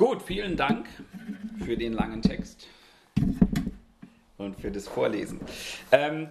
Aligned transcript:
Gut, 0.00 0.22
vielen 0.22 0.56
Dank 0.56 0.88
für 1.62 1.76
den 1.76 1.92
langen 1.92 2.22
Text 2.22 2.66
und 4.38 4.58
für 4.58 4.70
das 4.70 4.88
Vorlesen. 4.88 5.38
Ähm, 5.92 6.30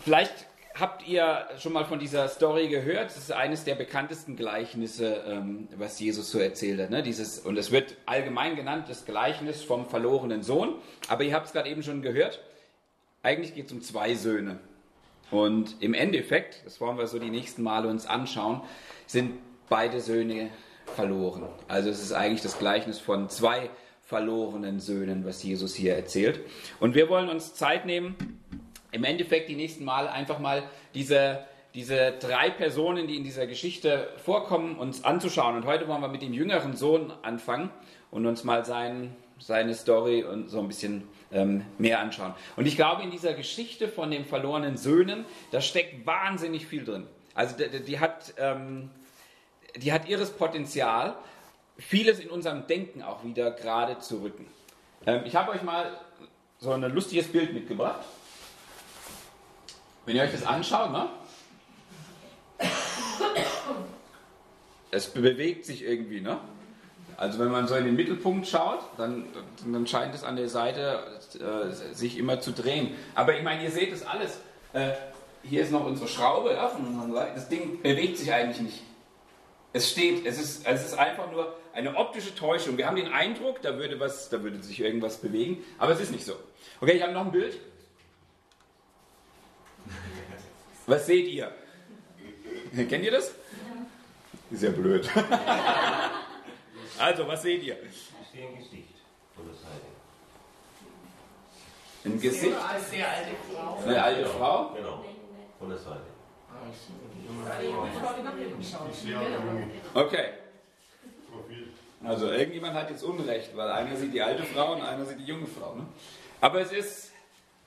vielleicht 0.00 0.48
habt 0.74 1.06
ihr 1.06 1.46
schon 1.60 1.72
mal 1.72 1.84
von 1.84 2.00
dieser 2.00 2.26
Story 2.26 2.66
gehört. 2.66 3.10
Das 3.10 3.16
ist 3.16 3.30
eines 3.30 3.62
der 3.62 3.76
bekanntesten 3.76 4.34
Gleichnisse, 4.34 5.22
ähm, 5.28 5.68
was 5.76 6.00
Jesus 6.00 6.32
so 6.32 6.40
erzählt 6.40 6.80
hat. 6.80 6.90
Ne? 6.90 7.04
Dieses, 7.04 7.38
und 7.38 7.56
es 7.56 7.70
wird 7.70 7.96
allgemein 8.06 8.56
genannt, 8.56 8.86
das 8.88 9.04
Gleichnis 9.04 9.62
vom 9.62 9.86
verlorenen 9.86 10.42
Sohn. 10.42 10.74
Aber 11.06 11.22
ihr 11.22 11.34
habt 11.34 11.46
es 11.46 11.52
gerade 11.52 11.70
eben 11.70 11.84
schon 11.84 12.02
gehört. 12.02 12.42
Eigentlich 13.22 13.54
geht 13.54 13.66
es 13.66 13.72
um 13.72 13.82
zwei 13.82 14.16
Söhne. 14.16 14.58
Und 15.30 15.76
im 15.78 15.94
Endeffekt, 15.94 16.66
das 16.66 16.80
wollen 16.80 16.98
wir 16.98 17.06
so 17.06 17.20
die 17.20 17.30
nächsten 17.30 17.62
Male 17.62 17.86
uns 17.86 18.04
anschauen, 18.04 18.62
sind 19.06 19.34
beide 19.68 20.00
Söhne 20.00 20.50
verloren. 20.94 21.48
Also 21.68 21.90
es 21.90 22.02
ist 22.02 22.12
eigentlich 22.12 22.42
das 22.42 22.58
Gleichnis 22.58 22.98
von 22.98 23.28
zwei 23.28 23.70
verlorenen 24.02 24.80
Söhnen, 24.80 25.24
was 25.24 25.42
Jesus 25.42 25.74
hier 25.74 25.94
erzählt. 25.94 26.40
Und 26.80 26.94
wir 26.94 27.08
wollen 27.08 27.28
uns 27.28 27.54
Zeit 27.54 27.84
nehmen, 27.84 28.16
im 28.90 29.04
Endeffekt 29.04 29.48
die 29.48 29.54
nächsten 29.54 29.84
Male 29.84 30.10
einfach 30.10 30.38
mal 30.38 30.62
diese, 30.94 31.44
diese 31.74 32.12
drei 32.12 32.50
Personen, 32.50 33.06
die 33.06 33.16
in 33.16 33.24
dieser 33.24 33.46
Geschichte 33.46 34.08
vorkommen, 34.16 34.78
uns 34.78 35.04
anzuschauen. 35.04 35.56
Und 35.56 35.66
heute 35.66 35.88
wollen 35.88 36.00
wir 36.00 36.08
mit 36.08 36.22
dem 36.22 36.32
jüngeren 36.32 36.74
Sohn 36.74 37.12
anfangen 37.22 37.70
und 38.10 38.24
uns 38.24 38.44
mal 38.44 38.64
sein, 38.64 39.14
seine 39.38 39.74
Story 39.74 40.24
und 40.24 40.48
so 40.48 40.60
ein 40.60 40.68
bisschen 40.68 41.04
ähm, 41.30 41.64
mehr 41.76 42.00
anschauen. 42.00 42.34
Und 42.56 42.66
ich 42.66 42.76
glaube, 42.76 43.02
in 43.02 43.10
dieser 43.10 43.34
Geschichte 43.34 43.88
von 43.88 44.10
den 44.10 44.24
verlorenen 44.24 44.76
Söhnen, 44.76 45.26
da 45.50 45.60
steckt 45.60 46.06
wahnsinnig 46.06 46.66
viel 46.66 46.84
drin. 46.84 47.06
Also 47.34 47.56
die, 47.56 47.84
die 47.84 48.00
hat, 48.00 48.34
ähm, 48.38 48.90
die 49.78 49.92
hat 49.92 50.08
ihres 50.08 50.30
Potenzial, 50.30 51.14
vieles 51.76 52.18
in 52.18 52.30
unserem 52.30 52.66
Denken 52.66 53.02
auch 53.02 53.24
wieder 53.24 53.50
gerade 53.50 53.98
zu 53.98 54.22
rücken. 54.22 54.46
Ähm, 55.06 55.22
ich 55.24 55.36
habe 55.36 55.52
euch 55.52 55.62
mal 55.62 55.98
so 56.58 56.72
ein 56.72 56.82
lustiges 56.82 57.28
Bild 57.28 57.52
mitgebracht. 57.52 58.04
Wenn 60.06 60.16
ihr 60.16 60.22
euch 60.22 60.32
das 60.32 60.44
anschaut, 60.46 60.90
ne? 60.90 61.08
es 64.90 65.06
bewegt 65.08 65.64
sich 65.64 65.84
irgendwie, 65.84 66.20
ne? 66.20 66.38
Also 67.16 67.40
wenn 67.40 67.50
man 67.50 67.66
so 67.66 67.74
in 67.74 67.84
den 67.84 67.96
Mittelpunkt 67.96 68.46
schaut, 68.46 68.78
dann, 68.96 69.26
dann 69.66 69.86
scheint 69.88 70.14
es 70.14 70.22
an 70.22 70.36
der 70.36 70.48
Seite 70.48 71.00
äh, 71.34 71.94
sich 71.94 72.16
immer 72.16 72.40
zu 72.40 72.52
drehen. 72.52 72.94
Aber 73.16 73.36
ich 73.36 73.42
meine, 73.42 73.64
ihr 73.64 73.72
seht 73.72 73.92
das 73.92 74.06
alles. 74.06 74.38
Äh, 74.72 74.92
hier 75.42 75.62
ist 75.62 75.72
noch 75.72 75.84
unsere 75.84 76.08
Schraube, 76.08 76.52
ja, 76.52 76.68
von 76.68 76.86
unserer 76.86 77.22
Seite. 77.22 77.32
Das 77.34 77.48
Ding 77.48 77.82
bewegt 77.82 78.18
sich 78.18 78.32
eigentlich 78.32 78.60
nicht. 78.60 78.82
Es 79.72 79.90
steht, 79.90 80.24
es 80.24 80.38
ist, 80.38 80.66
es 80.66 80.86
ist 80.86 80.94
einfach 80.94 81.30
nur 81.30 81.56
eine 81.72 81.96
optische 81.96 82.34
Täuschung. 82.34 82.78
Wir 82.78 82.86
haben 82.86 82.96
den 82.96 83.12
Eindruck, 83.12 83.60
da 83.62 83.76
würde, 83.76 84.00
was, 84.00 84.30
da 84.30 84.42
würde 84.42 84.62
sich 84.62 84.80
irgendwas 84.80 85.18
bewegen, 85.18 85.62
aber 85.78 85.92
es 85.92 86.00
ist 86.00 86.10
nicht 86.10 86.24
so. 86.24 86.34
Okay, 86.80 86.92
ich 86.92 87.02
habe 87.02 87.12
noch 87.12 87.26
ein 87.26 87.32
Bild. 87.32 87.60
Was 90.86 91.06
seht 91.06 91.28
ihr? 91.28 91.52
Kennt 92.74 93.04
ihr 93.04 93.10
das? 93.10 93.32
Ist 94.50 94.62
ja 94.62 94.70
blöd. 94.70 95.08
Also, 96.98 97.28
was 97.28 97.42
seht 97.42 97.62
ihr? 97.62 97.76
Ich 97.84 98.10
sehe 98.32 98.48
ein 98.48 98.56
Gesicht 98.56 98.94
von 99.36 99.46
der 99.46 99.54
Seite. 99.54 99.86
Ein 102.04 102.20
Gesicht? 102.20 102.56
Eine 102.56 102.66
alte 102.66 103.36
Frau. 103.52 103.78
Eine 103.84 104.02
alte 104.02 104.26
Frau? 104.26 104.70
Genau, 104.74 105.04
von 105.58 105.68
der 105.68 105.78
Seite. 105.78 106.17
Okay. 109.94 110.28
Also 112.04 112.30
irgendjemand 112.30 112.74
hat 112.74 112.90
jetzt 112.90 113.02
Unrecht, 113.02 113.56
weil 113.56 113.70
einer 113.70 113.96
sieht 113.96 114.14
die 114.14 114.22
alte 114.22 114.44
Frau 114.44 114.74
und 114.74 114.82
einer 114.82 115.04
sieht 115.04 115.18
die 115.18 115.24
junge 115.24 115.46
Frau. 115.46 115.74
Ne? 115.74 115.86
Aber 116.40 116.60
es 116.60 116.72
ist 116.72 117.12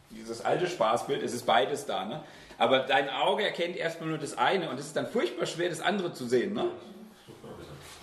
dieses 0.10 0.44
alte 0.44 0.68
Spaßbild, 0.68 1.22
es 1.22 1.34
ist 1.34 1.46
beides 1.46 1.86
da. 1.86 2.06
Ne? 2.06 2.24
Aber 2.58 2.80
dein 2.80 3.10
Auge 3.10 3.44
erkennt 3.44 3.76
erstmal 3.76 4.10
nur 4.10 4.18
das 4.18 4.38
eine 4.38 4.70
und 4.70 4.80
es 4.80 4.88
ist 4.88 4.96
dann 4.96 5.08
furchtbar 5.08 5.46
schwer, 5.46 5.70
das 5.70 5.82
andere 5.82 6.14
zu 6.14 6.26
sehen. 6.26 6.54
Ne? 6.54 6.68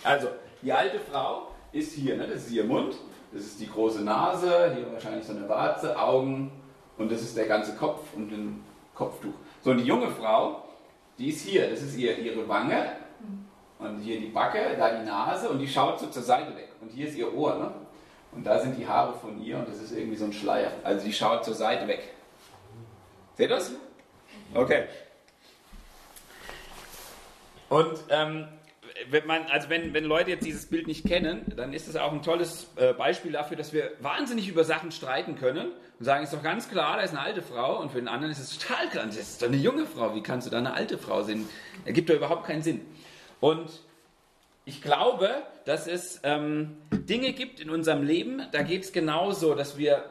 Also, 0.04 0.28
die 0.62 0.72
alte 0.72 0.98
Frau 0.98 1.48
ist 1.72 1.92
hier, 1.94 2.16
ne? 2.16 2.26
das 2.26 2.46
ist 2.46 2.50
ihr 2.50 2.64
Mund, 2.64 2.96
das 3.32 3.42
ist 3.42 3.60
die 3.60 3.68
große 3.68 4.02
Nase, 4.02 4.74
hier 4.74 4.92
wahrscheinlich 4.92 5.24
so 5.24 5.32
eine 5.32 5.48
Warze, 5.48 5.98
Augen 5.98 6.52
und 6.96 7.10
das 7.10 7.22
ist 7.22 7.36
der 7.36 7.46
ganze 7.46 7.74
Kopf 7.76 8.00
und 8.14 8.32
ein 8.32 8.64
Kopftuch. 8.94 9.34
So, 9.62 9.70
und 9.70 9.78
die 9.78 9.84
junge 9.84 10.10
Frau, 10.10 10.67
die 11.18 11.30
ist 11.30 11.42
hier, 11.42 11.68
das 11.68 11.82
ist 11.82 11.96
ihr, 11.96 12.16
ihre 12.18 12.48
Wange 12.48 12.92
und 13.78 14.00
hier 14.00 14.20
die 14.20 14.28
Backe, 14.28 14.76
da 14.76 14.98
die 14.98 15.04
Nase 15.04 15.48
und 15.50 15.58
die 15.58 15.68
schaut 15.68 15.98
so 15.98 16.06
zur 16.06 16.22
Seite 16.22 16.54
weg. 16.56 16.68
Und 16.80 16.90
hier 16.90 17.08
ist 17.08 17.16
ihr 17.16 17.32
Ohr, 17.34 17.56
ne? 17.56 17.72
Und 18.32 18.46
da 18.46 18.58
sind 18.58 18.76
die 18.76 18.86
Haare 18.86 19.14
von 19.14 19.42
ihr 19.42 19.58
und 19.58 19.68
das 19.68 19.80
ist 19.80 19.92
irgendwie 19.92 20.16
so 20.16 20.26
ein 20.26 20.32
Schleier. 20.32 20.70
Also 20.84 21.04
die 21.04 21.12
schaut 21.12 21.44
zur 21.44 21.54
Seite 21.54 21.88
weg. 21.88 22.14
Seht 23.36 23.50
ihr 23.50 23.56
das? 23.56 23.72
Okay. 24.54 24.84
Und 27.68 27.98
ähm, 28.10 28.48
wenn 29.10 29.26
man, 29.26 29.42
also 29.46 29.68
wenn, 29.68 29.94
wenn 29.94 30.04
Leute 30.04 30.30
jetzt 30.30 30.44
dieses 30.44 30.66
Bild 30.66 30.86
nicht 30.86 31.06
kennen, 31.06 31.42
dann 31.56 31.72
ist 31.72 31.88
das 31.88 31.96
auch 31.96 32.12
ein 32.12 32.22
tolles 32.22 32.68
äh, 32.76 32.92
Beispiel 32.92 33.32
dafür, 33.32 33.56
dass 33.56 33.72
wir 33.72 33.92
wahnsinnig 34.00 34.48
über 34.48 34.64
Sachen 34.64 34.90
streiten 34.90 35.36
können 35.36 35.72
und 35.98 36.04
sagen, 36.04 36.24
ist 36.24 36.32
doch 36.32 36.42
ganz 36.42 36.68
klar, 36.68 36.96
da 36.96 37.02
ist 37.02 37.10
eine 37.10 37.20
alte 37.20 37.42
Frau 37.42 37.80
und 37.80 37.90
für 37.90 37.98
den 37.98 38.08
anderen 38.08 38.32
ist 38.32 38.38
es 38.40 38.58
total 38.58 38.88
klar, 38.88 39.06
das 39.06 39.16
ist 39.16 39.42
doch 39.42 39.48
eine 39.48 39.56
junge 39.56 39.86
Frau, 39.86 40.14
wie 40.14 40.22
kannst 40.22 40.46
du 40.46 40.50
da 40.50 40.58
eine 40.58 40.74
alte 40.74 40.98
Frau 40.98 41.22
sehen? 41.22 41.48
Ergibt 41.84 42.10
doch 42.10 42.14
überhaupt 42.14 42.46
keinen 42.46 42.62
Sinn. 42.62 42.80
Und 43.40 43.68
ich 44.64 44.82
glaube, 44.82 45.30
dass 45.64 45.86
es 45.86 46.20
ähm, 46.24 46.76
Dinge 46.92 47.32
gibt 47.32 47.60
in 47.60 47.70
unserem 47.70 48.02
Leben, 48.02 48.42
da 48.52 48.62
geht 48.62 48.84
es 48.84 48.92
genauso, 48.92 49.54
dass 49.54 49.78
wir, 49.78 50.04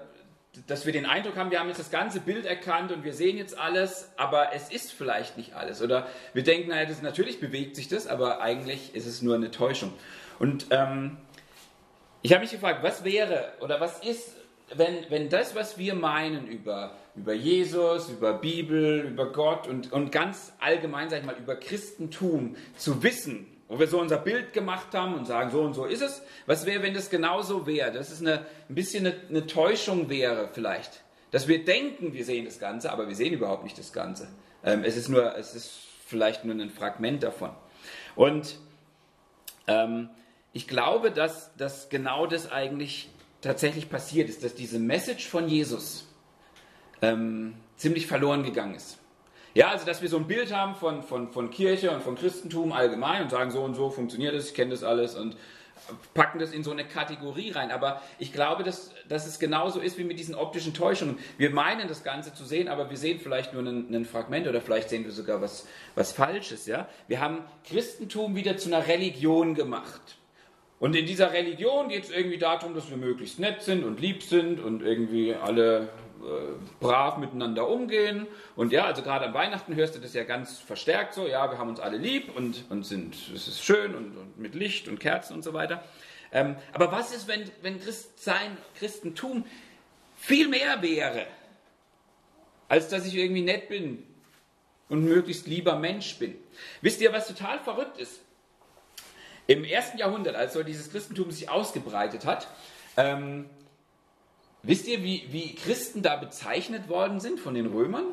dass 0.68 0.85
wir 0.85 0.94
den 0.94 1.06
Eindruck 1.06 1.35
haben, 1.35 1.51
wir 1.51 1.59
haben 1.59 1.68
jetzt 1.68 1.79
das 1.79 1.91
ganze 1.91 2.19
Bild 2.19 2.45
erkannt 2.45 2.91
und 2.91 3.03
wir 3.03 3.13
sehen 3.13 3.38
jetzt 3.38 3.57
alles, 3.57 4.12
aber 4.18 4.53
es 4.53 4.69
ist 4.69 4.91
vielleicht 4.91 5.38
nicht 5.38 5.53
alles. 5.53 5.81
Oder 5.81 6.07
wir 6.34 6.44
denken, 6.44 6.69
naja, 6.69 6.85
das, 6.85 7.01
natürlich 7.01 7.40
bewegt 7.40 7.75
sich 7.75 7.88
das, 7.88 8.07
aber 8.07 8.41
eigentlich 8.41 8.96
ist 8.96 9.06
es 9.06 9.22
nur 9.22 9.35
eine 9.35 9.51
Täuschung. 9.51 9.94
Und 10.40 10.67
ähm, 10.72 11.17
ich 12.22 12.34
habe 12.34 12.41
mich 12.41 12.51
gefragt, 12.51 12.84
was 12.84 13.03
wäre 13.03 13.53
oder 13.62 13.79
was 13.79 14.00
ist, 14.03 14.35
wenn, 14.75 14.97
wenn 15.09 15.29
das, 15.29 15.56
was 15.56 15.78
wir 15.78 15.96
meinen 15.96 16.47
über, 16.47 16.96
über 17.16 17.34
Jesus, 17.34 18.09
über 18.09 18.34
Bibel, 18.34 19.01
über 19.01 19.31
Gott 19.31 19.67
und, 19.67 19.91
und 19.94 20.12
ganz 20.12 20.53
allgemein, 20.59 21.09
sag 21.09 21.19
ich 21.19 21.25
mal, 21.25 21.38
über 21.38 21.56
Christentum 21.56 22.56
zu 22.75 23.01
wissen, 23.03 23.47
wo 23.67 23.79
wir 23.79 23.88
so 23.88 24.00
unser 24.00 24.17
Bild 24.17 24.53
gemacht 24.53 24.94
haben 24.94 25.16
und 25.16 25.25
sagen, 25.25 25.51
so 25.51 25.61
und 25.61 25.73
so 25.73 25.85
ist 25.85 26.01
es. 26.01 26.22
Was 26.45 26.66
wäre, 26.66 26.83
wenn 26.83 26.94
das 26.94 27.09
genauso 27.09 27.67
wäre? 27.67 27.91
Dass 27.91 28.11
es 28.11 28.22
eine, 28.22 28.45
ein 28.69 28.75
bisschen 28.75 29.05
eine, 29.05 29.16
eine 29.29 29.47
Täuschung 29.47 30.09
wäre 30.09 30.50
vielleicht. 30.53 31.03
Dass 31.31 31.47
wir 31.47 31.66
denken, 31.66 32.13
wir 32.13 32.23
sehen 32.23 32.45
das 32.45 32.59
Ganze, 32.59 32.91
aber 32.91 33.07
wir 33.07 33.16
sehen 33.16 33.33
überhaupt 33.33 33.63
nicht 33.63 33.78
das 33.78 33.91
Ganze. 33.91 34.29
Ähm, 34.63 34.83
es 34.83 34.95
ist 34.95 35.09
nur, 35.09 35.35
es 35.35 35.53
ist 35.53 35.72
vielleicht 36.05 36.45
nur 36.45 36.55
ein 36.55 36.69
Fragment 36.69 37.23
davon. 37.23 37.51
Und 38.16 38.57
ähm, 39.67 40.09
ich 40.53 40.67
glaube, 40.67 41.11
dass, 41.11 41.53
dass 41.57 41.89
genau 41.89 42.25
das 42.25 42.51
eigentlich 42.51 43.09
tatsächlich 43.41 43.89
passiert 43.89 44.29
ist, 44.29 44.44
dass 44.44 44.55
diese 44.55 44.79
Message 44.79 45.28
von 45.28 45.47
Jesus 45.47 46.07
ähm, 47.01 47.55
ziemlich 47.75 48.07
verloren 48.07 48.44
gegangen 48.44 48.75
ist. 48.75 48.97
Ja, 49.57 49.69
also 49.72 49.88
dass 49.88 50.03
wir 50.03 50.07
so 50.07 50.18
ein 50.18 50.28
Bild 50.28 50.53
haben 50.53 50.75
von, 50.75 51.01
von, 51.01 51.31
von 51.31 51.50
Kirche 51.50 51.90
und 51.90 52.03
von 52.03 52.16
Christentum 52.16 52.72
allgemein 52.72 53.23
und 53.23 53.31
sagen, 53.31 53.50
so 53.50 53.63
und 53.63 53.73
so 53.73 53.90
funktioniert 53.90 54.35
es, 54.35 54.50
ich 54.50 54.53
kenne 54.53 54.69
das 54.69 54.84
alles 54.84 55.16
und 55.16 55.35
packen 56.13 56.38
das 56.38 56.51
in 56.51 56.63
so 56.63 56.69
eine 56.69 56.85
Kategorie 56.85 57.50
rein. 57.50 57.72
Aber 57.72 58.03
ich 58.19 58.31
glaube, 58.31 58.62
dass, 58.62 58.94
dass 59.09 59.25
es 59.25 59.40
genauso 59.40 59.79
ist 59.79 59.97
wie 59.97 60.03
mit 60.03 60.19
diesen 60.19 60.35
optischen 60.35 60.75
Täuschungen. 60.75 61.17
Wir 61.40 61.50
meinen 61.50 61.88
das 61.88 62.03
Ganze 62.03 62.35
zu 62.35 62.46
sehen, 62.46 62.67
aber 62.67 62.91
wir 62.91 62.97
sehen 62.97 63.19
vielleicht 63.19 63.56
nur 63.56 63.63
ein, 63.63 64.06
Fragment 64.06 64.46
oder 64.46 64.62
vielleicht 64.62 64.90
sehen 64.90 65.06
wir 65.06 65.12
sogar 65.12 65.41
was, 65.41 65.67
was 65.96 66.12
Falsches. 66.12 66.67
Ja? 66.67 66.88
Wir 67.07 67.19
haben 67.19 67.40
Christentum 67.67 68.35
wieder 68.35 68.57
zu 68.57 68.69
einer 68.69 68.85
Religion 68.85 69.56
gemacht. 69.56 70.19
Und 70.79 70.96
in 70.96 71.08
dieser 71.08 71.34
Religion 71.34 71.90
geht 71.90 72.03
es 72.03 72.11
irgendwie 72.11 72.37
darum, 72.37 72.76
dass 72.76 72.91
wir 72.91 72.97
möglichst 72.97 73.40
nett 73.40 73.64
sind 73.64 73.84
und 73.84 73.99
lieb 73.99 74.22
sind 74.22 74.59
und 74.59 74.84
irgendwie 74.84 75.34
alle 75.34 75.90
brav 76.79 77.17
miteinander 77.17 77.67
umgehen. 77.67 78.28
Und 78.55 78.72
ja, 78.72 78.85
also 78.85 79.02
gerade 79.02 79.25
an 79.25 79.34
Weihnachten 79.34 79.75
hörst 79.75 79.96
du 79.96 79.99
das 79.99 80.14
ja 80.14 80.23
ganz 80.23 80.59
verstärkt 80.59 81.14
so, 81.14 81.28
ja, 81.28 81.49
wir 81.52 81.58
haben 81.58 81.69
uns 81.69 81.79
alle 81.79 81.97
lieb 81.97 82.35
und, 82.35 82.66
und 82.69 82.85
sind, 82.85 83.16
es 83.34 83.47
ist 83.47 83.64
schön 83.64 83.96
und, 83.96 84.17
und 84.17 84.37
mit 84.37 84.55
Licht 84.55 84.87
und 84.87 84.99
Kerzen 84.99 85.34
und 85.34 85.43
so 85.43 85.53
weiter. 85.53 85.84
Ähm, 86.31 86.55
aber 86.73 86.91
was 86.91 87.14
ist, 87.14 87.28
wenn, 87.28 87.49
wenn 87.61 87.79
Christsein, 87.79 88.58
Christentum 88.78 89.46
viel 90.16 90.47
mehr 90.47 90.81
wäre, 90.81 91.25
als 92.67 92.90
dass 92.90 93.05
ich 93.05 93.16
irgendwie 93.16 93.43
nett 93.43 93.70
bin 93.70 94.03
und 94.90 95.03
möglichst 95.03 95.47
lieber 95.47 95.78
Mensch 95.78 96.17
bin? 96.17 96.35
Wisst 96.81 97.02
ihr, 97.02 97.13
was 97.13 97.28
total 97.28 97.59
verrückt 97.59 97.97
ist? 97.97 98.22
Im 99.47 99.63
ersten 99.63 99.97
Jahrhundert, 99.97 100.35
als 100.35 100.53
so 100.53 100.63
dieses 100.63 100.91
Christentum 100.91 101.31
sich 101.31 101.49
ausgebreitet 101.49 102.25
hat, 102.25 102.47
ähm, 102.97 103.49
wisst 104.64 104.88
ihr, 104.88 105.04
wie, 105.04 105.28
wie 105.32 105.56
Christen 105.56 106.02
da 106.02 106.16
bezeichnet 106.16 106.90
worden 106.90 107.20
sind 107.20 107.40
von 107.40 107.54
den 107.54 107.68
Römern? 107.68 108.06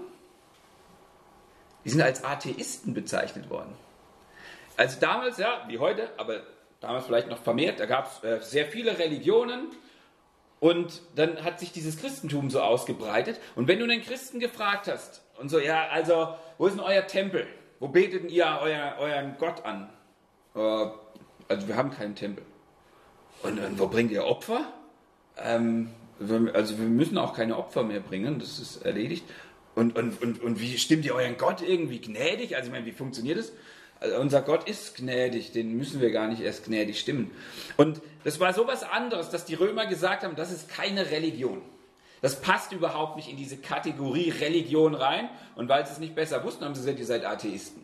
Die 1.84 1.90
sind 1.90 2.00
als 2.00 2.24
Atheisten 2.24 2.94
bezeichnet 2.94 3.50
worden. 3.50 3.74
Also 4.76 4.98
damals, 4.98 5.38
ja, 5.38 5.64
wie 5.68 5.78
heute, 5.78 6.08
aber 6.16 6.42
damals 6.80 7.06
vielleicht 7.06 7.28
noch 7.28 7.38
vermehrt, 7.38 7.78
da 7.78 7.86
gab 7.86 8.06
es 8.06 8.24
äh, 8.24 8.40
sehr 8.42 8.66
viele 8.66 8.98
Religionen 8.98 9.68
und 10.60 11.02
dann 11.14 11.44
hat 11.44 11.60
sich 11.60 11.72
dieses 11.72 11.98
Christentum 11.98 12.50
so 12.50 12.60
ausgebreitet. 12.60 13.38
Und 13.54 13.68
wenn 13.68 13.78
du 13.78 13.86
den 13.86 14.02
Christen 14.02 14.40
gefragt 14.40 14.88
hast 14.88 15.22
und 15.38 15.50
so, 15.50 15.58
ja, 15.58 15.88
also, 15.88 16.34
wo 16.58 16.66
ist 16.66 16.74
denn 16.74 16.84
euer 16.84 17.06
Tempel? 17.06 17.46
Wo 17.80 17.88
betet 17.88 18.30
ihr 18.30 18.58
euer, 18.62 18.96
euren 18.98 19.36
Gott 19.38 19.64
an? 19.64 19.90
Äh, 20.54 20.58
also 21.48 21.68
wir 21.68 21.76
haben 21.76 21.90
keinen 21.90 22.14
Tempel. 22.14 22.44
Und, 23.42 23.58
und 23.58 23.78
wo 23.78 23.88
bringt 23.88 24.10
ihr 24.10 24.24
Opfer? 24.24 24.72
Ähm, 25.36 25.90
also 26.52 26.78
wir 26.78 26.86
müssen 26.86 27.18
auch 27.18 27.34
keine 27.34 27.56
Opfer 27.56 27.82
mehr 27.82 28.00
bringen, 28.00 28.38
das 28.38 28.58
ist 28.58 28.84
erledigt. 28.84 29.24
Und, 29.74 29.98
und, 29.98 30.22
und, 30.22 30.42
und 30.42 30.60
wie 30.60 30.78
stimmt 30.78 31.04
ihr 31.04 31.14
euren 31.14 31.36
Gott 31.36 31.60
irgendwie 31.60 32.00
gnädig? 32.00 32.54
Also 32.54 32.68
ich 32.68 32.72
meine, 32.72 32.86
wie 32.86 32.92
funktioniert 32.92 33.38
das? 33.38 33.52
Also 34.00 34.18
unser 34.18 34.42
Gott 34.42 34.68
ist 34.68 34.96
gnädig, 34.96 35.52
den 35.52 35.76
müssen 35.76 36.00
wir 36.00 36.10
gar 36.10 36.28
nicht 36.28 36.40
erst 36.40 36.66
gnädig 36.66 37.00
stimmen. 37.00 37.30
Und 37.76 38.00
das 38.22 38.38
war 38.38 38.52
so 38.52 38.66
was 38.66 38.82
anderes, 38.82 39.30
dass 39.30 39.44
die 39.44 39.54
Römer 39.54 39.86
gesagt 39.86 40.22
haben, 40.22 40.36
das 40.36 40.52
ist 40.52 40.68
keine 40.68 41.10
Religion. 41.10 41.62
Das 42.20 42.40
passt 42.40 42.72
überhaupt 42.72 43.16
nicht 43.16 43.28
in 43.28 43.36
diese 43.36 43.56
Kategorie 43.56 44.30
Religion 44.30 44.94
rein. 44.94 45.28
Und 45.56 45.68
weil 45.68 45.84
sie 45.86 45.92
es 45.92 45.98
nicht 45.98 46.14
besser 46.14 46.44
wussten, 46.44 46.64
haben 46.64 46.74
sie 46.74 46.80
gesagt, 46.80 46.98
ihr 46.98 47.06
seid 47.06 47.24
Atheisten. 47.24 47.83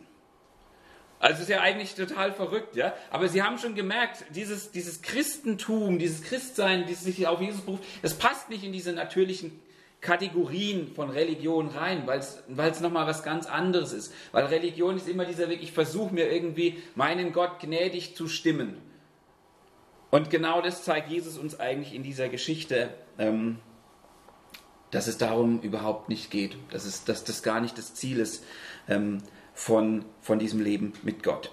Also 1.21 1.35
es 1.35 1.41
ist 1.41 1.49
ja 1.49 1.61
eigentlich 1.61 1.93
total 1.93 2.33
verrückt, 2.33 2.75
ja. 2.75 2.95
Aber 3.11 3.29
sie 3.29 3.43
haben 3.43 3.59
schon 3.59 3.75
gemerkt, 3.75 4.25
dieses, 4.31 4.71
dieses 4.71 5.03
Christentum, 5.03 5.99
dieses 5.99 6.23
Christsein, 6.23 6.87
dieses 6.87 7.03
sich 7.03 7.27
auf 7.27 7.39
Jesus 7.39 7.61
beruft, 7.61 7.83
das 8.01 8.15
passt 8.15 8.49
nicht 8.49 8.63
in 8.63 8.71
diese 8.71 8.91
natürlichen 8.91 9.59
Kategorien 10.01 10.87
von 10.95 11.11
Religion 11.11 11.67
rein, 11.67 12.07
weil 12.07 12.71
es 12.71 12.79
nochmal 12.81 13.05
was 13.05 13.21
ganz 13.21 13.45
anderes 13.45 13.93
ist. 13.93 14.11
Weil 14.31 14.45
Religion 14.45 14.97
ist 14.97 15.07
immer 15.07 15.25
dieser 15.25 15.47
Weg, 15.47 15.61
ich 15.61 15.73
versuche 15.73 16.11
mir 16.11 16.31
irgendwie 16.31 16.81
meinen 16.95 17.33
Gott 17.33 17.59
gnädig 17.59 18.15
zu 18.15 18.27
stimmen. 18.27 18.81
Und 20.09 20.31
genau 20.31 20.59
das 20.59 20.83
zeigt 20.83 21.11
Jesus 21.11 21.37
uns 21.37 21.59
eigentlich 21.59 21.93
in 21.93 22.01
dieser 22.01 22.29
Geschichte, 22.29 22.89
ähm, 23.19 23.59
dass 24.89 25.05
es 25.05 25.19
darum 25.19 25.61
überhaupt 25.61 26.09
nicht 26.09 26.31
geht, 26.31 26.57
dass, 26.71 26.85
es, 26.85 27.03
dass 27.03 27.23
das 27.23 27.43
gar 27.43 27.61
nicht 27.61 27.77
das 27.77 27.93
Ziel 27.93 28.19
ist. 28.19 28.43
Ähm, 28.89 29.19
von, 29.53 30.05
von 30.21 30.39
diesem 30.39 30.61
Leben 30.61 30.93
mit 31.03 31.23
Gott. 31.23 31.51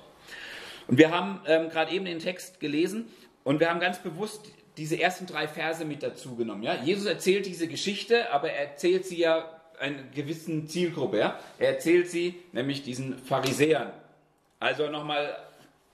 Und 0.86 0.98
wir 0.98 1.10
haben 1.10 1.40
ähm, 1.46 1.68
gerade 1.68 1.92
eben 1.92 2.04
den 2.04 2.18
Text 2.18 2.60
gelesen 2.60 3.06
und 3.44 3.60
wir 3.60 3.70
haben 3.70 3.80
ganz 3.80 3.98
bewusst 3.98 4.50
diese 4.76 5.00
ersten 5.00 5.26
drei 5.26 5.48
Verse 5.48 5.84
mit 5.84 6.02
dazu 6.02 6.36
genommen. 6.36 6.62
Ja? 6.62 6.74
Jesus 6.82 7.06
erzählt 7.06 7.46
diese 7.46 7.68
Geschichte, 7.68 8.32
aber 8.32 8.50
er 8.50 8.70
erzählt 8.70 9.04
sie 9.04 9.18
ja 9.18 9.60
einer 9.78 10.02
gewissen 10.14 10.66
Zielgruppe. 10.66 11.18
Ja? 11.18 11.38
Er 11.58 11.74
erzählt 11.74 12.08
sie 12.08 12.36
nämlich 12.52 12.82
diesen 12.82 13.18
Pharisäern. 13.18 13.92
Also 14.60 14.88
nochmal 14.88 15.36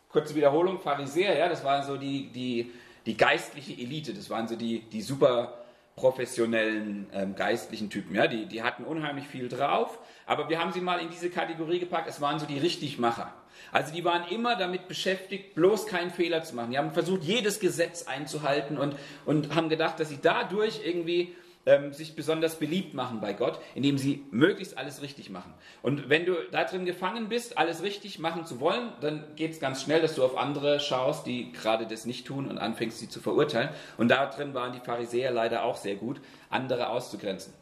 kurze 0.08 0.34
Wiederholung, 0.34 0.78
Pharisäer, 0.78 1.36
ja, 1.36 1.48
das 1.48 1.64
waren 1.64 1.84
so 1.84 1.96
die, 1.96 2.30
die, 2.30 2.70
die 3.04 3.16
geistliche 3.16 3.72
Elite, 3.72 4.14
das 4.14 4.30
waren 4.30 4.46
so 4.46 4.54
die, 4.54 4.80
die 4.80 5.02
super 5.02 5.63
professionellen 5.96 7.06
ähm, 7.12 7.34
geistlichen 7.36 7.90
Typen. 7.90 8.14
Ja? 8.14 8.26
Die, 8.26 8.46
die 8.46 8.62
hatten 8.62 8.84
unheimlich 8.84 9.26
viel 9.26 9.48
drauf, 9.48 9.98
aber 10.26 10.48
wir 10.48 10.58
haben 10.58 10.72
sie 10.72 10.80
mal 10.80 10.98
in 11.00 11.10
diese 11.10 11.30
Kategorie 11.30 11.78
gepackt, 11.78 12.08
es 12.08 12.20
waren 12.20 12.38
so 12.38 12.46
die 12.46 12.58
Richtigmacher. 12.58 13.32
Also 13.70 13.92
die 13.92 14.04
waren 14.04 14.28
immer 14.28 14.56
damit 14.56 14.88
beschäftigt, 14.88 15.54
bloß 15.54 15.86
keinen 15.86 16.10
Fehler 16.10 16.42
zu 16.42 16.56
machen. 16.56 16.72
Die 16.72 16.78
haben 16.78 16.92
versucht, 16.92 17.22
jedes 17.22 17.60
Gesetz 17.60 18.06
einzuhalten 18.06 18.78
und, 18.78 18.96
und 19.24 19.54
haben 19.54 19.68
gedacht, 19.68 20.00
dass 20.00 20.08
sie 20.08 20.18
dadurch 20.20 20.80
irgendwie 20.84 21.34
ähm, 21.66 21.92
sich 21.92 22.14
besonders 22.14 22.56
beliebt 22.56 22.94
machen 22.94 23.20
bei 23.20 23.32
Gott, 23.32 23.58
indem 23.74 23.98
sie 23.98 24.24
möglichst 24.30 24.76
alles 24.76 25.02
richtig 25.02 25.30
machen. 25.30 25.54
Und 25.82 26.08
wenn 26.08 26.26
du 26.26 26.34
da 26.50 26.64
drin 26.64 26.84
gefangen 26.84 27.28
bist, 27.28 27.56
alles 27.56 27.82
richtig 27.82 28.18
machen 28.18 28.44
zu 28.44 28.60
wollen, 28.60 28.92
dann 29.00 29.24
geht 29.36 29.52
es 29.52 29.60
ganz 29.60 29.82
schnell, 29.82 30.02
dass 30.02 30.14
du 30.14 30.24
auf 30.24 30.36
andere 30.36 30.80
schaust, 30.80 31.26
die 31.26 31.52
gerade 31.52 31.86
das 31.86 32.04
nicht 32.04 32.26
tun 32.26 32.48
und 32.48 32.58
anfängst, 32.58 32.98
sie 32.98 33.08
zu 33.08 33.20
verurteilen. 33.20 33.70
Und 33.96 34.08
da 34.08 34.26
drin 34.26 34.54
waren 34.54 34.72
die 34.72 34.80
Pharisäer 34.80 35.30
leider 35.30 35.64
auch 35.64 35.76
sehr 35.76 35.96
gut, 35.96 36.20
andere 36.50 36.88
auszugrenzen. 36.88 37.52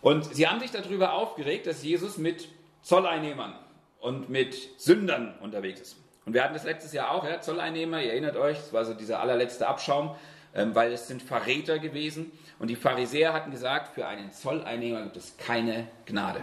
Und 0.00 0.34
sie 0.34 0.48
haben 0.48 0.60
sich 0.60 0.70
darüber 0.70 1.12
aufgeregt, 1.12 1.66
dass 1.66 1.82
Jesus 1.82 2.18
mit 2.18 2.48
Zolleinnehmern 2.82 3.54
und 4.00 4.30
mit 4.30 4.56
Sündern 4.80 5.34
unterwegs 5.40 5.80
ist. 5.80 5.96
Und 6.24 6.34
wir 6.34 6.42
hatten 6.42 6.54
das 6.54 6.64
letztes 6.64 6.92
Jahr 6.92 7.12
auch, 7.12 7.24
ja, 7.24 7.40
Zolleinnehmer, 7.40 8.02
ihr 8.02 8.10
erinnert 8.10 8.36
euch, 8.36 8.56
das 8.56 8.72
war 8.72 8.84
so 8.84 8.94
dieser 8.94 9.20
allerletzte 9.20 9.66
Abschaum, 9.66 10.14
ähm, 10.54 10.74
weil 10.74 10.92
es 10.92 11.08
sind 11.08 11.22
Verräter 11.22 11.78
gewesen. 11.78 12.32
Und 12.58 12.68
die 12.68 12.76
Pharisäer 12.76 13.32
hatten 13.32 13.50
gesagt, 13.50 13.94
für 13.94 14.06
einen 14.06 14.30
Zolleinnehmer 14.32 15.02
gibt 15.02 15.16
es 15.16 15.36
keine 15.36 15.88
Gnade. 16.06 16.40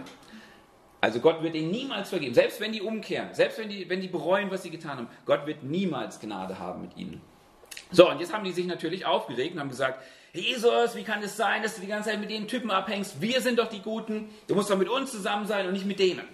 Also 1.00 1.20
Gott 1.20 1.42
wird 1.42 1.54
ihnen 1.54 1.70
niemals 1.70 2.10
vergeben, 2.10 2.34
selbst 2.34 2.60
wenn 2.60 2.72
die 2.72 2.82
umkehren, 2.82 3.32
selbst 3.32 3.58
wenn 3.58 3.70
die, 3.70 3.88
wenn 3.88 4.00
die 4.00 4.08
bereuen, 4.08 4.50
was 4.50 4.62
sie 4.62 4.70
getan 4.70 4.98
haben. 4.98 5.08
Gott 5.24 5.46
wird 5.46 5.62
niemals 5.62 6.20
Gnade 6.20 6.58
haben 6.58 6.82
mit 6.82 6.96
ihnen. 6.96 7.22
So, 7.90 8.10
und 8.10 8.20
jetzt 8.20 8.32
haben 8.32 8.44
die 8.44 8.52
sich 8.52 8.66
natürlich 8.66 9.06
aufgeregt 9.06 9.54
und 9.54 9.60
haben 9.60 9.70
gesagt, 9.70 10.02
Jesus, 10.32 10.94
wie 10.94 11.02
kann 11.02 11.22
es 11.22 11.36
sein, 11.36 11.62
dass 11.62 11.74
du 11.74 11.80
die 11.80 11.88
ganze 11.88 12.10
Zeit 12.10 12.20
mit 12.20 12.30
den 12.30 12.46
Typen 12.46 12.70
abhängst? 12.70 13.20
Wir 13.20 13.40
sind 13.40 13.58
doch 13.58 13.68
die 13.68 13.80
Guten, 13.80 14.28
du 14.46 14.54
musst 14.54 14.70
doch 14.70 14.78
mit 14.78 14.88
uns 14.88 15.10
zusammen 15.10 15.46
sein 15.46 15.66
und 15.66 15.72
nicht 15.72 15.86
mit 15.86 15.98
denen. 15.98 16.28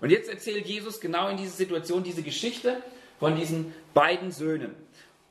Und 0.00 0.10
jetzt 0.10 0.30
erzählt 0.30 0.66
Jesus 0.66 1.00
genau 1.00 1.28
in 1.28 1.36
dieser 1.36 1.52
Situation 1.56 2.04
diese 2.04 2.22
Geschichte 2.22 2.80
von 3.18 3.36
diesen 3.36 3.74
beiden 3.94 4.30
Söhnen. 4.30 4.74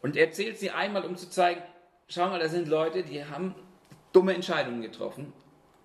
Und 0.01 0.15
er 0.15 0.27
erzählt 0.27 0.59
sie 0.59 0.71
einmal, 0.71 1.05
um 1.05 1.15
zu 1.15 1.29
zeigen, 1.29 1.61
schau 2.07 2.27
mal, 2.29 2.39
da 2.39 2.49
sind 2.49 2.67
Leute, 2.67 3.03
die 3.03 3.25
haben 3.25 3.55
dumme 4.17 4.33
Entscheidungen 4.33 4.81
getroffen, 4.81 5.31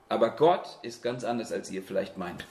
aber 0.09 0.31
Gott 0.31 0.79
ist 0.81 1.03
ganz 1.03 1.23
anders, 1.23 1.53
als 1.53 1.71
ihr 1.71 1.83
vielleicht 1.83 2.17
meint. 2.17 2.47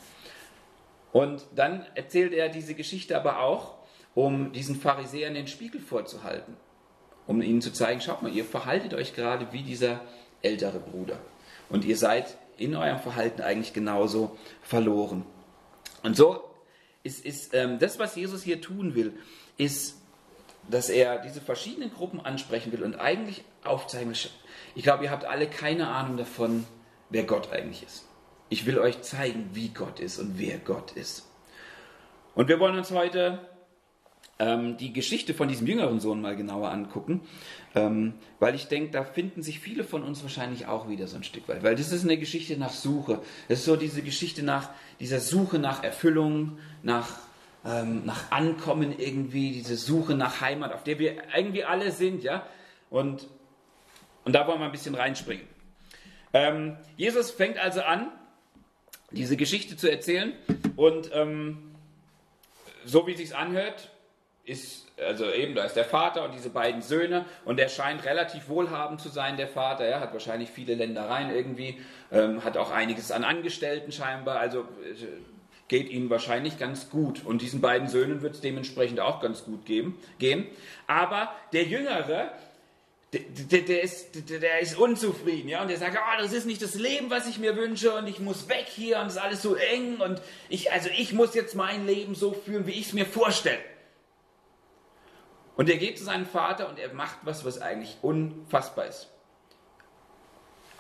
Und 1.12 1.42
dann 1.56 1.88
erzählt 1.96 2.34
er 2.34 2.50
diese 2.50 2.76
Geschichte 2.76 3.18
aber 3.18 3.40
auch, 3.40 3.80
um 4.14 4.52
diesen 4.52 4.76
Pharisäern 4.76 5.34
den 5.34 5.48
Spiegel 5.48 5.82
vorzuhalten, 5.82 6.56
um 7.26 7.42
ihnen 7.42 7.62
zu 7.62 7.74
zeigen, 7.74 8.00
schaut 8.00 8.22
mal, 8.22 8.32
ihr 8.32 8.46
verhaltet 8.46 8.94
euch 8.94 9.16
gerade 9.16 9.52
wie 9.54 9.64
dieser 9.64 10.02
ältere 10.44 10.80
Bruder. 10.80 11.18
Und 11.68 11.84
ihr 11.84 11.98
seid 11.98 12.38
in 12.58 12.76
eurem 12.76 13.00
Verhalten 13.00 13.42
eigentlich 13.42 13.74
genauso 13.74 14.38
verloren. 14.62 15.26
Und 16.04 16.16
so 16.16 16.44
ist, 17.02 17.26
ist 17.26 17.56
ähm, 17.56 17.80
das, 17.80 17.98
was 17.98 18.16
Jesus 18.16 18.44
hier 18.44 18.62
tun 18.62 18.94
will, 18.94 19.14
ist 19.58 19.98
dass 20.72 20.90
er 20.90 21.20
diese 21.20 21.42
verschiedenen 21.42 21.94
Gruppen 21.94 22.20
ansprechen 22.20 22.72
will 22.72 22.84
und 22.84 22.96
eigentlich 22.96 23.44
aufzeigen 23.64 24.10
will, 24.10 24.18
ich 24.76 24.84
glaube, 24.84 25.04
ihr 25.04 25.12
habt 25.12 25.26
alle 25.26 25.48
keine 25.48 25.88
Ahnung 25.90 26.18
davon, 26.18 26.66
wer 27.10 27.24
Gott 27.24 27.52
eigentlich 27.52 27.84
ist. 27.84 28.06
Ich 28.50 28.66
will 28.66 28.80
euch 28.80 29.02
zeigen, 29.02 29.50
wie 29.54 29.70
Gott 29.70 30.00
ist 30.00 30.20
und 30.20 30.38
wer 30.38 30.58
Gott 30.58 30.92
ist. 30.92 31.28
Und 32.36 32.48
wir 32.48 32.60
wollen 32.60 32.78
uns 32.78 32.92
heute 32.92 33.40
ähm, 34.40 34.78
die 34.78 34.92
Geschichte 34.92 35.34
von 35.34 35.48
diesem 35.48 35.68
jüngeren 35.68 36.00
Sohn 36.00 36.22
mal 36.22 36.36
genauer 36.36 36.72
angucken, 36.72 37.22
ähm, 37.76 38.14
weil 38.40 38.56
ich 38.56 38.68
denke, 38.68 38.92
da 38.92 39.04
finden 39.04 39.44
sich 39.44 39.60
viele 39.60 39.84
von 39.84 40.04
uns 40.04 40.24
wahrscheinlich 40.24 40.66
auch 40.66 40.90
wieder 40.90 41.08
so 41.08 41.18
ein 41.18 41.24
Stück 41.24 41.48
weit, 41.48 41.64
weil 41.64 41.76
das 41.76 41.92
ist 41.92 42.04
eine 42.04 42.18
Geschichte 42.18 42.58
nach 42.58 42.72
Suche. 42.72 43.22
Das 43.48 43.60
ist 43.60 43.66
so 43.66 43.76
diese 43.76 44.02
Geschichte 44.02 44.44
nach 44.44 44.70
dieser 45.00 45.20
Suche 45.20 45.60
nach 45.60 45.84
Erfüllung, 45.84 46.58
nach 46.82 47.20
ähm, 47.66 48.06
nach 48.06 48.32
Ankommen 48.32 48.98
irgendwie, 48.98 49.52
diese 49.52 49.76
Suche 49.76 50.16
nach 50.16 50.42
Heimat, 50.42 50.74
auf 50.74 50.84
der 50.84 51.00
wir 51.00 51.16
irgendwie 51.36 51.64
alle 51.64 51.92
sind, 51.92 52.24
ja. 52.24 52.46
Und, 52.90 53.28
und 54.26 54.34
da 54.34 54.48
wollen 54.48 54.60
wir 54.60 54.66
ein 54.66 54.72
bisschen 54.72 54.96
reinspringen. 54.96 55.46
Ähm, 56.34 56.78
Jesus 56.98 57.32
fängt 57.32 57.58
also 57.58 57.82
an, 57.82 58.12
diese 59.12 59.36
Geschichte 59.36 59.76
zu 59.76 59.92
erzählen 59.92 60.34
und 60.76 61.12
ähm, 61.14 61.76
so 62.86 63.06
wie 63.06 63.12
es 63.12 63.18
sich 63.18 63.36
anhört, 63.36 63.92
ist, 64.44 64.88
also 64.98 65.30
eben, 65.30 65.54
da 65.54 65.66
ist 65.66 65.76
der 65.76 65.86
Vater 65.86 66.26
und 66.26 66.34
diese 66.34 66.50
beiden 66.50 66.82
Söhne 66.82 67.26
und 67.46 67.58
der 67.58 67.70
scheint 67.70 68.04
relativ 68.06 68.50
wohlhabend 68.50 69.00
zu 69.00 69.10
sein, 69.10 69.38
der 69.38 69.48
Vater, 69.48 69.84
er 69.84 70.00
hat 70.00 70.14
wahrscheinlich 70.14 70.50
viele 70.50 70.74
Ländereien 70.74 71.30
irgendwie, 71.30 71.80
ähm, 72.12 72.44
hat 72.44 72.58
auch 72.58 72.72
einiges 72.72 73.12
an 73.12 73.24
Angestellten 73.24 73.92
scheinbar, 73.92 74.40
also 74.40 74.62
äh, 74.62 75.06
geht 75.72 75.90
ihnen 75.90 76.10
wahrscheinlich 76.10 76.60
ganz 76.60 76.90
gut. 76.90 77.26
Und 77.26 77.42
diesen 77.42 77.62
beiden 77.62 77.88
Söhnen 77.88 78.22
wird 78.22 78.36
es 78.36 78.42
dementsprechend 78.42 79.00
auch 79.00 79.22
ganz 79.22 79.46
gut 79.46 79.66
geben, 79.66 79.98
gehen. 80.20 80.46
Aber 80.86 81.34
der 81.54 81.64
Jüngere, 81.64 82.34
der, 83.14 83.22
der, 83.50 83.62
der, 83.62 83.82
ist, 83.82 84.30
der 84.30 84.60
ist 84.60 84.78
unzufrieden, 84.78 85.48
ja, 85.48 85.62
und 85.62 85.70
der 85.70 85.78
sagt, 85.78 85.98
oh, 85.98 86.22
das 86.22 86.34
ist 86.34 86.46
nicht 86.46 86.62
das 86.62 86.76
Leben, 86.76 87.10
was 87.10 87.26
ich 87.26 87.40
mir 87.40 87.56
wünsche, 87.56 87.96
und 87.96 88.08
ich 88.08 88.20
muss 88.20 88.50
weg 88.50 88.66
hier, 88.68 89.00
und 89.00 89.08
es 89.08 89.14
ist 89.14 89.22
alles 89.22 89.42
so 89.42 89.56
eng, 89.56 90.02
und 90.02 90.22
ich, 90.50 90.74
also 90.74 90.90
ich 90.98 91.14
muss 91.14 91.34
jetzt 91.36 91.56
mein 91.56 91.88
Leben 91.88 92.16
so 92.16 92.34
führen, 92.34 92.68
wie 92.68 92.72
ich 92.72 92.88
es 92.88 92.94
mir 92.94 93.06
vorstelle. 93.06 93.60
Und 95.56 95.70
er 95.70 95.78
geht 95.78 95.98
zu 95.98 96.04
seinem 96.04 96.26
Vater 96.26 96.68
und 96.68 96.80
er 96.80 96.94
macht 96.94 97.20
was, 97.24 97.46
was 97.46 97.62
eigentlich 97.62 97.96
unfassbar 98.02 98.88
ist. 98.88 99.08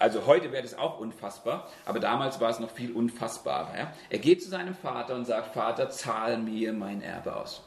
Also 0.02 0.26
heute 0.26 0.52
wäre 0.52 0.64
das 0.64 0.76
auch 0.76 1.00
unfassbar, 1.00 1.70
aber 1.86 2.00
damals 2.00 2.42
war 2.42 2.50
es 2.50 2.60
noch 2.60 2.72
viel 2.72 2.92
unfassbarer. 2.92 3.78
Ja? 3.78 3.94
Er 4.10 4.18
geht 4.18 4.42
zu 4.42 4.50
seinem 4.50 4.74
Vater 4.74 5.14
und 5.14 5.26
sagt, 5.26 5.54
Vater, 5.54 5.92
zahl 5.92 6.40
mir 6.40 6.74
mein 6.74 7.04
Erbe 7.04 7.36
aus. 7.36 7.62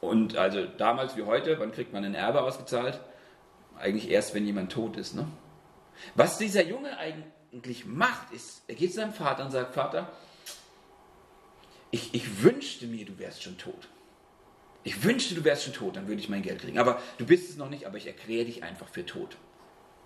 Und 0.00 0.36
also 0.36 0.64
damals 0.64 1.16
wie 1.16 1.24
heute, 1.24 1.58
wann 1.58 1.72
kriegt 1.72 1.92
man 1.92 2.04
ein 2.04 2.14
Erbe 2.14 2.42
ausgezahlt? 2.42 3.00
Eigentlich 3.80 4.10
erst, 4.10 4.32
wenn 4.32 4.46
jemand 4.46 4.70
tot 4.70 4.96
ist. 4.96 5.16
Ne? 5.16 5.26
Was 6.14 6.38
dieser 6.38 6.64
Junge 6.64 6.96
eigentlich 6.98 7.84
macht, 7.84 8.32
ist, 8.32 8.62
er 8.68 8.76
geht 8.76 8.90
zu 8.90 9.00
seinem 9.00 9.12
Vater 9.12 9.44
und 9.44 9.50
sagt, 9.50 9.74
Vater, 9.74 10.08
ich, 11.90 12.14
ich 12.14 12.44
wünschte 12.44 12.86
mir, 12.86 13.04
du 13.04 13.18
wärst 13.18 13.42
schon 13.42 13.58
tot. 13.58 13.88
Ich 14.84 15.02
wünschte, 15.02 15.34
du 15.34 15.42
wärst 15.42 15.64
schon 15.64 15.74
tot, 15.74 15.96
dann 15.96 16.06
würde 16.06 16.20
ich 16.20 16.28
mein 16.28 16.42
Geld 16.42 16.60
kriegen. 16.60 16.78
Aber 16.78 17.02
du 17.18 17.26
bist 17.26 17.50
es 17.50 17.56
noch 17.56 17.68
nicht, 17.68 17.86
aber 17.86 17.96
ich 17.96 18.06
erkläre 18.06 18.44
dich 18.44 18.62
einfach 18.62 18.86
für 18.86 19.04
tot. 19.04 19.36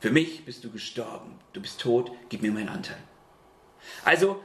Für 0.05 0.11
mich 0.11 0.45
bist 0.45 0.63
du 0.63 0.71
gestorben. 0.71 1.41
Du 1.55 1.63
bist 1.63 1.81
tot, 1.81 2.13
gib 2.29 2.43
mir 2.43 2.53
meinen 2.53 2.69
Anteil. 2.69 2.99
Also 4.05 4.39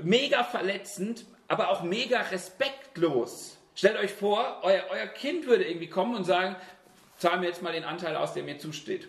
mega 0.00 0.44
verletzend, 0.44 1.26
aber 1.48 1.70
auch 1.70 1.82
mega 1.82 2.20
respektlos. 2.20 3.56
Stellt 3.74 3.96
euch 3.96 4.12
vor, 4.12 4.60
euer, 4.62 4.84
euer 4.90 5.08
Kind 5.08 5.48
würde 5.48 5.64
irgendwie 5.64 5.88
kommen 5.88 6.14
und 6.14 6.22
sagen, 6.22 6.54
zahl 7.16 7.40
mir 7.40 7.46
jetzt 7.46 7.62
mal 7.62 7.72
den 7.72 7.82
Anteil 7.82 8.14
aus, 8.14 8.32
der 8.34 8.44
mir 8.44 8.58
zusteht. 8.60 9.08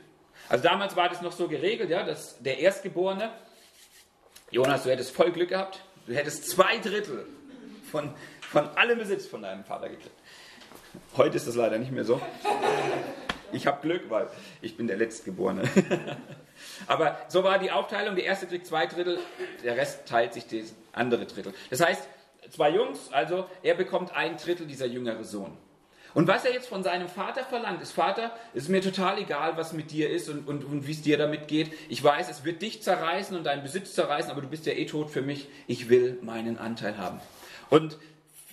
Also 0.50 0.64
damals 0.64 0.96
war 0.96 1.10
das 1.10 1.22
noch 1.22 1.32
so 1.32 1.48
geregelt, 1.48 1.92
ja, 1.92 2.02
dass 2.02 2.42
der 2.42 2.58
Erstgeborene, 2.58 3.30
Jonas, 4.50 4.82
du 4.82 4.90
hättest 4.90 5.12
voll 5.12 5.32
Glück 5.32 5.50
gehabt, 5.50 5.84
du 6.08 6.16
hättest 6.16 6.50
zwei 6.50 6.80
Drittel 6.80 7.28
von, 7.92 8.16
von 8.42 8.68
allem 8.70 8.98
Besitz 8.98 9.28
von 9.28 9.44
deinem 9.44 9.64
Vater 9.64 9.90
gekriegt. 9.90 10.10
Heute 11.16 11.38
ist 11.38 11.46
das 11.46 11.54
leider 11.54 11.78
nicht 11.78 11.92
mehr 11.92 12.04
so. 12.04 12.20
Ich 13.52 13.68
habe 13.68 13.82
Glück, 13.82 14.10
weil 14.10 14.28
ich 14.62 14.78
bin 14.78 14.88
der 14.88 14.98
Letztgeborene. 14.98 15.64
Aber 16.88 17.18
so 17.28 17.44
war 17.44 17.60
die 17.60 17.72
Aufteilung. 17.72 18.16
Der 18.16 18.26
erste 18.26 18.48
kriegt 18.48 18.66
zwei 18.66 18.86
Drittel, 18.86 19.20
der 19.64 19.78
Rest 19.78 20.08
teilt 20.08 20.34
sich 20.34 20.48
das 20.48 20.74
andere 20.92 21.26
Drittel. 21.26 21.54
Das 21.70 21.82
heißt, 21.82 22.08
zwei 22.50 22.72
Jungs, 22.72 23.12
also 23.12 23.46
er 23.64 23.76
bekommt 23.76 24.16
ein 24.16 24.38
Drittel, 24.38 24.68
dieser 24.68 24.86
jüngere 24.86 25.24
Sohn. 25.24 25.58
Und 26.14 26.28
was 26.28 26.46
er 26.46 26.54
jetzt 26.54 26.68
von 26.68 26.82
seinem 26.82 27.10
Vater 27.10 27.44
verlangt, 27.44 27.82
ist, 27.82 27.92
Vater, 27.92 28.32
es 28.56 28.64
ist 28.64 28.70
mir 28.70 28.82
total 28.82 29.20
egal, 29.20 29.56
was 29.56 29.74
mit 29.74 29.92
dir 29.92 30.10
ist 30.10 30.30
und, 30.30 30.48
und, 30.48 30.64
und 30.64 30.88
wie 30.88 30.92
es 30.92 31.02
dir 31.04 31.18
damit 31.18 31.48
geht. 31.48 31.72
Ich 31.90 32.04
weiß, 32.04 32.30
es 32.30 32.44
wird 32.44 32.62
dich 32.62 32.82
zerreißen 32.82 33.38
und 33.38 33.44
deinen 33.44 33.62
Besitz 33.62 33.94
zerreißen, 33.94 34.32
aber 34.32 34.42
du 34.42 34.48
bist 34.48 34.66
ja 34.66 34.74
eh 34.74 34.86
tot 34.86 35.12
für 35.12 35.22
mich. 35.22 35.48
Ich 35.68 35.90
will 35.90 36.18
meinen 36.24 36.58
Anteil 36.58 36.98
haben. 36.98 37.20
Und 37.70 38.00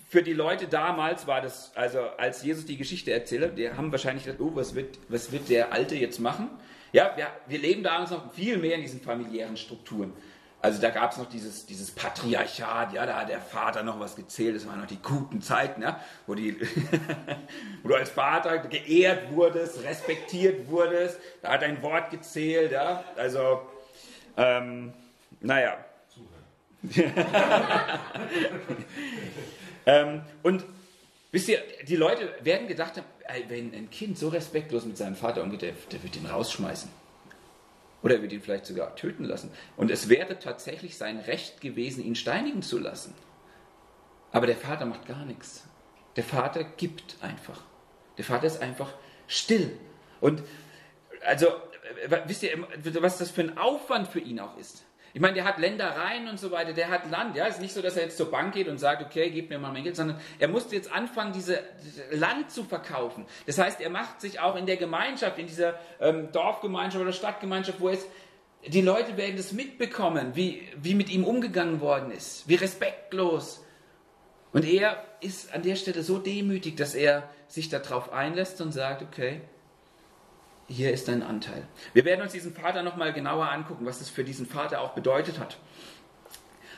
für 0.09 0.23
die 0.23 0.33
Leute 0.33 0.69
damals 0.69 1.27
war 1.27 1.41
das, 1.41 1.73
also 1.75 2.01
als 2.19 2.43
Jesus 2.43 2.67
die 2.67 2.77
Geschichte 2.77 3.13
erzählt, 3.13 3.59
die 3.59 3.71
haben 3.71 3.91
wahrscheinlich 3.91 4.25
gedacht, 4.25 4.41
oh, 4.41 4.53
was 4.55 4.75
wird, 4.75 4.99
was 5.09 5.33
wird 5.33 5.49
der 5.49 5.73
Alte 5.73 5.97
jetzt 5.97 6.21
machen? 6.21 6.51
Ja, 6.93 7.13
wir, 7.17 7.27
wir 7.47 7.59
leben 7.59 7.83
damals 7.83 8.11
noch 8.11 8.33
viel 8.33 8.59
mehr 8.59 8.77
in 8.77 8.83
diesen 8.83 9.01
familiären 9.01 9.57
Strukturen. 9.57 10.13
Also 10.61 10.81
da 10.81 10.91
gab 10.91 11.13
es 11.13 11.19
noch 11.19 11.29
dieses, 11.29 11.67
dieses 11.67 11.91
Patriarchat, 11.91 12.95
ja, 12.95 13.05
da 13.05 13.21
hat 13.21 13.29
der 13.29 13.41
Vater 13.41 13.83
noch 13.83 14.01
was 14.01 14.17
gezählt, 14.17 14.57
das 14.57 14.67
waren 14.67 14.81
noch 14.81 14.87
die 14.87 15.03
guten 15.03 15.43
Zeiten, 15.43 15.83
ja, 15.83 16.01
wo, 16.27 16.35
die, 16.35 16.57
wo 17.83 17.89
du 17.89 17.95
als 17.97 18.09
Vater 18.09 18.59
geehrt 18.59 19.31
wurdest, 19.33 19.83
respektiert 19.83 20.69
wurdest, 20.69 21.19
da 21.43 21.53
hat 21.53 21.63
dein 21.63 21.83
Wort 21.83 22.11
gezählt, 22.11 22.73
ja, 22.73 23.05
also, 23.17 23.61
ähm, 24.39 24.95
naja. 25.41 25.77
ähm, 29.87 30.23
und 30.43 30.65
wisst 31.33 31.49
ihr, 31.49 31.63
die 31.87 31.97
Leute 31.97 32.35
werden 32.43 32.69
gedacht 32.69 32.97
haben, 32.97 33.07
wenn 33.49 33.75
ein 33.75 33.91
Kind 33.91 34.19
so 34.19 34.29
respektlos 34.29 34.85
mit 34.85 34.97
seinem 34.97 35.17
Vater 35.17 35.43
umgeht, 35.43 35.63
der, 35.63 35.73
der 35.91 36.03
wird 36.03 36.17
ihn 36.17 36.27
rausschmeißen. 36.27 36.91
Oder 38.03 38.17
er 38.17 38.23
wird 38.23 38.33
ihn 38.33 38.43
vielleicht 38.43 38.67
sogar 38.67 38.95
töten 38.97 39.25
lassen. 39.25 39.51
Und 39.77 39.91
es 39.91 40.11
wäre 40.11 40.39
tatsächlich 40.39 40.99
sein 40.99 41.19
Recht 41.21 41.63
gewesen, 41.63 42.05
ihn 42.05 42.15
steinigen 42.15 42.61
zu 42.61 42.79
lassen. 42.79 43.15
Aber 44.31 44.47
der 44.47 44.57
Vater 44.57 44.85
macht 44.85 45.07
gar 45.07 45.25
nichts. 45.25 45.67
Der 46.17 46.25
Vater 46.25 46.65
gibt 46.65 47.17
einfach. 47.23 47.63
Der 48.19 48.25
Vater 48.25 48.47
ist 48.47 48.61
einfach 48.61 48.93
still. 49.27 49.77
Und 50.21 50.43
also, 51.25 51.47
wisst 52.27 52.43
ihr, 52.43 52.67
was 53.01 53.19
das 53.19 53.31
für 53.31 53.43
ein 53.43 53.57
Aufwand 53.57 54.09
für 54.09 54.21
ihn 54.21 54.39
auch 54.39 54.59
ist? 54.59 54.85
Ich 55.15 55.21
meine, 55.21 55.35
der 55.35 55.45
hat 55.45 55.59
Ländereien 55.59 56.29
und 56.29 56.41
so 56.41 56.51
weiter, 56.51 56.73
der 56.73 56.91
hat 56.91 57.09
Land. 57.09 57.37
Ja, 57.37 57.47
es 57.47 57.55
ist 57.55 57.61
nicht 57.61 57.73
so, 57.73 57.81
dass 57.81 57.97
er 57.97 58.03
jetzt 58.03 58.17
zur 58.17 58.33
Bank 58.33 58.53
geht 58.53 58.67
und 58.67 58.79
sagt, 58.79 59.01
okay, 59.01 59.31
gib 59.31 59.49
mir 59.49 59.61
mal 59.61 59.73
mein 59.73 59.85
Geld, 59.85 59.95
sondern 59.95 60.19
er 60.41 60.49
musste 60.49 60.75
jetzt 60.75 60.93
anfangen, 60.93 61.33
diese, 61.33 61.63
diese 61.85 62.03
Land 62.17 62.51
zu 62.51 62.65
verkaufen. 62.65 63.25
Das 63.47 63.57
heißt, 63.57 63.81
er 63.81 63.91
macht 63.91 64.21
sich 64.21 64.41
auch 64.41 64.57
in 64.57 64.67
der 64.67 64.77
Gemeinschaft, 64.77 65.39
in 65.39 65.47
dieser 65.47 65.79
ähm, 66.01 66.33
Dorfgemeinschaft 66.33 67.01
oder 67.01 67.13
Stadtgemeinschaft, 67.13 67.81
wo 67.81 67.91
es 67.91 68.05
die 68.67 68.81
Leute 68.81 69.17
werden 69.17 69.37
das 69.37 69.53
mitbekommen, 69.53 70.33
wie, 70.35 70.67
wie 70.83 70.97
mit 70.97 71.11
ihm 71.11 71.23
umgegangen 71.23 71.81
worden 71.81 72.11
ist, 72.11 72.49
wie 72.49 72.57
respektlos. 72.57 73.65
Und 74.53 74.65
er 74.65 75.05
ist 75.21 75.55
an 75.55 75.63
der 75.63 75.77
Stelle 75.77 76.03
so 76.03 76.19
demütig, 76.19 76.77
dass 76.77 76.97
er 76.97 77.31
sich 77.47 77.69
darauf 77.69 78.13
einlässt 78.13 78.61
und 78.61 78.73
sagt, 78.73 79.03
okay, 79.03 79.43
hier 80.69 80.93
ist 80.93 81.09
dein 81.09 81.23
Anteil. 81.23 81.63
Wir 81.93 82.05
werden 82.05 82.23
uns 82.23 82.33
diesen 82.33 82.55
Vater 82.55 82.83
nochmal 82.83 83.13
genauer 83.13 83.51
angucken, 83.51 83.87
was 83.87 83.99
das 83.99 84.09
für 84.09 84.25
diesen 84.25 84.47
Vater 84.47 84.81
auch 84.81 84.93
bedeutet 84.93 85.39
hat. 85.39 85.59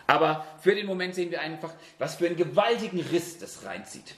Aber 0.06 0.46
für 0.60 0.74
den 0.74 0.86
Moment 0.86 1.14
sehen 1.14 1.30
wir 1.30 1.40
einfach, 1.40 1.72
was 1.98 2.16
für 2.16 2.26
einen 2.26 2.36
gewaltigen 2.36 3.00
Riss 3.00 3.38
das 3.38 3.64
reinzieht. 3.64 4.14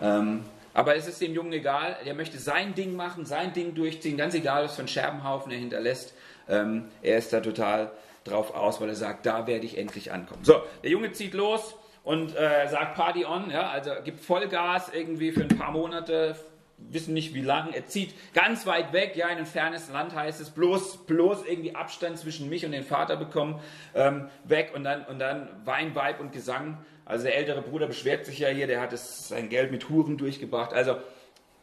Ähm, 0.00 0.44
aber 0.74 0.96
es 0.96 1.08
ist 1.08 1.20
dem 1.20 1.34
Jungen 1.34 1.52
egal, 1.52 1.96
er 2.04 2.14
möchte 2.14 2.38
sein 2.38 2.74
Ding 2.74 2.94
machen, 2.94 3.24
sein 3.24 3.52
Ding 3.52 3.74
durchziehen, 3.74 4.16
ganz 4.16 4.34
egal, 4.34 4.64
was 4.64 4.74
für 4.74 4.80
einen 4.80 4.88
Scherbenhaufen 4.88 5.50
er 5.50 5.58
hinterlässt. 5.58 6.14
Ähm, 6.48 6.88
er 7.02 7.18
ist 7.18 7.32
da 7.32 7.40
total 7.40 7.90
drauf 8.24 8.54
aus, 8.54 8.80
weil 8.80 8.88
er 8.88 8.94
sagt, 8.94 9.26
da 9.26 9.46
werde 9.46 9.64
ich 9.64 9.78
endlich 9.78 10.12
ankommen. 10.12 10.44
So, 10.44 10.62
der 10.82 10.90
Junge 10.90 11.12
zieht 11.12 11.34
los 11.34 11.74
und 12.04 12.36
äh, 12.36 12.68
sagt 12.68 12.94
Party 12.94 13.24
on, 13.24 13.50
ja, 13.50 13.70
also 13.70 13.90
gibt 14.04 14.20
Vollgas 14.20 14.90
irgendwie 14.92 15.32
für 15.32 15.42
ein 15.42 15.48
paar 15.48 15.72
Monate, 15.72 16.36
wissen 16.78 17.14
nicht 17.14 17.34
wie 17.34 17.42
lang, 17.42 17.72
er 17.72 17.86
zieht 17.86 18.14
ganz 18.34 18.66
weit 18.66 18.92
weg, 18.92 19.14
ja, 19.16 19.28
in 19.28 19.38
ein 19.38 19.46
fernes 19.46 19.90
Land 19.90 20.14
heißt 20.14 20.40
es, 20.40 20.50
bloß, 20.50 21.06
bloß 21.06 21.44
irgendwie 21.44 21.74
Abstand 21.74 22.18
zwischen 22.18 22.48
mich 22.48 22.64
und 22.64 22.72
den 22.72 22.84
Vater 22.84 23.16
bekommen, 23.16 23.60
ähm, 23.94 24.28
weg 24.44 24.72
und 24.74 24.84
dann, 24.84 25.04
und 25.04 25.18
dann 25.18 25.48
Wein, 25.64 25.94
Weib 25.94 26.20
und 26.20 26.32
Gesang. 26.32 26.78
Also 27.04 27.24
der 27.24 27.36
ältere 27.36 27.62
Bruder 27.62 27.86
beschwert 27.86 28.26
sich 28.26 28.38
ja 28.38 28.48
hier, 28.48 28.66
der 28.66 28.80
hat 28.80 28.92
es, 28.92 29.28
sein 29.28 29.48
Geld 29.48 29.70
mit 29.70 29.88
Huren 29.88 30.16
durchgebracht. 30.16 30.72
Also 30.72 30.96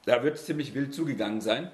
da 0.06 0.24
wird 0.24 0.36
es 0.36 0.46
ziemlich 0.46 0.74
wild 0.74 0.94
zugegangen 0.94 1.42
sein. 1.42 1.72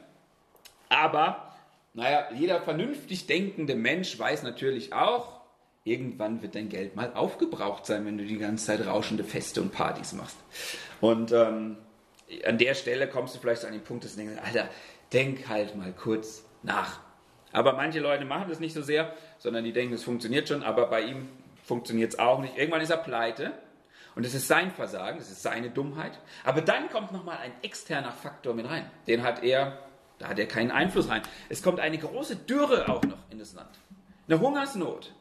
Aber, 0.89 1.53
naja, 1.93 2.27
jeder 2.33 2.61
vernünftig 2.61 3.27
denkende 3.27 3.75
Mensch 3.75 4.17
weiß 4.17 4.43
natürlich 4.43 4.93
auch, 4.93 5.41
irgendwann 5.83 6.41
wird 6.41 6.55
dein 6.55 6.69
Geld 6.69 6.95
mal 6.95 7.13
aufgebraucht 7.13 7.85
sein, 7.85 8.05
wenn 8.05 8.17
du 8.17 8.25
die 8.25 8.37
ganze 8.37 8.65
Zeit 8.67 8.85
rauschende 8.85 9.23
Feste 9.23 9.61
und 9.61 9.71
Partys 9.71 10.13
machst. 10.13 10.37
Und 10.99 11.31
ähm, 11.31 11.77
an 12.45 12.57
der 12.57 12.73
Stelle 12.75 13.07
kommst 13.07 13.35
du 13.35 13.39
vielleicht 13.39 13.65
an 13.65 13.73
den 13.73 13.83
Punkt, 13.83 14.03
dass 14.05 14.15
du 14.15 14.21
denkst, 14.21 14.41
Alter, 14.43 14.69
denk 15.13 15.47
halt 15.47 15.75
mal 15.75 15.91
kurz 15.93 16.45
nach. 16.63 16.99
Aber 17.51 17.73
manche 17.73 17.99
Leute 17.99 18.25
machen 18.25 18.45
das 18.49 18.59
nicht 18.59 18.73
so 18.73 18.81
sehr, 18.81 19.13
sondern 19.37 19.63
die 19.63 19.73
denken, 19.73 19.93
es 19.93 20.03
funktioniert 20.03 20.47
schon, 20.47 20.63
aber 20.63 20.87
bei 20.87 21.01
ihm 21.01 21.27
funktioniert 21.63 22.13
es 22.13 22.19
auch 22.19 22.39
nicht. 22.39 22.57
Irgendwann 22.57 22.81
ist 22.81 22.89
er 22.89 22.97
pleite 22.97 23.51
und 24.15 24.25
es 24.25 24.33
ist 24.33 24.47
sein 24.47 24.71
Versagen, 24.71 25.19
es 25.19 25.29
ist 25.29 25.41
seine 25.41 25.69
Dummheit. 25.69 26.19
Aber 26.43 26.61
dann 26.61 26.89
kommt 26.89 27.11
nochmal 27.11 27.37
ein 27.37 27.53
externer 27.61 28.11
Faktor 28.11 28.53
mit 28.53 28.69
rein. 28.69 28.89
Den 29.07 29.23
hat 29.23 29.43
er, 29.43 29.79
da 30.19 30.29
hat 30.29 30.39
er 30.39 30.47
keinen 30.47 30.71
Einfluss 30.71 31.09
rein. 31.09 31.21
Es 31.49 31.61
kommt 31.61 31.79
eine 31.79 31.97
große 31.97 32.37
Dürre 32.37 32.89
auch 32.89 33.03
noch 33.03 33.19
in 33.29 33.39
das 33.39 33.53
Land. 33.53 33.79
Eine 34.27 34.39
Hungersnot, 34.39 35.13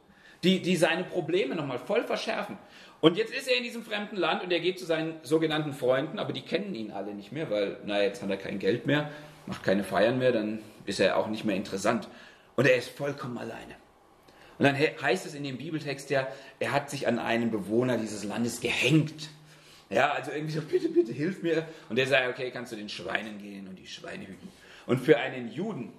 die, 0.44 0.62
die 0.62 0.76
seine 0.76 1.04
Probleme 1.04 1.54
nochmal 1.54 1.78
voll 1.78 2.04
verschärfen. 2.04 2.58
Und 3.00 3.16
jetzt 3.16 3.32
ist 3.34 3.48
er 3.48 3.56
in 3.56 3.62
diesem 3.62 3.82
fremden 3.82 4.16
Land 4.16 4.42
und 4.42 4.52
er 4.52 4.60
geht 4.60 4.78
zu 4.78 4.84
seinen 4.84 5.14
sogenannten 5.22 5.72
Freunden, 5.72 6.18
aber 6.18 6.32
die 6.32 6.42
kennen 6.42 6.74
ihn 6.74 6.90
alle 6.90 7.14
nicht 7.14 7.32
mehr, 7.32 7.50
weil, 7.50 7.78
naja, 7.84 8.04
jetzt 8.04 8.22
hat 8.22 8.30
er 8.30 8.36
kein 8.36 8.58
Geld 8.58 8.86
mehr, 8.86 9.10
macht 9.46 9.62
keine 9.62 9.84
Feiern 9.84 10.18
mehr, 10.18 10.32
dann 10.32 10.60
ist 10.84 11.00
er 11.00 11.16
auch 11.16 11.28
nicht 11.28 11.44
mehr 11.44 11.56
interessant. 11.56 12.08
Und 12.56 12.66
er 12.66 12.76
ist 12.76 12.90
vollkommen 12.90 13.38
alleine. 13.38 13.76
Und 14.58 14.66
dann 14.66 14.76
heißt 14.76 15.24
es 15.24 15.34
in 15.34 15.42
dem 15.44 15.56
Bibeltext 15.56 16.10
ja, 16.10 16.28
er 16.58 16.72
hat 16.72 16.90
sich 16.90 17.08
an 17.08 17.18
einen 17.18 17.50
Bewohner 17.50 17.96
dieses 17.96 18.24
Landes 18.24 18.60
gehängt. 18.60 19.30
Ja, 19.88 20.12
also 20.12 20.30
irgendwie 20.32 20.52
so, 20.52 20.60
bitte, 20.70 20.90
bitte, 20.90 21.12
hilf 21.12 21.42
mir. 21.42 21.66
Und 21.88 21.96
der 21.96 22.06
sagt, 22.06 22.28
okay, 22.28 22.50
kannst 22.50 22.70
du 22.72 22.76
den 22.76 22.90
Schweinen 22.90 23.38
gehen 23.38 23.66
und 23.66 23.78
die 23.78 23.86
Schweine 23.86 24.26
hüten. 24.26 24.48
Und 24.86 24.98
für 24.98 25.16
einen 25.16 25.50
Juden 25.50 25.92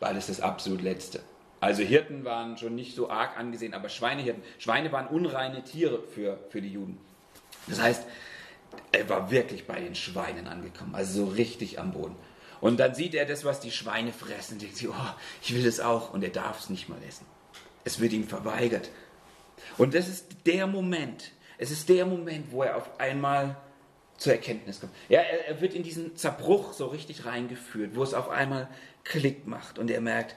war 0.00 0.14
das 0.14 0.28
das 0.28 0.40
absolut 0.40 0.80
Letzte. 0.80 1.20
Also 1.64 1.82
Hirten 1.82 2.26
waren 2.26 2.58
schon 2.58 2.74
nicht 2.74 2.94
so 2.94 3.08
arg 3.08 3.38
angesehen, 3.38 3.72
aber 3.72 3.88
Schweinehirten. 3.88 4.42
Schweine 4.58 4.92
waren 4.92 5.06
unreine 5.06 5.64
Tiere 5.64 6.02
für, 6.02 6.38
für 6.50 6.60
die 6.60 6.68
Juden. 6.68 6.98
Das 7.66 7.80
heißt, 7.80 8.04
er 8.92 9.08
war 9.08 9.30
wirklich 9.30 9.66
bei 9.66 9.80
den 9.80 9.94
Schweinen 9.94 10.46
angekommen, 10.46 10.94
also 10.94 11.24
so 11.24 11.32
richtig 11.32 11.78
am 11.80 11.92
Boden. 11.92 12.16
Und 12.60 12.80
dann 12.80 12.94
sieht 12.94 13.14
er 13.14 13.24
das, 13.24 13.46
was 13.46 13.60
die 13.60 13.70
Schweine 13.70 14.12
fressen, 14.12 14.58
denkt 14.58 14.76
sich, 14.76 14.90
oh, 14.90 15.10
ich 15.40 15.54
will 15.54 15.64
das 15.64 15.80
auch. 15.80 16.12
Und 16.12 16.22
er 16.22 16.28
darf 16.28 16.60
es 16.60 16.68
nicht 16.68 16.90
mal 16.90 16.98
essen. 17.08 17.24
Es 17.82 17.98
wird 17.98 18.12
ihm 18.12 18.28
verweigert. 18.28 18.90
Und 19.78 19.94
das 19.94 20.06
ist 20.06 20.26
der 20.44 20.66
Moment, 20.66 21.32
es 21.56 21.70
ist 21.70 21.88
der 21.88 22.04
Moment, 22.04 22.52
wo 22.52 22.62
er 22.62 22.76
auf 22.76 23.00
einmal 23.00 23.56
zur 24.18 24.34
Erkenntnis 24.34 24.80
kommt. 24.80 24.92
Ja, 25.08 25.20
er, 25.20 25.48
er 25.48 25.60
wird 25.62 25.72
in 25.72 25.82
diesen 25.82 26.14
Zerbruch 26.14 26.74
so 26.74 26.88
richtig 26.88 27.24
reingeführt, 27.24 27.96
wo 27.96 28.02
es 28.02 28.12
auf 28.12 28.28
einmal 28.28 28.68
Klick 29.02 29.46
macht 29.46 29.78
und 29.78 29.90
er 29.90 30.02
merkt, 30.02 30.36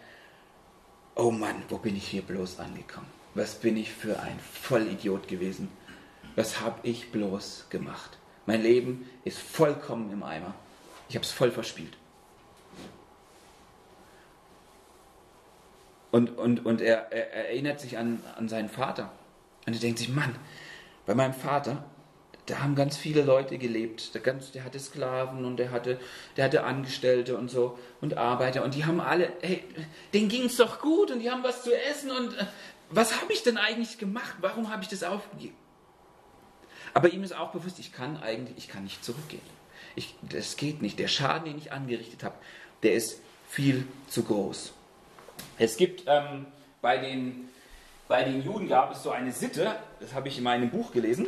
oh 1.17 1.31
Mann, 1.31 1.63
wo 1.69 1.77
bin 1.77 1.95
ich 1.95 2.07
hier 2.07 2.21
bloß 2.21 2.59
angekommen? 2.59 3.07
Was 3.33 3.55
bin 3.55 3.77
ich 3.77 3.91
für 3.91 4.19
ein 4.19 4.39
Vollidiot 4.39 5.27
gewesen? 5.27 5.69
Was 6.35 6.61
habe 6.61 6.79
ich 6.83 7.11
bloß 7.11 7.67
gemacht? 7.69 8.17
Mein 8.45 8.61
Leben 8.61 9.09
ist 9.23 9.39
vollkommen 9.39 10.11
im 10.11 10.23
Eimer. 10.23 10.53
Ich 11.09 11.15
habe 11.15 11.25
es 11.25 11.31
voll 11.31 11.51
verspielt. 11.51 11.97
Und, 16.11 16.37
und, 16.37 16.65
und 16.65 16.81
er, 16.81 17.11
er, 17.11 17.49
erinnert 17.49 17.79
sich 17.79 17.97
an, 17.97 18.23
an 18.35 18.47
seinen 18.47 18.69
Vater. 18.69 19.11
Und 19.65 19.73
er 19.73 19.79
denkt 19.79 19.99
sich, 19.99 20.09
Mann, 20.09 20.35
bei 21.05 21.13
meinem 21.13 21.33
Vater, 21.33 21.83
da 22.47 22.59
haben 22.59 22.75
ganz 22.75 22.97
viele 22.97 23.21
Leute 23.21 23.57
gelebt. 23.57 24.13
Der, 24.15 24.21
ganz, 24.21 24.51
der 24.51 24.63
hatte 24.63 24.79
Sklaven 24.79 25.45
und 25.45 25.57
der 25.57 25.71
hatte, 25.71 25.99
der 26.35 26.45
hatte 26.45 26.63
Angestellte 26.63 27.37
und 27.37 27.49
so 27.49 27.77
und 28.01 28.17
Arbeiter 28.17 28.63
und 28.63 28.73
die 28.73 28.85
haben 28.85 28.99
alle, 28.99 29.31
hey, 29.41 29.63
denen 30.13 30.29
ging 30.29 30.45
es 30.45 30.55
doch 30.57 30.81
gut 30.81 31.11
und 31.11 31.19
die 31.19 31.29
haben 31.29 31.43
was 31.43 31.63
zu 31.63 31.77
essen 31.77 32.09
und 32.09 32.37
äh, 32.37 32.45
was 32.89 33.21
habe 33.21 33.33
ich 33.33 33.43
denn 33.43 33.57
eigentlich 33.57 33.97
gemacht? 33.97 34.37
Warum 34.39 34.71
habe 34.71 34.81
ich 34.81 34.87
das 34.87 35.03
aufgegeben? 35.03 35.55
Aber 36.93 37.09
ihm 37.09 37.21
ist 37.21 37.35
auch 37.35 37.51
bewusst, 37.51 37.79
ich 37.79 37.91
kann 37.91 38.17
eigentlich, 38.17 38.57
ich 38.57 38.67
kann 38.69 38.83
nicht 38.83 39.03
zurückgehen. 39.03 39.41
Ich, 39.95 40.15
das 40.21 40.55
geht 40.55 40.81
nicht. 40.81 40.97
Der 40.99 41.09
Schaden, 41.09 41.45
den 41.45 41.57
ich 41.57 41.71
angerichtet 41.71 42.23
habe, 42.23 42.35
der 42.81 42.93
ist 42.93 43.21
viel 43.49 43.85
zu 44.07 44.23
groß. 44.23 44.73
Es 45.59 45.75
gibt 45.75 46.03
ähm, 46.07 46.45
bei, 46.81 46.97
den, 46.97 47.49
bei 48.07 48.23
den 48.23 48.43
Juden 48.43 48.67
gab 48.67 48.91
es 48.93 49.03
so 49.03 49.11
eine 49.11 49.31
Sitte, 49.31 49.75
das 49.99 50.13
habe 50.13 50.27
ich 50.27 50.37
in 50.37 50.43
meinem 50.43 50.69
Buch 50.69 50.91
gelesen, 50.91 51.27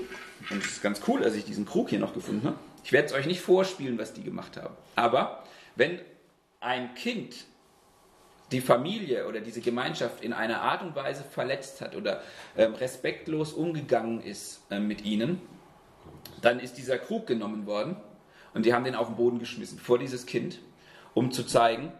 und 0.50 0.64
es 0.64 0.72
ist 0.72 0.82
ganz 0.82 1.02
cool, 1.08 1.22
dass 1.22 1.36
ich 1.36 1.46
diesen 1.46 1.66
Krug 1.66 1.90
hier 1.90 2.00
noch 2.00 2.14
gefunden 2.14 2.48
habe. 2.48 2.58
Ich 2.84 2.92
werde 2.92 3.08
es 3.08 3.14
euch 3.14 3.26
nicht 3.26 3.42
vorspielen, 3.42 3.98
was 3.98 4.14
die 4.14 4.24
gemacht 4.24 4.58
haben. 4.58 4.76
Aber 4.96 5.44
wenn 5.76 6.00
ein 6.62 6.94
Kind 6.96 7.46
die 8.52 8.62
Familie 8.62 9.28
oder 9.28 9.42
diese 9.42 9.62
Gemeinschaft 9.62 10.24
in 10.24 10.34
einer 10.34 10.62
Art 10.62 10.82
und 10.82 10.96
Weise 10.96 11.24
verletzt 11.24 11.82
hat 11.82 11.96
oder 11.96 12.22
ähm, 12.58 12.74
respektlos 12.74 13.54
umgegangen 13.54 14.22
ist 14.22 14.62
äh, 14.72 14.80
mit 14.80 15.04
ihnen, 15.06 15.42
dann 16.42 16.60
ist 16.60 16.78
dieser 16.78 16.98
Krug 16.98 17.28
genommen 17.28 17.66
worden 17.66 17.98
und 18.54 18.66
die 18.66 18.74
haben 18.74 18.86
den 18.86 18.96
auf 18.96 19.08
den 19.08 19.18
Boden 19.18 19.40
geschmissen 19.40 19.78
vor 19.78 20.00
dieses 20.00 20.26
Kind, 20.26 20.60
um 21.14 21.32
zu 21.32 21.44
zeigen, 21.44 21.92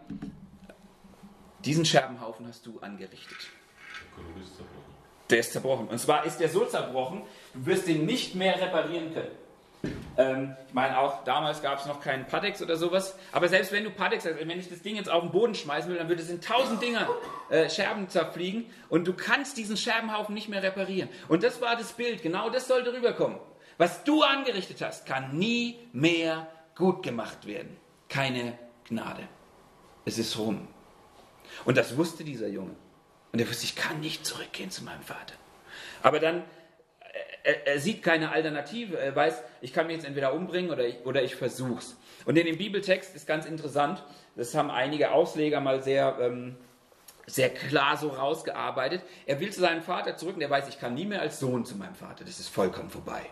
diesen 1.64 1.84
Scherbenhaufen 1.84 2.48
hast 2.48 2.66
du 2.66 2.80
angerichtet. 2.80 3.36
Der 5.30 5.38
ist 5.38 5.52
zerbrochen. 5.52 5.88
Und 5.88 5.98
zwar 5.98 6.24
ist 6.24 6.38
der 6.38 6.48
so 6.48 6.64
zerbrochen, 6.64 7.22
du 7.54 7.66
wirst 7.66 7.86
den 7.86 8.04
nicht 8.04 8.34
mehr 8.34 8.60
reparieren 8.60 9.14
können. 9.14 9.30
Ähm, 10.16 10.56
ich 10.66 10.74
meine, 10.74 10.98
auch 10.98 11.24
damals 11.24 11.62
gab 11.62 11.78
es 11.78 11.86
noch 11.86 12.00
keinen 12.00 12.26
Patex 12.26 12.60
oder 12.60 12.76
sowas. 12.76 13.16
Aber 13.32 13.48
selbst 13.48 13.72
wenn 13.72 13.84
du 13.84 13.90
Patex 13.90 14.24
hast, 14.26 14.36
wenn 14.38 14.50
ich 14.50 14.68
das 14.68 14.82
Ding 14.82 14.96
jetzt 14.96 15.08
auf 15.08 15.22
den 15.22 15.30
Boden 15.30 15.54
schmeißen 15.54 15.90
will, 15.90 15.98
dann 15.98 16.08
würde 16.08 16.22
es 16.22 16.28
in 16.28 16.40
tausend 16.40 16.82
Dinger 16.82 17.08
äh, 17.48 17.70
Scherben 17.70 18.08
zerfliegen 18.08 18.66
und 18.88 19.06
du 19.06 19.14
kannst 19.14 19.56
diesen 19.56 19.76
Scherbenhaufen 19.76 20.34
nicht 20.34 20.48
mehr 20.48 20.62
reparieren. 20.62 21.08
Und 21.28 21.42
das 21.42 21.60
war 21.60 21.76
das 21.76 21.92
Bild. 21.92 22.22
Genau 22.22 22.50
das 22.50 22.68
sollte 22.68 22.92
rüberkommen. 22.92 23.38
Was 23.78 24.04
du 24.04 24.22
angerichtet 24.22 24.82
hast, 24.82 25.06
kann 25.06 25.38
nie 25.38 25.78
mehr 25.92 26.48
gut 26.76 27.02
gemacht 27.02 27.46
werden. 27.46 27.76
Keine 28.08 28.58
Gnade. 28.84 29.26
Es 30.04 30.18
ist 30.18 30.36
rum. 30.38 30.66
Und 31.64 31.78
das 31.78 31.96
wusste 31.96 32.24
dieser 32.24 32.48
Junge. 32.48 32.74
Und 33.32 33.40
er 33.40 33.48
wusste, 33.48 33.64
ich 33.64 33.76
kann 33.76 34.00
nicht 34.00 34.26
zurückgehen 34.26 34.70
zu 34.70 34.84
meinem 34.84 35.02
Vater. 35.02 35.34
Aber 36.02 36.18
dann 36.18 36.44
er, 37.42 37.66
er, 37.66 37.80
sieht 37.80 38.02
keine 38.02 38.32
Alternative. 38.32 38.98
Er 38.98 39.14
weiß, 39.14 39.42
ich 39.60 39.72
kann 39.72 39.86
mich 39.86 39.96
jetzt 39.96 40.06
entweder 40.06 40.34
umbringen 40.34 40.70
oder 40.70 40.86
ich, 40.86 41.04
oder 41.04 41.22
ich 41.22 41.36
versuch's. 41.36 41.96
Und 42.24 42.36
in 42.36 42.46
dem 42.46 42.58
Bibeltext 42.58 43.14
ist 43.14 43.26
ganz 43.26 43.46
interessant, 43.46 44.02
das 44.36 44.54
haben 44.54 44.70
einige 44.70 45.12
Ausleger 45.12 45.60
mal 45.60 45.82
sehr, 45.82 46.18
ähm, 46.20 46.56
sehr 47.26 47.50
klar 47.50 47.96
so 47.96 48.08
rausgearbeitet. 48.08 49.02
Er 49.26 49.40
will 49.40 49.50
zu 49.50 49.60
seinem 49.60 49.82
Vater 49.82 50.16
zurück 50.16 50.36
und 50.36 50.42
er 50.42 50.50
weiß, 50.50 50.68
ich 50.68 50.78
kann 50.78 50.94
nie 50.94 51.06
mehr 51.06 51.20
als 51.20 51.40
Sohn 51.40 51.64
zu 51.64 51.76
meinem 51.76 51.94
Vater. 51.94 52.24
Das 52.24 52.40
ist 52.40 52.48
vollkommen 52.48 52.90
vorbei. 52.90 53.22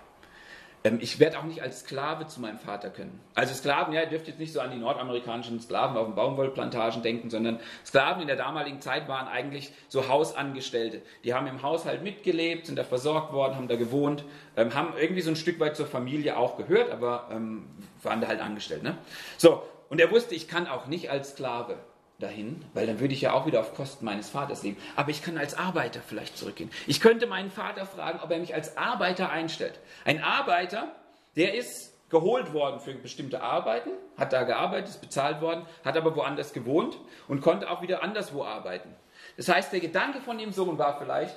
Ähm, 0.85 0.99
ich 1.01 1.19
werde 1.19 1.39
auch 1.39 1.45
nicht 1.45 1.63
als 1.63 1.81
Sklave 1.81 2.27
zu 2.27 2.41
meinem 2.41 2.59
Vater 2.59 2.91
können. 2.91 3.21
Also 3.35 3.55
Sklaven, 3.55 3.93
ja, 3.93 4.03
ihr 4.03 4.09
dürft 4.09 4.29
jetzt 4.29 4.39
nicht 4.39 4.53
so 4.53 4.61
an 4.61 4.71
die 4.71 4.77
nordamerikanischen 4.77 5.61
Sklaven 5.61 5.97
auf 5.97 6.07
den 6.07 6.15
Baumwollplantagen 6.15 7.03
denken, 7.03 7.31
sondern 7.31 7.61
Sklaven 7.85 8.23
in 8.23 8.29
der 8.29 8.37
damaligen 8.37 8.81
Zeit 8.81 9.09
waren 9.09 9.29
eigentlich 9.29 9.73
so 9.89 10.09
Hausangestellte. 10.09 11.03
Die 11.25 11.35
haben 11.35 11.47
im 11.47 11.63
Haushalt 11.63 12.03
mitgelebt, 12.03 12.67
sind 12.67 12.77
da 12.77 12.85
versorgt 12.85 13.33
worden, 13.33 13.57
haben 13.57 13.69
da 13.69 13.77
gewohnt, 13.77 14.25
ähm, 14.57 14.75
haben 14.75 14.95
irgendwie 14.99 15.23
so 15.23 15.31
ein 15.31 15.37
Stück 15.37 15.59
weit 15.61 15.77
zur 15.77 15.87
Familie 15.87 16.37
auch 16.37 16.57
gehört, 16.57 16.91
aber 16.91 17.29
ähm, 17.33 17.67
waren 18.03 18.21
da 18.21 18.29
halt 18.29 18.41
angestellt. 18.41 18.83
Ne? 18.83 18.97
So, 19.37 19.63
und 19.89 20.01
er 20.01 20.11
wusste, 20.11 20.35
ich 20.35 20.49
kann 20.49 20.67
auch 20.67 20.87
nicht 20.87 21.11
als 21.11 21.31
Sklave 21.31 21.77
dahin, 22.19 22.65
weil 22.75 22.87
dann 22.87 22.99
würde 22.99 23.15
ich 23.15 23.21
ja 23.21 23.33
auch 23.33 23.47
wieder 23.47 23.61
auf 23.61 23.75
Kosten 23.75 24.05
meines 24.05 24.29
Vaters 24.29 24.65
leben. 24.65 24.77
Aber 24.97 25.11
ich 25.11 25.23
kann 25.23 25.39
als 25.39 25.57
Arbeiter 25.57 26.01
vielleicht 26.05 26.37
zurückgehen. 26.37 26.71
Ich 26.87 27.01
könnte 27.01 27.27
meinen 27.27 27.51
Vater 27.51 27.87
fragen, 27.87 28.19
ob 28.23 28.31
er 28.31 28.39
mich 28.39 28.55
als 28.55 28.77
Arbeiter 28.77 29.31
einstellt. 29.31 29.79
Ein 30.05 30.23
Arbeiter, 30.23 30.93
der 31.37 31.55
ist 31.55 31.95
geholt 32.11 32.53
worden 32.53 32.81
für 32.81 32.95
bestimmte 32.95 33.43
Arbeiten, 33.43 33.91
hat 34.17 34.33
da 34.33 34.43
gearbeitet, 34.43 34.89
ist 34.89 35.01
bezahlt 35.01 35.41
worden, 35.41 35.65
hat 35.85 35.97
aber 35.97 36.17
woanders 36.17 36.53
gewohnt 36.53 36.99
und 37.29 37.41
konnte 37.41 37.71
auch 37.71 37.83
wieder 37.83 38.03
anderswo 38.03 38.43
arbeiten. 38.43 38.89
Das 39.37 39.49
heißt, 39.49 39.73
der 39.73 39.81
Gedanke 39.81 40.21
von 40.21 40.39
dem 40.39 40.53
Sohn 40.53 40.79
war 40.79 40.99
vielleicht, 40.99 41.37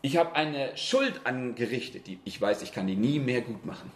ich 0.00 0.16
habe 0.16 0.34
eine 0.34 0.74
Schuld 0.76 1.20
angerichtet, 1.24 2.06
die 2.06 2.20
ich 2.24 2.40
weiß, 2.40 2.62
ich 2.62 2.72
kann 2.72 2.86
die 2.86 2.96
nie 2.96 3.18
mehr 3.18 3.42
gut 3.42 3.66
machen. 3.66 3.90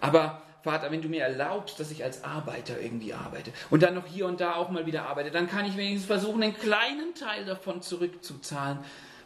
Aber 0.00 0.42
Vater, 0.62 0.90
wenn 0.90 1.02
du 1.02 1.08
mir 1.08 1.22
erlaubst, 1.22 1.78
dass 1.78 1.90
ich 1.90 2.02
als 2.02 2.24
Arbeiter 2.24 2.80
irgendwie 2.80 3.14
arbeite 3.14 3.52
und 3.70 3.82
dann 3.82 3.94
noch 3.94 4.06
hier 4.06 4.26
und 4.26 4.40
da 4.40 4.56
auch 4.56 4.70
mal 4.70 4.86
wieder 4.86 5.06
arbeite, 5.06 5.30
dann 5.30 5.48
kann 5.48 5.64
ich 5.64 5.76
wenigstens 5.76 6.06
versuchen, 6.06 6.42
einen 6.42 6.54
kleinen 6.54 7.14
Teil 7.14 7.44
davon 7.44 7.80
zurückzuzahlen, 7.80 8.78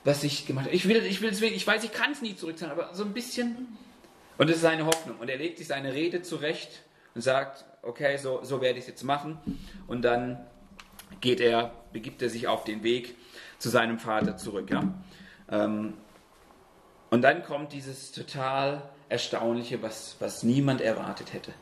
was 0.04 0.24
ich 0.24 0.46
gemacht 0.46 0.66
habe. 0.66 0.74
Ich 0.74 0.88
will, 0.88 1.04
ich 1.04 1.20
will 1.22 1.30
es 1.30 1.40
ich 1.40 1.66
weiß, 1.66 1.84
ich 1.84 1.92
kann 1.92 2.12
es 2.12 2.22
nie 2.22 2.36
zurückzahlen, 2.36 2.78
aber 2.78 2.94
so 2.94 3.04
ein 3.04 3.12
bisschen. 3.12 3.78
Und 4.38 4.48
das 4.48 4.56
ist 4.56 4.62
seine 4.62 4.86
Hoffnung. 4.86 5.18
Und 5.18 5.28
er 5.28 5.36
legt 5.36 5.58
sich 5.58 5.66
seine 5.66 5.92
Rede 5.94 6.22
zurecht 6.22 6.82
und 7.14 7.20
sagt, 7.20 7.64
okay, 7.82 8.16
so, 8.16 8.40
so 8.42 8.60
werde 8.60 8.78
ich 8.78 8.84
es 8.84 8.88
jetzt 8.88 9.04
machen. 9.04 9.38
Und 9.86 10.02
dann 10.02 10.44
geht 11.20 11.40
er, 11.40 11.72
begibt 11.92 12.22
er 12.22 12.30
sich 12.30 12.48
auf 12.48 12.64
den 12.64 12.82
Weg 12.82 13.16
zu 13.58 13.68
seinem 13.68 13.98
Vater 13.98 14.36
zurück. 14.36 14.70
Ja? 14.70 14.82
Ähm, 15.50 15.94
und 17.10 17.22
dann 17.22 17.42
kommt 17.42 17.72
dieses 17.72 18.12
total 18.12 18.82
Erstaunliche, 19.12 19.82
was, 19.82 20.16
was 20.18 20.42
niemand 20.42 20.80
erwartet 20.80 21.32
hätte. 21.32 21.52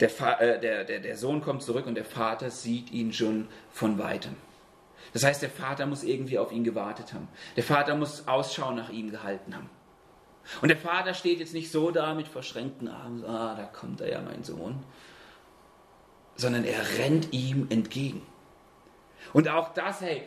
Der, 0.00 0.10
äh, 0.40 0.60
der, 0.60 0.84
der, 0.84 1.00
der 1.00 1.16
Sohn 1.16 1.40
kommt 1.40 1.62
zurück 1.62 1.86
und 1.86 1.94
der 1.94 2.04
Vater 2.04 2.50
sieht 2.50 2.90
ihn 2.90 3.12
schon 3.12 3.48
von 3.70 3.98
weitem. 3.98 4.34
Das 5.12 5.22
heißt, 5.22 5.42
der 5.42 5.50
Vater 5.50 5.86
muss 5.86 6.02
irgendwie 6.02 6.38
auf 6.38 6.50
ihn 6.50 6.64
gewartet 6.64 7.12
haben. 7.12 7.28
Der 7.56 7.62
Vater 7.62 7.94
muss 7.94 8.26
Ausschau 8.26 8.72
nach 8.72 8.90
ihm 8.90 9.10
gehalten 9.10 9.54
haben. 9.54 9.70
Und 10.60 10.68
der 10.68 10.76
Vater 10.76 11.14
steht 11.14 11.38
jetzt 11.38 11.54
nicht 11.54 11.70
so 11.70 11.90
da 11.90 12.14
mit 12.14 12.28
verschränkten 12.28 12.88
Armen, 12.88 13.24
ah, 13.24 13.54
da 13.54 13.64
kommt 13.64 14.00
er 14.00 14.10
ja, 14.10 14.20
mein 14.20 14.42
Sohn, 14.42 14.82
sondern 16.36 16.64
er 16.64 16.98
rennt 16.98 17.32
ihm 17.32 17.68
entgegen. 17.70 18.22
Und 19.32 19.48
auch 19.48 19.72
das, 19.72 20.00
hey, 20.00 20.22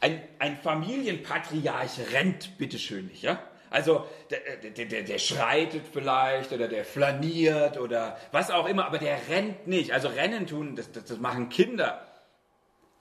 ein, 0.00 0.22
ein 0.38 0.56
Familienpatriarch 0.56 2.12
rennt 2.12 2.58
bitteschön 2.58 3.06
nicht, 3.06 3.22
ja? 3.22 3.38
Also 3.76 4.06
der, 4.30 4.70
der, 4.70 4.86
der, 4.86 5.02
der, 5.02 5.18
schreitet 5.18 5.82
vielleicht 5.92 6.50
oder 6.50 6.66
der 6.66 6.82
flaniert 6.82 7.76
oder 7.76 8.16
was 8.32 8.50
auch 8.50 8.66
immer, 8.66 8.86
aber 8.86 8.96
der 8.96 9.18
rennt 9.28 9.66
nicht. 9.66 9.92
Also 9.92 10.08
Rennen 10.08 10.46
tun, 10.46 10.76
das, 10.76 10.90
das, 10.92 11.04
das 11.04 11.18
machen 11.18 11.50
Kinder. 11.50 12.00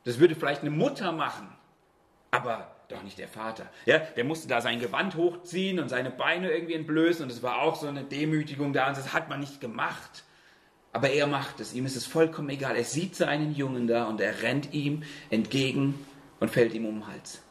Das 0.03 0.19
würde 0.19 0.35
vielleicht 0.35 0.63
eine 0.63 0.71
Mutter 0.71 1.13
machen, 1.13 1.47
aber 2.29 2.75
doch 2.89 3.03
nicht 3.03 3.17
der 3.17 3.29
Vater. 3.29 3.69
Ja, 3.85 3.99
der 3.99 4.25
musste 4.25 4.49
da 4.49 4.59
sein 4.59 4.81
Gewand 4.81 5.15
hochziehen 5.15 5.79
und 5.79 5.87
seine 5.87 6.11
Beine 6.11 6.51
irgendwie 6.51 6.73
entblößen 6.73 7.23
und 7.23 7.31
es 7.31 7.41
war 7.41 7.61
auch 7.61 7.77
so 7.77 7.87
eine 7.87 8.03
Demütigung 8.03 8.73
da 8.73 8.89
und 8.89 8.97
das 8.97 9.13
hat 9.13 9.29
man 9.29 9.39
nicht 9.39 9.61
gemacht. 9.61 10.25
Aber 10.91 11.09
er 11.09 11.25
macht 11.25 11.61
es, 11.61 11.73
ihm 11.73 11.85
ist 11.85 11.95
es 11.95 12.05
vollkommen 12.05 12.49
egal. 12.49 12.75
Er 12.75 12.83
sieht 12.83 13.15
seinen 13.15 13.55
Jungen 13.55 13.87
da 13.87 14.09
und 14.09 14.19
er 14.19 14.41
rennt 14.41 14.73
ihm 14.73 15.03
entgegen 15.29 16.05
und 16.41 16.51
fällt 16.51 16.73
ihm 16.73 16.85
um 16.85 16.95
den 16.95 17.07
Hals. 17.07 17.44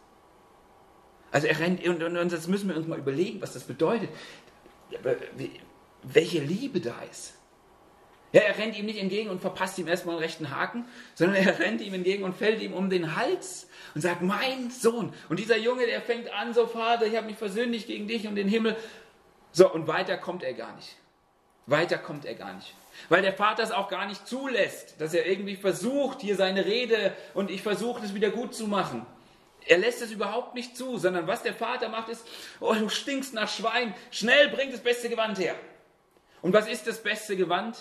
Also 1.34 1.48
er 1.48 1.58
rennt, 1.58 1.84
und, 1.84 2.00
und, 2.00 2.16
und 2.16 2.32
das 2.32 2.46
müssen 2.46 2.68
wir 2.68 2.76
uns 2.76 2.86
mal 2.86 2.96
überlegen, 2.96 3.42
was 3.42 3.54
das 3.54 3.64
bedeutet. 3.64 4.08
Welche 6.04 6.38
Liebe 6.38 6.78
da 6.78 6.94
ist. 7.10 7.34
Ja, 8.30 8.42
er 8.42 8.56
rennt 8.56 8.78
ihm 8.78 8.86
nicht 8.86 9.00
entgegen 9.00 9.30
und 9.30 9.40
verpasst 9.40 9.76
ihm 9.80 9.88
erstmal 9.88 10.14
einen 10.14 10.22
rechten 10.22 10.54
Haken, 10.54 10.84
sondern 11.16 11.44
er 11.44 11.58
rennt 11.58 11.80
ihm 11.80 11.92
entgegen 11.92 12.22
und 12.22 12.36
fällt 12.36 12.62
ihm 12.62 12.72
um 12.72 12.88
den 12.88 13.16
Hals 13.16 13.68
und 13.96 14.00
sagt, 14.00 14.22
mein 14.22 14.70
Sohn. 14.70 15.12
Und 15.28 15.40
dieser 15.40 15.56
Junge, 15.56 15.86
der 15.86 16.00
fängt 16.02 16.32
an, 16.32 16.54
so 16.54 16.68
Vater, 16.68 17.06
ich 17.06 17.16
habe 17.16 17.26
mich 17.26 17.36
versündigt 17.36 17.88
gegen 17.88 18.06
dich 18.06 18.28
und 18.28 18.36
den 18.36 18.46
Himmel. 18.46 18.76
So, 19.50 19.68
und 19.72 19.88
weiter 19.88 20.16
kommt 20.16 20.44
er 20.44 20.54
gar 20.54 20.76
nicht. 20.76 20.94
Weiter 21.66 21.98
kommt 21.98 22.26
er 22.26 22.34
gar 22.34 22.52
nicht. 22.52 22.76
Weil 23.08 23.22
der 23.22 23.32
Vater 23.32 23.64
es 23.64 23.72
auch 23.72 23.88
gar 23.88 24.06
nicht 24.06 24.24
zulässt, 24.28 25.00
dass 25.00 25.12
er 25.14 25.26
irgendwie 25.26 25.56
versucht, 25.56 26.20
hier 26.20 26.36
seine 26.36 26.64
Rede 26.64 27.12
und 27.34 27.50
ich 27.50 27.62
versuche 27.62 28.04
es 28.04 28.14
wieder 28.14 28.30
gut 28.30 28.54
zu 28.54 28.68
machen. 28.68 29.04
Er 29.66 29.78
lässt 29.78 30.02
es 30.02 30.10
überhaupt 30.10 30.54
nicht 30.54 30.76
zu, 30.76 30.98
sondern 30.98 31.26
was 31.26 31.42
der 31.42 31.54
Vater 31.54 31.88
macht 31.88 32.08
ist, 32.08 32.26
oh, 32.60 32.74
du 32.74 32.88
stinkst 32.88 33.32
nach 33.34 33.48
Schwein, 33.48 33.94
schnell 34.10 34.48
bring 34.48 34.70
das 34.70 34.80
beste 34.80 35.08
Gewand 35.08 35.38
her. 35.38 35.54
Und 36.42 36.52
was 36.52 36.68
ist 36.68 36.86
das 36.86 37.02
beste 37.02 37.36
Gewand? 37.36 37.76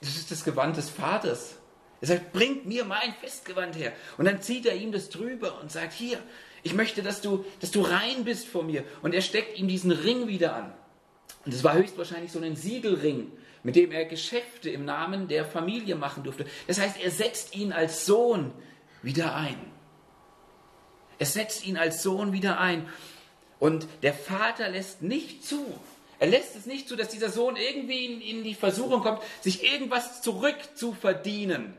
Das 0.00 0.16
ist 0.16 0.30
das 0.30 0.44
Gewand 0.44 0.76
des 0.76 0.90
Vaters. 0.90 1.56
Er 2.02 2.08
sagt, 2.08 2.32
bringt 2.32 2.66
mir 2.66 2.84
mein 2.84 3.14
Festgewand 3.20 3.76
her. 3.76 3.92
Und 4.18 4.26
dann 4.26 4.42
zieht 4.42 4.66
er 4.66 4.74
ihm 4.74 4.92
das 4.92 5.08
drüber 5.08 5.60
und 5.60 5.70
sagt, 5.70 5.92
hier, 5.92 6.18
ich 6.64 6.74
möchte, 6.74 7.02
dass 7.02 7.20
du, 7.20 7.44
dass 7.60 7.70
du 7.70 7.80
rein 7.80 8.24
bist 8.24 8.46
vor 8.46 8.64
mir. 8.64 8.84
Und 9.00 9.14
er 9.14 9.22
steckt 9.22 9.58
ihm 9.58 9.68
diesen 9.68 9.92
Ring 9.92 10.26
wieder 10.26 10.54
an. 10.54 10.74
Und 11.44 11.54
es 11.54 11.64
war 11.64 11.74
höchstwahrscheinlich 11.74 12.32
so 12.32 12.40
ein 12.40 12.56
Siegelring, 12.56 13.32
mit 13.62 13.76
dem 13.76 13.92
er 13.92 14.04
Geschäfte 14.04 14.68
im 14.68 14.84
Namen 14.84 15.28
der 15.28 15.44
Familie 15.44 15.94
machen 15.94 16.24
durfte. 16.24 16.44
Das 16.66 16.78
heißt, 16.78 17.00
er 17.02 17.10
setzt 17.10 17.54
ihn 17.54 17.72
als 17.72 18.04
Sohn 18.04 18.52
wieder 19.02 19.34
ein. 19.34 19.71
Er 21.22 21.26
setzt 21.26 21.64
ihn 21.64 21.76
als 21.76 22.02
Sohn 22.02 22.32
wieder 22.32 22.58
ein. 22.58 22.88
Und 23.60 23.86
der 24.02 24.12
Vater 24.12 24.68
lässt 24.68 25.02
nicht 25.02 25.46
zu. 25.46 25.64
Er 26.18 26.26
lässt 26.26 26.56
es 26.56 26.66
nicht 26.66 26.88
zu, 26.88 26.96
dass 26.96 27.10
dieser 27.10 27.30
Sohn 27.30 27.54
irgendwie 27.54 28.06
in, 28.06 28.20
in 28.20 28.42
die 28.42 28.56
Versuchung 28.56 29.02
kommt, 29.02 29.22
sich 29.40 29.62
irgendwas 29.62 30.20
zurückzuverdienen. 30.22 31.74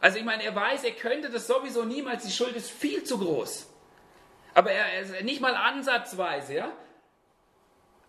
Also 0.00 0.18
ich 0.18 0.24
meine, 0.24 0.42
er 0.42 0.56
weiß, 0.56 0.82
er 0.82 0.90
könnte 0.90 1.30
das 1.30 1.46
sowieso 1.46 1.84
niemals, 1.84 2.24
die 2.24 2.32
Schuld 2.32 2.56
ist 2.56 2.68
viel 2.68 3.04
zu 3.04 3.18
groß. 3.18 3.68
Aber 4.52 4.72
er, 4.72 5.14
er 5.14 5.22
nicht 5.22 5.40
mal 5.40 5.54
ansatzweise, 5.54 6.54
ja? 6.54 6.72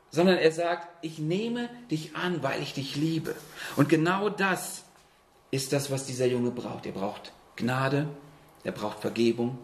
Sondern 0.09 0.39
er 0.39 0.51
sagt, 0.51 0.87
ich 1.03 1.19
nehme 1.19 1.69
dich 1.91 2.15
an, 2.15 2.41
weil 2.41 2.63
ich 2.63 2.73
dich 2.73 2.95
liebe. 2.95 3.35
Und 3.75 3.89
genau 3.89 4.29
das 4.29 4.85
ist 5.51 5.71
das, 5.71 5.91
was 5.91 6.07
dieser 6.07 6.25
Junge 6.25 6.49
braucht. 6.49 6.87
Er 6.87 6.93
braucht 6.93 7.31
Gnade, 7.57 8.07
er 8.63 8.71
braucht 8.71 9.01
Vergebung. 9.01 9.59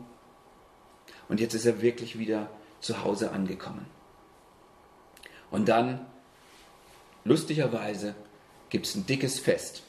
Und 1.29 1.39
jetzt 1.39 1.53
ist 1.53 1.65
er 1.65 1.81
wirklich 1.81 2.17
wieder 2.19 2.49
zu 2.79 3.03
Hause 3.03 3.31
angekommen. 3.31 3.85
Und 5.51 5.69
dann, 5.69 6.05
lustigerweise, 7.23 8.15
gibt 8.69 8.87
es 8.87 8.95
ein 8.95 9.05
dickes 9.05 9.39
Fest. 9.39 9.83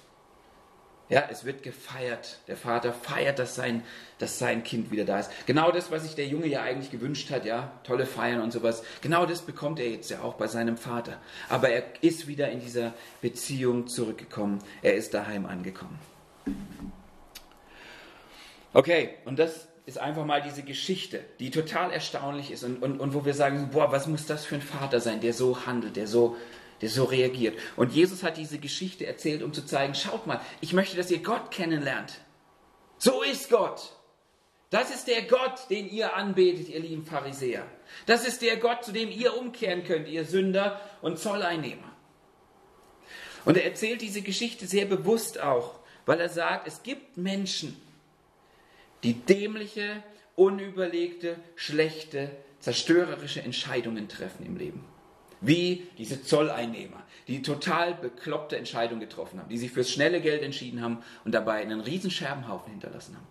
Ja, 1.09 1.29
es 1.31 1.45
wird 1.45 1.63
gefeiert. 1.63 2.39
Der 2.49 2.57
Vater 2.57 2.93
feiert, 2.93 3.39
dass 3.39 3.55
sein, 3.55 3.83
dass 4.19 4.39
sein 4.39 4.65
Kind 4.65 4.91
wieder 4.91 5.05
da 5.05 5.21
ist. 5.21 5.31
Genau 5.47 5.71
das, 5.71 5.91
was 5.91 6.03
sich 6.03 6.15
der 6.15 6.27
Junge 6.27 6.47
ja 6.47 6.63
eigentlich 6.63 6.91
gewünscht 6.91 7.31
hat, 7.31 7.45
ja, 7.45 7.73
tolle 7.85 8.07
Feiern 8.07 8.41
und 8.41 8.53
sowas. 8.53 8.83
Genau 9.03 9.27
das 9.27 9.43
bekommt 9.43 9.81
er 9.81 9.91
jetzt 9.91 10.11
ja 10.11 10.23
auch 10.23 10.35
bei 10.35 10.47
seinem 10.47 10.79
Vater. 10.79 11.21
Aber 11.51 11.69
er 11.69 11.85
ist 12.03 12.27
wieder 12.27 12.51
in 12.51 12.61
dieser 12.61 12.95
Beziehung 13.21 13.87
zurückgekommen. 13.87 14.61
Er 14.83 14.95
ist 14.95 15.13
daheim 15.13 15.45
angekommen. 15.45 15.99
Okay, 18.73 19.11
und 19.25 19.39
das 19.39 19.69
ist 19.87 19.99
einfach 19.99 20.25
mal 20.25 20.41
diese 20.41 20.63
Geschichte, 20.63 21.23
die 21.41 21.51
total 21.51 21.93
erstaunlich 21.93 22.51
ist 22.51 22.65
und, 22.65 22.83
und, 22.83 23.01
und 23.01 23.15
wo 23.15 23.25
wir 23.25 23.35
sagen, 23.35 23.69
boah, 23.71 23.93
was 23.93 24.07
muss 24.07 24.27
das 24.27 24.47
für 24.47 24.55
ein 24.55 24.63
Vater 24.63 25.01
sein, 25.01 25.21
der 25.21 25.35
so 25.35 25.67
handelt, 25.67 25.97
der 25.97 26.07
so, 26.07 26.37
der 26.81 26.89
so 26.89 27.05
reagiert. 27.05 27.59
Und 27.77 27.93
Jesus 27.93 28.23
hat 28.23 28.37
diese 28.39 28.59
Geschichte 28.59 29.07
erzählt, 29.07 29.43
um 29.43 29.53
zu 29.53 29.67
zeigen, 29.67 29.95
schaut 29.95 30.27
mal, 30.27 30.41
ich 30.61 30.73
möchte, 30.73 30.97
dass 30.97 31.11
ihr 31.11 31.23
Gott 31.23 31.51
kennenlernt. 31.51 32.15
So 32.97 33.23
ist 33.23 33.51
Gott. 33.51 33.93
Das 34.71 34.91
ist 34.91 35.07
der 35.07 35.23
Gott, 35.23 35.69
den 35.71 35.89
ihr 35.89 36.17
anbetet, 36.17 36.69
ihr 36.69 36.81
lieben 36.81 37.05
Pharisäer. 37.05 37.65
Das 38.07 38.27
ist 38.27 38.43
der 38.43 38.57
Gott, 38.57 38.85
zu 38.85 38.93
dem 38.93 39.11
ihr 39.11 39.37
umkehren 39.37 39.85
könnt, 39.85 40.09
ihr 40.09 40.25
Sünder 40.25 40.81
und 41.03 41.19
Zolleinnehmer. 41.19 41.93
Und 43.45 43.59
er 43.59 43.65
erzählt 43.65 44.01
diese 44.01 44.23
Geschichte 44.23 44.67
sehr 44.67 44.87
bewusst 44.87 45.41
auch, 45.41 45.79
weil 46.07 46.19
er 46.19 46.31
sagt, 46.31 46.67
es 46.67 46.83
gibt 46.83 47.19
Menschen, 47.19 47.81
die 49.05 49.15
dämliche, 49.15 50.03
unüberlegte, 50.35 51.37
schlechte, 51.55 52.31
zerstörerische 52.59 53.43
Entscheidungen 53.43 54.09
treffen 54.09 54.45
im 54.45 54.57
Leben. 54.57 54.85
Wie 55.41 55.87
diese 55.99 56.23
Zolleinnehmer, 56.23 57.03
die 57.29 57.43
total 57.43 57.95
bekloppte 57.95 58.57
Entscheidungen 58.57 59.01
getroffen 59.01 59.39
haben, 59.39 59.51
die 59.51 59.59
sich 59.59 59.71
fürs 59.71 59.91
schnelle 59.91 60.21
Geld 60.23 60.43
entschieden 60.43 60.83
haben 60.83 61.03
und 61.25 61.33
dabei 61.33 61.61
einen 61.61 61.81
riesen 61.81 62.11
Scherbenhaufen 62.11 62.73
hinterlassen 62.73 63.17
haben. 63.17 63.27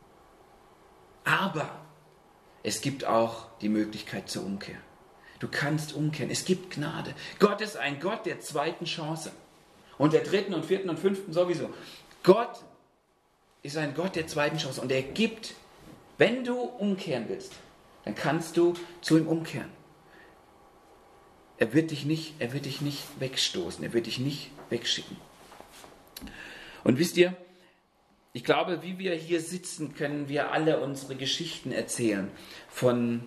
Aber 1.24 1.70
es 2.62 2.82
gibt 2.82 3.06
auch 3.06 3.48
die 3.62 3.70
Möglichkeit 3.70 4.30
zur 4.30 4.46
Umkehr. 4.46 4.78
Du 5.40 5.48
kannst 5.50 5.94
umkehren. 5.94 6.32
Es 6.32 6.46
gibt 6.46 6.76
Gnade. 6.76 7.14
Gott 7.40 7.60
ist 7.62 7.76
ein 7.76 8.00
Gott 8.00 8.26
der 8.26 8.40
zweiten 8.40 8.86
Chance. 8.86 9.32
Und 9.98 10.14
der 10.14 10.22
dritten 10.22 10.54
und 10.54 10.66
vierten 10.66 10.90
und 10.90 11.00
fünften 11.00 11.34
sowieso. 11.34 11.70
Gott 12.24 12.64
ist 13.62 13.78
ein 13.78 13.94
Gott 13.94 14.16
der 14.16 14.28
zweiten 14.28 14.58
Chance 14.58 14.82
und 14.82 14.92
er 14.92 15.02
gibt 15.02 15.56
wenn 16.18 16.44
du 16.44 16.60
umkehren 16.60 17.26
willst, 17.28 17.54
dann 18.06 18.16
kannst 18.16 18.58
du 18.58 18.74
zu 19.02 19.18
ihm 19.18 19.28
umkehren. 19.28 19.70
Er 21.58 21.74
wird 21.74 21.92
dich 21.92 22.06
nicht, 22.06 22.36
er 22.40 22.54
wird 22.54 22.66
dich 22.66 22.82
nicht 22.82 23.04
wegstoßen, 23.20 23.84
er 23.84 23.94
wird 23.94 24.08
dich 24.08 24.20
nicht 24.20 24.52
wegschicken. 24.70 25.18
Und 26.84 27.00
wisst 27.00 27.16
ihr, 27.18 27.36
ich 28.34 28.44
glaube, 28.44 28.82
wie 28.82 28.98
wir 28.98 29.14
hier 29.14 29.40
sitzen, 29.40 29.94
können 29.94 30.28
wir 30.28 30.52
alle 30.52 30.82
unsere 30.82 31.16
Geschichten 31.16 31.72
erzählen 31.72 32.32
von, 32.68 33.24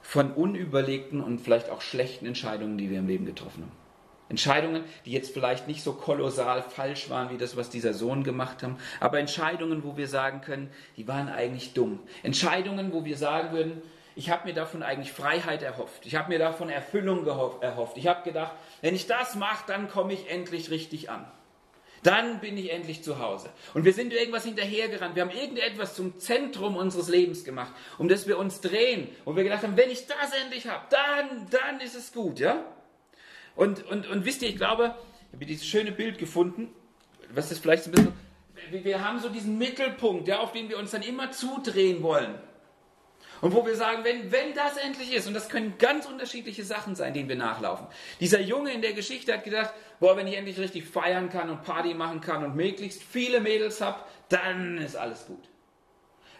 von 0.00 0.32
unüberlegten 0.32 1.22
und 1.22 1.40
vielleicht 1.40 1.68
auch 1.68 1.82
schlechten 1.82 2.26
Entscheidungen, 2.26 2.78
die 2.78 2.90
wir 2.90 2.98
im 2.98 3.06
Leben 3.06 3.26
getroffen 3.26 3.64
haben. 3.64 3.83
Entscheidungen, 4.34 4.82
die 5.04 5.12
jetzt 5.12 5.32
vielleicht 5.32 5.68
nicht 5.68 5.84
so 5.84 5.92
kolossal 5.92 6.62
falsch 6.62 7.08
waren 7.08 7.30
wie 7.30 7.38
das, 7.38 7.56
was 7.56 7.70
dieser 7.70 7.94
Sohn 7.94 8.24
gemacht 8.24 8.64
hat, 8.64 8.72
aber 8.98 9.20
Entscheidungen, 9.20 9.84
wo 9.84 9.96
wir 9.96 10.08
sagen 10.08 10.40
können, 10.40 10.70
die 10.96 11.06
waren 11.06 11.28
eigentlich 11.28 11.72
dumm. 11.72 12.00
Entscheidungen, 12.24 12.92
wo 12.92 13.04
wir 13.04 13.16
sagen 13.16 13.52
würden, 13.52 13.80
ich 14.16 14.30
habe 14.30 14.48
mir 14.48 14.54
davon 14.54 14.82
eigentlich 14.82 15.12
Freiheit 15.12 15.62
erhofft. 15.62 16.04
Ich 16.04 16.16
habe 16.16 16.30
mir 16.30 16.38
davon 16.40 16.68
Erfüllung 16.68 17.26
erhofft. 17.26 17.96
Ich 17.96 18.08
habe 18.08 18.22
gedacht, 18.24 18.52
wenn 18.80 18.94
ich 18.94 19.06
das 19.06 19.36
mache, 19.36 19.64
dann 19.68 19.88
komme 19.88 20.12
ich 20.12 20.28
endlich 20.28 20.70
richtig 20.70 21.10
an. 21.10 21.24
Dann 22.02 22.40
bin 22.40 22.58
ich 22.58 22.72
endlich 22.72 23.02
zu 23.02 23.20
Hause. 23.20 23.50
Und 23.72 23.84
wir 23.84 23.92
sind 23.92 24.12
irgendwas 24.12 24.44
hinterhergerannt. 24.44 25.14
Wir 25.14 25.22
haben 25.22 25.30
irgendetwas 25.30 25.94
zum 25.94 26.18
Zentrum 26.18 26.76
unseres 26.76 27.08
Lebens 27.08 27.44
gemacht, 27.44 27.72
um 27.98 28.08
das 28.08 28.26
wir 28.26 28.38
uns 28.38 28.60
drehen. 28.60 29.08
Und 29.24 29.36
wir 29.36 29.44
gedacht 29.44 29.62
haben, 29.62 29.76
wenn 29.76 29.90
ich 29.90 30.06
das 30.06 30.32
endlich 30.42 30.66
habe, 30.66 30.84
dann, 30.90 31.46
dann 31.50 31.80
ist 31.80 31.94
es 31.94 32.12
gut, 32.12 32.40
ja? 32.40 32.64
Und, 33.56 33.84
und, 33.86 34.06
und 34.06 34.24
wisst 34.24 34.42
ihr, 34.42 34.48
ich 34.48 34.56
glaube, 34.56 34.94
ich 35.28 35.34
habe 35.34 35.46
dieses 35.46 35.66
schöne 35.66 35.92
Bild 35.92 36.18
gefunden, 36.18 36.68
was 37.30 37.50
ist 37.50 37.60
vielleicht 37.60 37.86
ein 37.86 37.92
bisschen, 37.92 38.12
wir 38.70 39.04
haben 39.04 39.18
so 39.18 39.28
diesen 39.28 39.58
Mittelpunkt, 39.58 40.28
ja, 40.28 40.38
auf 40.38 40.52
den 40.52 40.68
wir 40.68 40.78
uns 40.78 40.90
dann 40.90 41.02
immer 41.02 41.30
zudrehen 41.30 42.02
wollen. 42.02 42.34
Und 43.40 43.52
wo 43.52 43.66
wir 43.66 43.76
sagen, 43.76 44.04
wenn, 44.04 44.32
wenn 44.32 44.54
das 44.54 44.76
endlich 44.76 45.12
ist, 45.12 45.26
und 45.26 45.34
das 45.34 45.48
können 45.48 45.74
ganz 45.78 46.06
unterschiedliche 46.06 46.64
Sachen 46.64 46.94
sein, 46.94 47.12
denen 47.12 47.28
wir 47.28 47.36
nachlaufen. 47.36 47.86
Dieser 48.20 48.40
Junge 48.40 48.72
in 48.72 48.80
der 48.80 48.94
Geschichte 48.94 49.34
hat 49.34 49.44
gedacht, 49.44 49.74
boah, 50.00 50.16
wenn 50.16 50.26
ich 50.26 50.36
endlich 50.36 50.58
richtig 50.58 50.84
feiern 50.86 51.28
kann 51.28 51.50
und 51.50 51.62
Party 51.62 51.94
machen 51.94 52.20
kann 52.20 52.44
und 52.44 52.56
möglichst 52.56 53.02
viele 53.02 53.40
Mädels 53.40 53.80
habe, 53.80 53.98
dann 54.28 54.78
ist 54.78 54.96
alles 54.96 55.26
gut. 55.26 55.44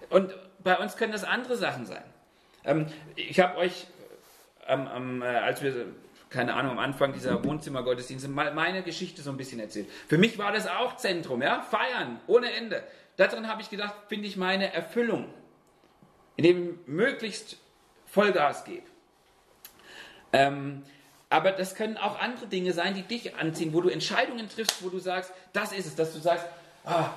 Und 0.08 0.34
bei 0.62 0.78
uns 0.78 0.96
können 0.96 1.12
das 1.12 1.24
andere 1.24 1.56
Sachen 1.56 1.84
sein. 1.84 2.04
Ähm, 2.64 2.86
ich 3.16 3.38
habe 3.40 3.58
euch, 3.58 3.86
ähm, 4.66 4.88
ähm, 4.94 5.22
als 5.22 5.62
wir 5.62 5.86
keine 6.34 6.54
Ahnung, 6.54 6.72
am 6.72 6.78
Anfang 6.80 7.12
dieser 7.12 7.42
Wohnzimmergottesdienste 7.44 8.28
meine 8.28 8.82
Geschichte 8.82 9.22
so 9.22 9.30
ein 9.30 9.36
bisschen 9.36 9.60
erzählt. 9.60 9.88
Für 10.08 10.18
mich 10.18 10.36
war 10.36 10.50
das 10.50 10.66
auch 10.66 10.96
Zentrum, 10.96 11.40
ja, 11.40 11.62
feiern 11.62 12.20
ohne 12.26 12.52
Ende. 12.52 12.82
Darin 13.16 13.48
habe 13.48 13.62
ich 13.62 13.70
gedacht, 13.70 13.94
finde 14.08 14.26
ich 14.26 14.36
meine 14.36 14.72
Erfüllung, 14.72 15.32
indem 16.36 16.70
ich 16.70 16.88
möglichst 16.88 17.58
Vollgas 18.06 18.64
gebe. 18.64 18.82
Ähm, 20.32 20.82
aber 21.30 21.52
das 21.52 21.76
können 21.76 21.96
auch 21.96 22.18
andere 22.18 22.48
Dinge 22.48 22.72
sein, 22.72 22.94
die 22.94 23.02
dich 23.02 23.36
anziehen, 23.36 23.72
wo 23.72 23.80
du 23.80 23.88
Entscheidungen 23.88 24.48
triffst, 24.48 24.82
wo 24.84 24.88
du 24.88 24.98
sagst, 24.98 25.32
das 25.52 25.72
ist 25.72 25.86
es, 25.86 25.94
dass 25.94 26.12
du 26.12 26.18
sagst, 26.18 26.46
ah, 26.84 27.10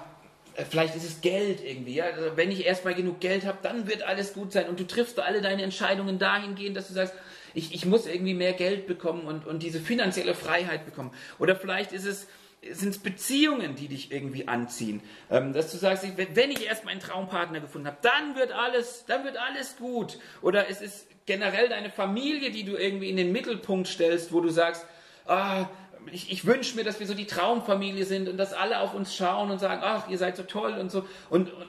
vielleicht 0.70 0.96
ist 0.96 1.04
es 1.04 1.22
Geld 1.22 1.64
irgendwie. 1.64 1.96
Ja? 1.96 2.06
Also 2.06 2.38
wenn 2.38 2.52
ich 2.52 2.66
erstmal 2.68 2.94
genug 2.94 3.20
Geld 3.20 3.46
habe, 3.46 3.58
dann 3.64 3.88
wird 3.88 4.04
alles 4.04 4.34
gut 4.34 4.52
sein. 4.52 4.70
Und 4.70 4.80
du 4.80 4.86
triffst 4.86 5.20
alle 5.20 5.42
deine 5.42 5.64
Entscheidungen 5.64 6.20
dahingehend, 6.20 6.78
dass 6.78 6.88
du 6.88 6.94
sagst, 6.94 7.16
ich, 7.58 7.74
ich 7.74 7.86
muss 7.86 8.06
irgendwie 8.06 8.36
mehr 8.36 8.54
Geld 8.54 8.86
bekommen 8.86 9.24
und, 9.24 9.48
und 9.48 9.64
diese 9.64 9.80
finanzielle 9.80 10.36
Freiheit 10.36 10.86
bekommen. 10.86 11.12
Oder 11.40 11.56
vielleicht 11.56 11.92
ist 11.92 12.06
es, 12.06 12.28
sind 12.72 12.90
es 12.90 13.00
Beziehungen, 13.00 13.76
die 13.76 13.88
dich 13.88 14.12
irgendwie 14.12 14.48
anziehen. 14.48 15.02
Ähm, 15.32 15.54
dass 15.54 15.72
du 15.72 15.78
sagst, 15.78 16.06
wenn 16.18 16.52
ich 16.52 16.68
erst 16.68 16.86
meinen 16.86 17.00
Traumpartner 17.00 17.60
gefunden 17.60 17.88
habe, 17.88 17.98
dann 18.04 18.36
wird 18.36 18.52
alles, 18.52 19.06
dann 19.08 19.24
wird 19.24 19.38
alles 19.38 19.76
gut. 19.78 20.20
Oder 20.44 20.70
es 20.70 20.82
ist 20.82 21.08
generell 21.26 21.68
deine 21.68 21.90
Familie, 21.90 22.52
die 22.52 22.64
du 22.64 22.76
irgendwie 22.76 23.10
in 23.10 23.18
den 23.18 23.32
Mittelpunkt 23.32 23.88
stellst, 23.88 24.32
wo 24.32 24.40
du 24.40 24.50
sagst, 24.50 24.86
ah, 25.26 25.68
ich, 26.12 26.32
ich 26.32 26.46
wünsche 26.46 26.76
mir, 26.76 26.84
dass 26.84 27.00
wir 27.00 27.08
so 27.08 27.16
die 27.16 27.26
Traumfamilie 27.26 28.06
sind 28.06 28.30
und 28.30 28.38
dass 28.38 28.54
alle 28.54 28.80
auf 28.82 28.94
uns 28.94 29.16
schauen 29.16 29.50
und 29.50 29.58
sagen, 29.58 29.82
ach, 29.84 30.08
ihr 30.10 30.20
seid 30.20 30.38
so 30.38 30.44
toll 30.44 30.74
und 30.74 30.92
so. 30.92 31.08
Und, 31.32 31.52
und, 31.52 31.66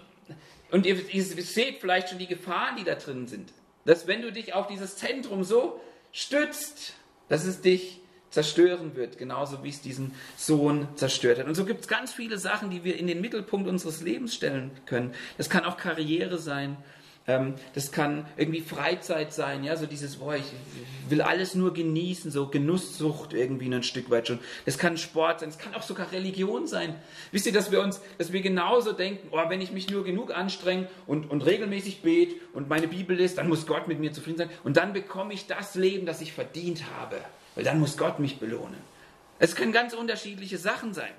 und 0.71 0.87
ihr, 0.87 0.97
ihr 1.15 1.23
seht 1.25 1.79
vielleicht 1.79 2.11
schon 2.11 2.19
die 2.19 2.27
Gefahren, 2.27 2.77
die 2.77 2.85
da 2.85 2.95
drin 2.95 3.27
sind 3.27 3.51
dass 3.89 4.07
wenn 4.07 4.21
du 4.21 4.31
dich 4.31 4.53
auf 4.53 4.67
dieses 4.67 4.99
Zentrum 4.99 5.45
so 5.45 5.81
stützt, 6.13 6.93
dass 7.31 7.47
es 7.47 7.63
dich 7.63 8.03
zerstören 8.29 8.95
wird, 8.97 9.17
genauso 9.17 9.65
wie 9.65 9.71
es 9.71 9.81
diesen 9.81 10.15
Sohn 10.37 10.89
zerstört 10.97 11.39
hat. 11.39 11.47
Und 11.47 11.55
so 11.55 11.65
gibt 11.65 11.81
es 11.81 11.89
ganz 11.89 12.13
viele 12.13 12.37
Sachen, 12.37 12.69
die 12.69 12.85
wir 12.85 12.99
in 12.99 13.07
den 13.07 13.23
Mittelpunkt 13.23 13.67
unseres 13.67 14.03
Lebens 14.03 14.35
stellen 14.35 14.73
können. 14.85 15.15
Das 15.39 15.49
kann 15.49 15.65
auch 15.65 15.79
Karriere 15.79 16.37
sein, 16.37 16.77
ähm, 17.29 17.57
das 17.75 17.93
kann 17.93 18.27
irgendwie 18.39 18.63
Freizeit 18.63 19.35
sein, 19.35 19.63
ja, 19.63 19.77
so 19.77 19.85
dieses, 19.85 20.17
boah, 20.17 20.35
ich 20.35 20.51
will 21.11 21.21
alles 21.21 21.55
nur 21.55 21.75
genießen, 21.75 22.31
so 22.31 22.49
Genusssucht 22.49 23.35
irgendwie 23.35 23.67
ein 23.73 23.83
Stück 23.83 24.09
weit 24.09 24.29
schon. 24.29 24.39
Das 24.65 24.79
kann 24.79 24.97
Sport 24.97 25.41
sein, 25.41 25.51
es 25.51 25.59
kann 25.59 25.75
auch 25.75 25.83
sogar 25.83 26.11
Religion 26.11 26.67
sein. 26.67 26.95
Wisst 27.31 27.45
ihr, 27.45 27.53
dass 27.53 27.71
wir 27.71 27.83
uns, 27.83 28.01
dass 28.17 28.33
wir 28.33 28.41
genauso 28.41 28.93
denken, 28.93 29.29
oh, 29.31 29.43
wenn 29.49 29.61
ich 29.61 29.73
mich 29.73 29.91
nur 29.91 30.05
genug 30.05 30.35
anstrenge 30.35 30.89
und, 31.07 31.31
und 31.31 31.43
regelmäßig 31.43 32.01
bete 32.01 32.37
und 32.55 32.71
meine 32.71 32.89
Bibel 32.89 33.15
lese, 33.15 33.37
dann 33.37 33.49
muss 33.49 33.67
Gott 33.67 33.89
mit 33.89 34.01
mir 34.01 34.13
zufrieden 34.13 34.39
sein 34.39 34.51
und 34.65 34.79
dann 34.79 34.95
bekomme 34.95 35.35
ich 35.35 35.47
das 35.47 35.75
Leben, 35.75 36.07
das 36.07 36.23
ich 36.23 36.33
verdient 36.33 36.85
habe, 36.99 37.17
weil 37.55 37.65
dann 37.65 37.79
muss 37.79 37.99
Gott 37.99 38.21
mich 38.21 38.39
belohnen. 38.39 38.79
Es 39.39 39.55
können 39.55 39.73
ganz 39.73 39.93
unterschiedliche 39.93 40.57
Sachen 40.57 40.95
sein. 40.95 41.13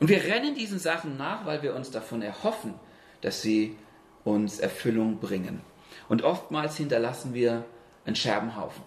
Und 0.00 0.08
wir 0.08 0.22
rennen 0.22 0.54
diesen 0.54 0.78
Sachen 0.78 1.16
nach, 1.16 1.46
weil 1.46 1.62
wir 1.62 1.74
uns 1.74 1.90
davon 1.90 2.20
erhoffen, 2.20 2.74
dass 3.22 3.40
sie 3.40 3.76
uns 4.24 4.60
Erfüllung 4.60 5.18
bringen. 5.18 5.60
Und 6.08 6.22
oftmals 6.22 6.76
hinterlassen 6.76 7.34
wir 7.34 7.64
einen 8.04 8.16
Scherbenhaufen. 8.16 8.82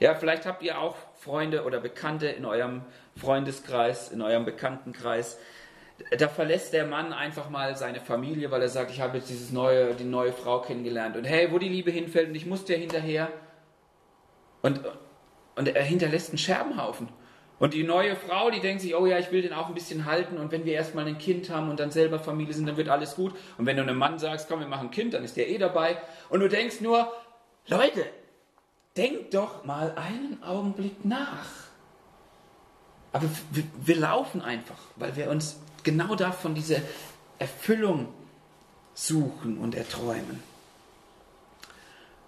Ja, 0.00 0.14
vielleicht 0.14 0.46
habt 0.46 0.62
ihr 0.62 0.78
auch 0.78 0.96
Freunde 1.18 1.64
oder 1.64 1.78
Bekannte 1.78 2.28
in 2.28 2.46
eurem 2.46 2.82
Freundeskreis, 3.16 4.10
in 4.10 4.22
eurem 4.22 4.46
Bekanntenkreis. 4.46 5.38
Da 6.16 6.28
verlässt 6.28 6.72
der 6.72 6.86
Mann 6.86 7.12
einfach 7.12 7.50
mal 7.50 7.76
seine 7.76 8.00
Familie, 8.00 8.50
weil 8.50 8.62
er 8.62 8.70
sagt, 8.70 8.90
ich 8.90 9.02
habe 9.02 9.18
jetzt 9.18 9.28
dieses 9.28 9.52
neue, 9.52 9.94
die 9.94 10.04
neue 10.04 10.32
Frau 10.32 10.62
kennengelernt. 10.62 11.16
Und 11.16 11.24
hey, 11.24 11.52
wo 11.52 11.58
die 11.58 11.68
Liebe 11.68 11.90
hinfällt 11.90 12.28
und 12.28 12.34
ich 12.34 12.46
muss 12.46 12.64
dir 12.64 12.78
hinterher. 12.78 13.28
Und, 14.62 14.80
und 15.56 15.68
er 15.68 15.84
hinterlässt 15.84 16.30
einen 16.30 16.38
Scherbenhaufen. 16.38 17.08
Und 17.60 17.74
die 17.74 17.82
neue 17.82 18.16
Frau, 18.16 18.50
die 18.50 18.60
denkt 18.60 18.80
sich, 18.80 18.96
oh 18.96 19.04
ja, 19.04 19.18
ich 19.18 19.30
will 19.30 19.42
den 19.42 19.52
auch 19.52 19.68
ein 19.68 19.74
bisschen 19.74 20.06
halten 20.06 20.38
und 20.38 20.50
wenn 20.50 20.64
wir 20.64 20.72
erstmal 20.72 21.06
ein 21.06 21.18
Kind 21.18 21.50
haben 21.50 21.68
und 21.68 21.78
dann 21.78 21.90
selber 21.90 22.18
Familie 22.18 22.54
sind, 22.54 22.66
dann 22.66 22.78
wird 22.78 22.88
alles 22.88 23.14
gut. 23.14 23.34
Und 23.58 23.66
wenn 23.66 23.76
du 23.76 23.82
einem 23.82 23.98
Mann 23.98 24.18
sagst, 24.18 24.48
komm, 24.48 24.60
wir 24.60 24.66
machen 24.66 24.88
ein 24.88 24.90
Kind, 24.90 25.12
dann 25.12 25.22
ist 25.22 25.36
der 25.36 25.48
eh 25.50 25.58
dabei. 25.58 25.98
Und 26.30 26.40
du 26.40 26.48
denkst 26.48 26.80
nur, 26.80 27.12
Leute, 27.66 28.06
denkt 28.96 29.34
doch 29.34 29.66
mal 29.66 29.92
einen 29.94 30.42
Augenblick 30.42 31.04
nach. 31.04 31.48
Aber 33.12 33.28
wir, 33.50 33.64
wir 33.84 33.96
laufen 33.96 34.40
einfach, 34.40 34.78
weil 34.96 35.14
wir 35.16 35.28
uns 35.28 35.60
genau 35.82 36.14
davon 36.14 36.54
diese 36.54 36.80
Erfüllung 37.38 38.08
suchen 38.94 39.58
und 39.58 39.74
erträumen. 39.74 40.42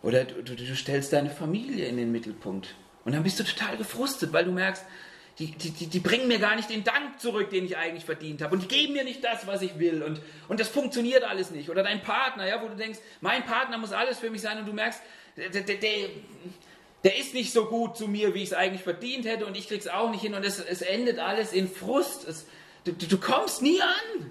Oder 0.02 0.24
du, 0.24 0.42
du, 0.42 0.56
du 0.56 0.76
stellst 0.76 1.14
deine 1.14 1.30
Familie 1.30 1.86
in 1.86 1.96
den 1.96 2.12
Mittelpunkt. 2.12 2.74
Und 3.06 3.14
dann 3.14 3.22
bist 3.22 3.40
du 3.40 3.44
total 3.44 3.78
gefrustet, 3.78 4.34
weil 4.34 4.44
du 4.44 4.52
merkst, 4.52 4.84
die, 5.38 5.46
die, 5.52 5.70
die, 5.70 5.86
die, 5.86 6.00
bringen 6.00 6.28
mir 6.28 6.38
gar 6.38 6.56
nicht 6.56 6.68
den 6.68 6.84
Dank 6.84 7.18
zurück, 7.20 7.50
den 7.50 7.64
ich 7.64 7.76
eigentlich 7.76 8.04
verdient 8.04 8.42
habe. 8.42 8.54
Und 8.54 8.64
die 8.64 8.68
geben 8.68 8.92
mir 8.92 9.04
nicht 9.04 9.24
das, 9.24 9.46
was 9.46 9.62
ich 9.62 9.78
will. 9.78 10.02
Und, 10.02 10.20
und 10.48 10.60
das 10.60 10.68
funktioniert 10.68 11.24
alles 11.24 11.50
nicht. 11.50 11.70
Oder 11.70 11.82
dein 11.82 12.02
Partner, 12.02 12.46
ja, 12.46 12.62
wo 12.62 12.68
du 12.68 12.76
denkst, 12.76 12.98
mein 13.20 13.44
Partner 13.44 13.78
muss 13.78 13.92
alles 13.92 14.18
für 14.18 14.30
mich 14.30 14.42
sein. 14.42 14.58
Und 14.58 14.66
du 14.66 14.72
merkst, 14.72 15.00
der, 15.36 15.48
der, 15.48 15.62
der, 15.62 16.08
der 17.02 17.16
ist 17.16 17.32
nicht 17.32 17.52
so 17.52 17.64
gut 17.66 17.96
zu 17.96 18.08
mir, 18.08 18.34
wie 18.34 18.42
ich 18.42 18.50
es 18.50 18.54
eigentlich 18.54 18.82
verdient 18.82 19.24
hätte. 19.24 19.46
Und 19.46 19.56
ich 19.56 19.68
krieg's 19.68 19.88
auch 19.88 20.10
nicht 20.10 20.20
hin. 20.20 20.34
Und 20.34 20.44
es, 20.44 20.60
es 20.60 20.82
endet 20.82 21.18
alles 21.18 21.52
in 21.54 21.66
Frust. 21.66 22.28
Es, 22.28 22.46
du, 22.84 22.92
du 22.92 23.18
kommst 23.18 23.62
nie 23.62 23.80
an. 23.80 24.30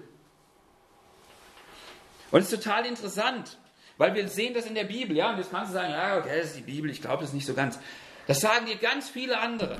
Und 2.29 2.41
es 2.41 2.51
ist 2.51 2.63
total 2.63 2.85
interessant. 2.85 3.57
Weil 3.97 4.13
wir 4.13 4.27
sehen 4.27 4.53
das 4.53 4.65
in 4.65 4.75
der 4.75 4.85
Bibel, 4.85 5.15
ja, 5.15 5.31
und 5.31 5.37
jetzt 5.37 5.51
kannst 5.51 5.71
du 5.71 5.73
sagen, 5.73 5.91
ja, 5.91 6.17
okay, 6.17 6.37
das 6.37 6.47
ist 6.47 6.57
die 6.57 6.61
Bibel, 6.61 6.89
ich 6.89 7.01
glaube 7.01 7.23
das 7.23 7.33
nicht 7.33 7.45
so 7.45 7.53
ganz. 7.53 7.77
Das 8.25 8.39
sagen 8.39 8.65
dir 8.65 8.77
ganz 8.77 9.09
viele 9.09 9.39
andere. 9.39 9.79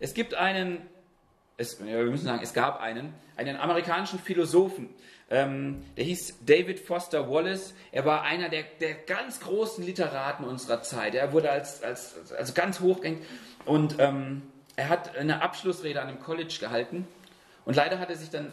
Es 0.00 0.14
gibt 0.14 0.34
einen, 0.34 0.78
es, 1.58 1.84
wir 1.84 2.04
müssen 2.04 2.24
sagen, 2.24 2.40
es 2.42 2.54
gab 2.54 2.80
einen, 2.80 3.14
einen 3.36 3.56
amerikanischen 3.56 4.18
Philosophen, 4.18 4.88
ähm, 5.28 5.84
der 5.96 6.04
hieß 6.04 6.38
David 6.44 6.80
Foster 6.80 7.30
Wallace. 7.30 7.74
Er 7.92 8.04
war 8.04 8.22
einer 8.22 8.48
der, 8.48 8.64
der 8.80 8.94
ganz 8.94 9.38
großen 9.40 9.84
Literaten 9.84 10.44
unserer 10.44 10.82
Zeit. 10.82 11.14
Er 11.14 11.32
wurde 11.32 11.50
als, 11.50 11.82
als 11.84 12.32
also 12.32 12.52
ganz 12.52 12.80
hochgängig 12.80 13.20
und 13.64 13.96
ähm, 13.98 14.42
er 14.74 14.88
hat 14.88 15.16
eine 15.16 15.42
Abschlussrede 15.42 16.00
an 16.00 16.08
einem 16.08 16.20
College 16.20 16.56
gehalten 16.58 17.06
und 17.64 17.76
leider 17.76 17.98
hat 17.98 18.10
er 18.10 18.16
sich 18.16 18.30
dann 18.30 18.50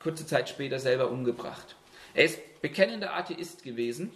kurze 0.00 0.26
Zeit 0.26 0.48
später 0.48 0.78
selber 0.78 1.10
umgebracht. 1.10 1.76
Er 2.14 2.24
ist 2.24 2.38
bekennender 2.62 3.14
Atheist 3.14 3.64
gewesen 3.64 4.12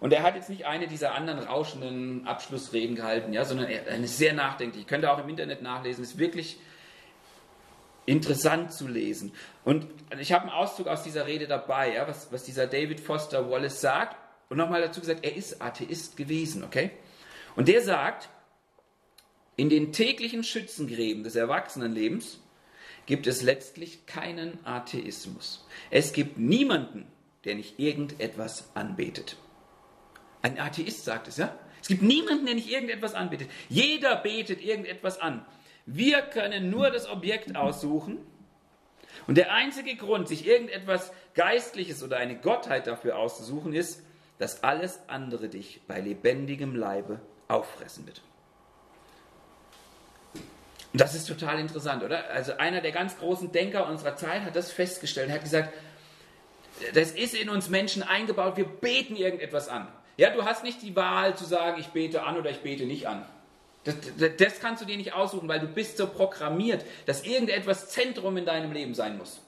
und 0.00 0.12
er 0.12 0.22
hat 0.22 0.36
jetzt 0.36 0.48
nicht 0.48 0.66
eine 0.66 0.86
dieser 0.86 1.14
anderen 1.14 1.40
rauschenden 1.40 2.26
Abschlussreden 2.26 2.94
gehalten, 2.94 3.32
ja, 3.32 3.44
sondern 3.44 3.66
eine 3.66 4.06
sehr 4.06 4.32
nachdenkliche. 4.32 4.86
Könnt 4.86 5.04
ihr 5.04 5.12
auch 5.12 5.18
im 5.18 5.28
Internet 5.28 5.60
nachlesen. 5.60 6.04
Ist 6.04 6.18
wirklich 6.18 6.58
interessant 8.06 8.72
zu 8.72 8.86
lesen. 8.86 9.32
Und 9.64 9.86
ich 10.18 10.32
habe 10.32 10.44
einen 10.44 10.52
Auszug 10.52 10.86
aus 10.86 11.02
dieser 11.02 11.26
Rede 11.26 11.46
dabei, 11.46 11.94
ja, 11.94 12.06
was, 12.06 12.32
was 12.32 12.44
dieser 12.44 12.66
David 12.66 13.00
Foster 13.00 13.50
Wallace 13.50 13.80
sagt. 13.80 14.16
Und 14.48 14.56
nochmal 14.56 14.80
dazu 14.80 15.00
gesagt, 15.00 15.24
er 15.24 15.36
ist 15.36 15.60
Atheist 15.60 16.16
gewesen, 16.16 16.64
okay? 16.64 16.90
Und 17.54 17.68
der 17.68 17.82
sagt, 17.82 18.30
in 19.56 19.68
den 19.68 19.92
täglichen 19.92 20.44
Schützengräben 20.44 21.24
des 21.24 21.34
Erwachsenenlebens 21.34 22.40
gibt 23.06 23.26
es 23.26 23.42
letztlich 23.42 24.06
keinen 24.06 24.64
Atheismus. 24.64 25.66
Es 25.90 26.12
gibt 26.12 26.38
niemanden, 26.38 27.06
der 27.44 27.56
nicht 27.56 27.78
irgendetwas 27.78 28.70
anbetet. 28.74 29.36
Ein 30.48 30.58
Atheist 30.58 31.04
sagt 31.04 31.28
es, 31.28 31.36
ja? 31.36 31.54
Es 31.80 31.88
gibt 31.88 32.02
niemanden, 32.02 32.46
der 32.46 32.54
nicht 32.54 32.70
irgendetwas 32.70 33.14
anbetet. 33.14 33.50
Jeder 33.68 34.16
betet 34.16 34.62
irgendetwas 34.62 35.20
an. 35.20 35.44
Wir 35.86 36.22
können 36.22 36.70
nur 36.70 36.90
das 36.90 37.08
Objekt 37.08 37.54
aussuchen. 37.54 38.18
Und 39.26 39.36
der 39.36 39.52
einzige 39.52 39.94
Grund, 39.96 40.26
sich 40.28 40.46
irgendetwas 40.46 41.12
Geistliches 41.34 42.02
oder 42.02 42.16
eine 42.16 42.36
Gottheit 42.36 42.86
dafür 42.86 43.16
auszusuchen, 43.18 43.74
ist, 43.74 44.02
dass 44.38 44.62
alles 44.62 45.00
andere 45.08 45.48
dich 45.48 45.82
bei 45.86 46.00
lebendigem 46.00 46.74
Leibe 46.74 47.20
auffressen 47.48 48.06
wird. 48.06 48.22
Und 50.92 51.00
das 51.00 51.14
ist 51.14 51.26
total 51.26 51.58
interessant, 51.58 52.02
oder? 52.02 52.30
Also 52.30 52.54
einer 52.56 52.80
der 52.80 52.92
ganz 52.92 53.18
großen 53.18 53.52
Denker 53.52 53.86
unserer 53.88 54.16
Zeit 54.16 54.42
hat 54.42 54.56
das 54.56 54.72
festgestellt. 54.72 55.28
Er 55.28 55.34
hat 55.36 55.42
gesagt, 55.42 55.72
das 56.94 57.10
ist 57.12 57.34
in 57.34 57.50
uns 57.50 57.68
Menschen 57.68 58.02
eingebaut, 58.02 58.56
wir 58.56 58.64
beten 58.64 59.16
irgendetwas 59.16 59.68
an. 59.68 59.88
Ja, 60.18 60.30
du 60.30 60.44
hast 60.44 60.64
nicht 60.64 60.82
die 60.82 60.96
Wahl 60.96 61.36
zu 61.36 61.44
sagen, 61.44 61.80
ich 61.80 61.88
bete 61.88 62.24
an 62.24 62.36
oder 62.36 62.50
ich 62.50 62.60
bete 62.60 62.84
nicht 62.84 63.06
an. 63.06 63.24
Das, 63.84 63.94
das, 64.18 64.30
das, 64.36 64.60
kannst 64.60 64.82
du 64.82 64.86
dir 64.86 64.96
nicht 64.96 65.14
aussuchen, 65.14 65.48
weil 65.48 65.60
du 65.60 65.68
bist 65.68 65.96
so 65.96 66.08
programmiert, 66.08 66.84
dass 67.06 67.24
irgendetwas 67.24 67.88
Zentrum 67.88 68.36
in 68.36 68.44
deinem 68.44 68.72
Leben 68.72 68.94
sein 68.94 69.16
muss. 69.16 69.40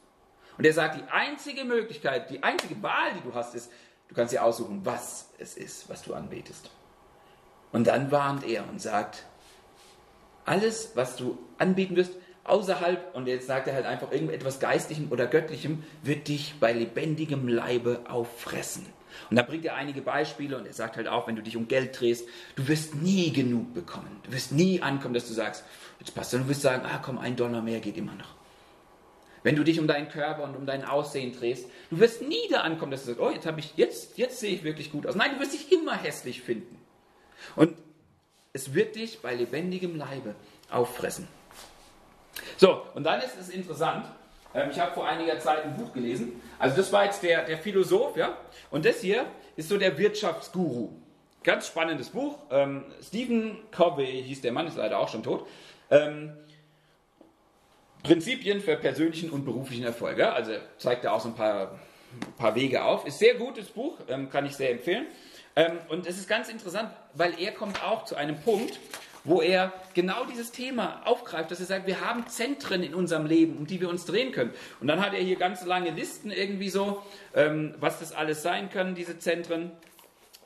Und 0.57 0.65
er 0.65 0.73
sagt, 0.73 0.97
die 0.97 1.11
einzige 1.11 1.65
Möglichkeit, 1.65 2.31
die 2.31 2.43
einzige 2.43 2.81
Wahl, 2.83 3.13
die 3.17 3.29
du 3.29 3.35
hast, 3.35 3.57
ist, 3.57 3.73
du 4.09 4.15
kannst 4.15 4.33
dir 4.33 4.45
aussuchen, 4.45 4.81
was 4.85 5.31
es 5.39 5.57
ist, 5.57 5.89
was 5.89 6.03
du 6.03 6.15
anbetest. 6.15 6.71
Und 7.73 7.89
dann 7.89 8.13
warnt 8.13 8.45
er 8.45 8.69
und 8.69 8.81
sagt, 8.81 9.25
alles, 10.45 10.93
was 10.95 11.17
du 11.17 11.37
anbieten 11.59 11.97
wirst, 11.97 12.13
außerhalb, 12.45 13.15
und 13.15 13.27
jetzt 13.27 13.47
sagt 13.47 13.69
er 13.69 13.75
halt 13.75 13.87
einfach 13.87 14.11
irgendetwas 14.13 14.61
Geistlichem 14.61 15.11
oder 15.11 15.27
Göttlichem, 15.27 15.85
wird 16.03 16.29
dich 16.29 16.55
bei 16.61 16.73
lebendigem 16.73 17.49
Leibe 17.49 18.01
auffressen. 18.09 18.87
Und 19.29 19.37
da 19.37 19.43
bringt 19.43 19.65
er 19.65 19.75
einige 19.75 20.03
Beispiele 20.03 20.57
und 20.57 20.67
er 20.67 20.73
sagt 20.73 20.97
halt 20.97 21.09
auch, 21.09 21.27
wenn 21.27 21.37
du 21.37 21.43
dich 21.43 21.57
um 21.57 21.69
Geld 21.69 21.99
drehst, 21.99 22.27
du 22.57 22.69
wirst 22.69 22.95
nie 22.95 23.33
genug 23.33 23.75
bekommen. 23.75 24.21
Du 24.25 24.33
wirst 24.33 24.53
nie 24.53 24.83
ankommen, 24.83 25.15
dass 25.15 25.27
du 25.27 25.35
sagst, 25.35 25.65
jetzt 25.99 26.15
passt 26.15 26.33
Du 26.33 26.49
wirst 26.49 26.63
sagen, 26.63 26.83
ah 26.85 27.01
komm, 27.03 27.19
ein 27.19 27.37
Dollar 27.37 27.63
mehr 27.63 27.81
geht 27.81 27.97
immer 27.97 28.15
noch. 28.15 28.35
Wenn 29.43 29.57
du 29.57 29.65
dich 29.65 29.81
um 29.81 29.87
deinen 29.87 30.09
Körper 30.09 30.45
und 30.45 30.55
um 30.55 30.67
dein 30.67 30.85
Aussehen 30.85 31.33
drehst, 31.33 31.67
du 31.91 31.99
wirst 31.99 32.23
nie 32.23 32.49
da 32.51 32.61
ankommen, 32.61 32.93
dass 32.93 33.03
du 33.03 33.09
sagst, 33.09 33.21
oh, 33.21 33.31
jetzt 33.31 33.47
ich, 33.57 33.73
jetzt, 33.77 34.19
jetzt 34.19 34.39
sehe 34.39 34.55
ich 34.55 34.65
wirklich 34.65 34.93
gut 34.93 35.07
aus. 35.07 35.15
Nein, 35.15 35.33
du 35.35 35.41
wirst 35.41 35.55
dich 35.55 35.73
immer 35.73 35.97
hässlich 35.97 36.43
finden. 36.43 36.77
Und 37.57 37.75
es 38.53 38.75
wird 38.75 38.97
dich 38.97 39.21
bei 39.21 39.35
lebendigem 39.35 39.97
Leibe 39.97 40.35
auffressen. 40.71 41.27
So, 42.57 42.83
und 42.95 43.05
dann 43.05 43.21
ist 43.21 43.39
es 43.39 43.49
interessant, 43.49 44.07
ähm, 44.55 44.71
ich 44.71 44.79
habe 44.79 44.93
vor 44.93 45.07
einiger 45.07 45.39
Zeit 45.39 45.65
ein 45.65 45.77
Buch 45.77 45.93
gelesen. 45.93 46.41
Also 46.59 46.77
das 46.77 46.93
war 46.93 47.05
jetzt 47.05 47.23
der, 47.23 47.45
der 47.45 47.59
Philosoph, 47.59 48.17
ja. 48.17 48.37
Und 48.71 48.85
das 48.85 49.01
hier 49.01 49.27
ist 49.57 49.69
so 49.69 49.79
der 49.79 49.97
Wirtschaftsguru. 49.97 50.91
Ganz 51.43 51.67
spannendes 51.67 52.11
Buch. 52.11 52.39
Ähm, 52.51 52.85
Stephen 53.03 53.59
Covey 53.71 54.23
hieß 54.27 54.43
der 54.43 54.53
Mann, 54.53 54.67
ist 54.67 54.77
leider 54.77 54.99
auch 54.99 55.09
schon 55.09 55.23
tot. 55.23 55.47
Ähm, 55.91 56.37
Prinzipien 58.03 58.61
für 58.61 58.77
persönlichen 58.77 59.31
und 59.31 59.45
beruflichen 59.45 59.85
Erfolg. 59.85 60.19
Ja? 60.19 60.33
Also 60.33 60.53
zeigt 60.79 61.05
er 61.05 61.13
auch 61.13 61.21
so 61.21 61.29
ein 61.29 61.35
paar, 61.35 61.79
paar 62.37 62.55
Wege 62.55 62.83
auf. 62.83 63.07
Ist 63.07 63.19
sehr 63.19 63.35
gutes 63.35 63.69
Buch, 63.69 63.99
ähm, 64.09 64.31
kann 64.31 64.47
ich 64.47 64.57
sehr 64.57 64.71
empfehlen. 64.71 65.07
Ähm, 65.57 65.79
und 65.89 66.07
es 66.07 66.19
ist 66.19 66.29
ganz 66.29 66.49
interessant, 66.49 66.91
weil 67.15 67.41
er 67.41 67.53
kommt 67.53 67.83
auch 67.83 68.05
zu 68.05 68.17
einem 68.17 68.39
Punkt, 68.41 68.79
wo 69.25 69.43
er 69.43 69.73
genau 69.95 70.25
dieses 70.25 70.53
Thema 70.53 71.03
aufgreift, 71.05 71.51
dass 71.51 71.61
er 71.61 71.67
sagt, 71.67 71.87
wir 71.87 72.01
haben 72.01 72.27
Zentren 72.27 72.83
in 72.83 72.95
unserem 72.95 73.27
Leben, 73.27 73.57
um 73.57 73.67
die 73.67 73.81
wir 73.81 73.89
uns 73.89 74.05
drehen 74.05 74.33
können. 74.33 74.53
Und 74.81 74.87
dann 74.87 75.01
hat 75.01 75.15
er 75.15 75.21
hier 75.21 75.37
ganz 75.37 75.65
lange 75.65 75.91
Listen 75.91 76.31
irgendwie 76.31 76.71
so, 76.71 77.03
ähm, 77.35 77.75
was 77.81 78.01
das 78.01 78.13
alles 78.13 78.43
sein 78.43 78.71
können, 78.71 78.95
diese 78.95 79.19
Zentren. 79.19 79.73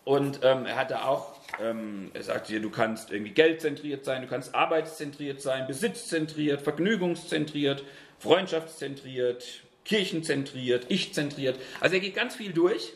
Und 0.05 0.41
ähm, 0.43 0.67
er 0.67 0.77
hatte 0.77 1.05
auch, 1.05 1.35
ähm, 1.63 2.11
er 2.13 2.23
sagt 2.23 2.49
hier, 2.49 2.61
du 2.61 2.71
kannst 2.71 3.11
irgendwie 3.11 3.33
geldzentriert 3.33 4.05
sein, 4.05 4.23
du 4.23 4.29
kannst 4.29 4.55
arbeitszentriert 4.55 5.41
sein, 5.41 5.67
besitzzentriert, 5.67 6.61
vergnügungszentriert, 6.61 7.85
freundschaftszentriert, 8.19 9.63
kirchenzentriert, 9.85 10.87
ich-zentriert. 10.89 11.59
Also 11.81 11.95
er 11.95 12.01
geht 12.01 12.15
ganz 12.15 12.37
viel 12.37 12.53
durch 12.53 12.93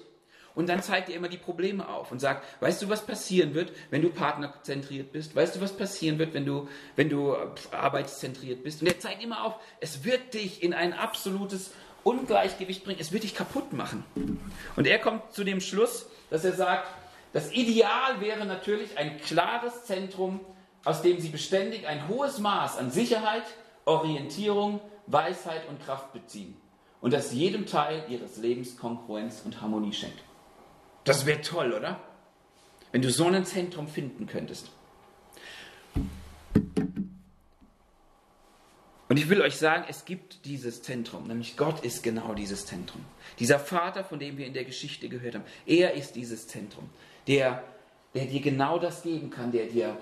und 0.59 0.69
dann 0.69 0.83
zeigt 0.83 1.09
er 1.09 1.15
immer 1.15 1.29
die 1.29 1.37
Probleme 1.37 1.89
auf 1.89 2.11
und 2.11 2.19
sagt, 2.19 2.45
weißt 2.61 2.83
du, 2.83 2.89
was 2.89 3.07
passieren 3.07 3.55
wird, 3.55 3.71
wenn 3.91 4.03
du 4.03 4.11
partnerzentriert 4.11 5.13
bist? 5.13 5.37
Weißt 5.37 5.55
du, 5.55 5.61
was 5.61 5.77
passieren 5.77 6.19
wird, 6.19 6.35
wenn 6.35 6.45
du, 6.45 6.67
wenn 6.97 7.09
du 7.09 7.37
arbeitszentriert 7.71 8.65
bist? 8.65 8.83
Und 8.83 8.89
er 8.89 8.99
zeigt 8.99 9.23
immer 9.23 9.45
auf, 9.45 9.55
es 9.79 10.03
wird 10.03 10.35
dich 10.35 10.65
in 10.65 10.75
ein 10.75 10.95
absolutes 10.95 11.71
Ungleichgewicht 12.03 12.83
bringen, 12.83 12.99
es 13.01 13.13
wird 13.13 13.23
dich 13.23 13.37
kaputt 13.37 13.73
machen. 13.73 14.03
Und 14.75 14.89
er 14.89 14.99
kommt 14.99 15.33
zu 15.33 15.45
dem 15.45 15.61
Schluss, 15.61 16.11
dass 16.29 16.45
er 16.45 16.55
sagt, 16.55 16.89
das 17.33 17.53
Ideal 17.53 18.21
wäre 18.21 18.45
natürlich 18.45 18.99
ein 18.99 19.21
klares 19.21 19.85
Zentrum, 19.85 20.41
aus 20.85 21.03
dem 21.03 21.21
sie 21.21 21.29
beständig 21.29 21.87
ein 21.87 22.09
hohes 22.09 22.41
Maß 22.41 22.79
an 22.79 22.91
Sicherheit, 22.91 23.45
Orientierung, 23.85 24.81
Weisheit 25.07 25.69
und 25.69 25.81
Kraft 25.85 26.13
beziehen 26.13 26.57
und 27.01 27.13
das 27.13 27.33
jedem 27.33 27.65
Teil 27.65 28.03
ihres 28.09 28.39
Lebens 28.39 28.77
Konkurrenz 28.77 29.43
und 29.45 29.61
Harmonie 29.61 29.93
schenkt. 29.93 30.28
Das 31.09 31.25
wäre 31.25 31.41
toll, 31.41 31.73
oder? 31.73 31.99
Wenn 32.93 33.01
du 33.01 33.11
so 33.11 33.27
ein 33.27 33.47
Zentrum 33.47 33.89
finden 33.89 34.27
könntest. 34.27 34.71
Und 39.09 39.17
ich 39.17 39.31
will 39.31 39.41
euch 39.41 39.57
sagen, 39.57 39.87
es 39.89 40.05
gibt 40.05 40.45
dieses 40.45 40.83
Zentrum, 40.83 41.27
nämlich 41.27 41.57
Gott 41.57 41.83
ist 41.83 42.03
genau 42.03 42.35
dieses 42.35 42.67
Zentrum. 42.67 43.03
Dieser 43.39 43.59
Vater, 43.59 44.05
von 44.05 44.19
dem 44.19 44.37
wir 44.37 44.47
in 44.47 44.53
der 44.53 44.65
Geschichte 44.65 45.09
gehört 45.09 45.37
haben, 45.37 45.45
er 45.65 45.95
ist 45.95 46.15
dieses 46.15 46.47
Zentrum, 46.47 46.91
der, 47.27 47.65
der 48.15 48.27
dir 48.27 48.43
genau 48.43 48.79
das 48.79 49.03
geben 49.03 49.31
kann, 49.31 49.51
der 49.51 49.65
dir, 49.65 49.97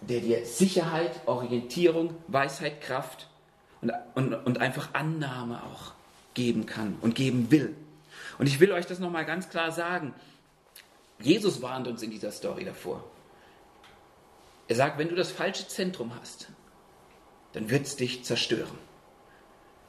der 0.00 0.18
dir 0.18 0.44
Sicherheit, 0.44 1.12
Orientierung, 1.26 2.12
Weisheit, 2.26 2.80
Kraft 2.80 3.28
und, 3.82 3.92
und, 4.16 4.34
und 4.34 4.58
einfach 4.58 4.94
Annahme 4.94 5.62
auch 5.62 5.92
geben 6.34 6.66
kann 6.66 6.98
und 7.02 7.14
geben 7.14 7.52
will. 7.52 7.76
Und 8.38 8.48
ich 8.48 8.58
will 8.58 8.72
euch 8.72 8.86
das 8.86 8.98
nochmal 8.98 9.24
ganz 9.24 9.48
klar 9.48 9.70
sagen. 9.70 10.12
Jesus 11.22 11.60
warnt 11.62 11.86
uns 11.86 12.02
in 12.02 12.10
dieser 12.10 12.32
Story 12.32 12.64
davor. 12.64 13.04
Er 14.68 14.76
sagt, 14.76 14.98
wenn 14.98 15.08
du 15.08 15.14
das 15.14 15.30
falsche 15.32 15.66
Zentrum 15.66 16.14
hast, 16.20 16.48
dann 17.52 17.70
wird 17.70 17.86
es 17.86 17.96
dich 17.96 18.24
zerstören. 18.24 18.78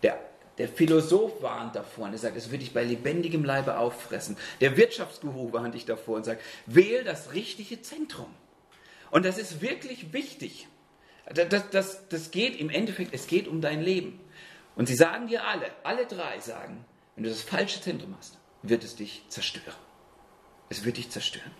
Der, 0.03 0.19
der 0.57 0.67
Philosoph 0.67 1.41
warnt 1.41 1.75
davor 1.75 2.05
und 2.05 2.13
er 2.13 2.17
sagt, 2.17 2.35
es 2.35 2.51
wird 2.51 2.61
dich 2.61 2.73
bei 2.73 2.83
lebendigem 2.83 3.43
Leibe 3.43 3.77
auffressen. 3.77 4.37
Der 4.59 4.77
Wirtschaftsguru 4.77 5.53
warnt 5.53 5.75
dich 5.75 5.85
davor 5.85 6.17
und 6.17 6.25
sagt, 6.25 6.41
wähl 6.65 7.03
das 7.03 7.33
richtige 7.33 7.81
Zentrum. 7.81 8.33
Und 9.11 9.25
das 9.25 9.37
ist 9.37 9.61
wirklich 9.61 10.13
wichtig. 10.13 10.67
Das, 11.33 11.69
das, 11.69 12.07
das 12.09 12.31
geht 12.31 12.59
im 12.59 12.69
Endeffekt, 12.69 13.13
es 13.13 13.27
geht 13.27 13.47
um 13.47 13.61
dein 13.61 13.81
Leben. 13.81 14.19
Und 14.75 14.87
sie 14.87 14.95
sagen 14.95 15.27
dir 15.27 15.45
alle, 15.45 15.67
alle 15.83 16.07
drei 16.07 16.39
sagen, 16.39 16.83
wenn 17.15 17.23
du 17.23 17.29
das 17.29 17.41
falsche 17.41 17.81
Zentrum 17.81 18.15
hast, 18.17 18.39
wird 18.63 18.83
es 18.83 18.95
dich 18.95 19.23
zerstören. 19.27 19.90
Es 20.71 20.85
wird 20.85 20.95
dich 20.95 21.09
zerstören. 21.09 21.51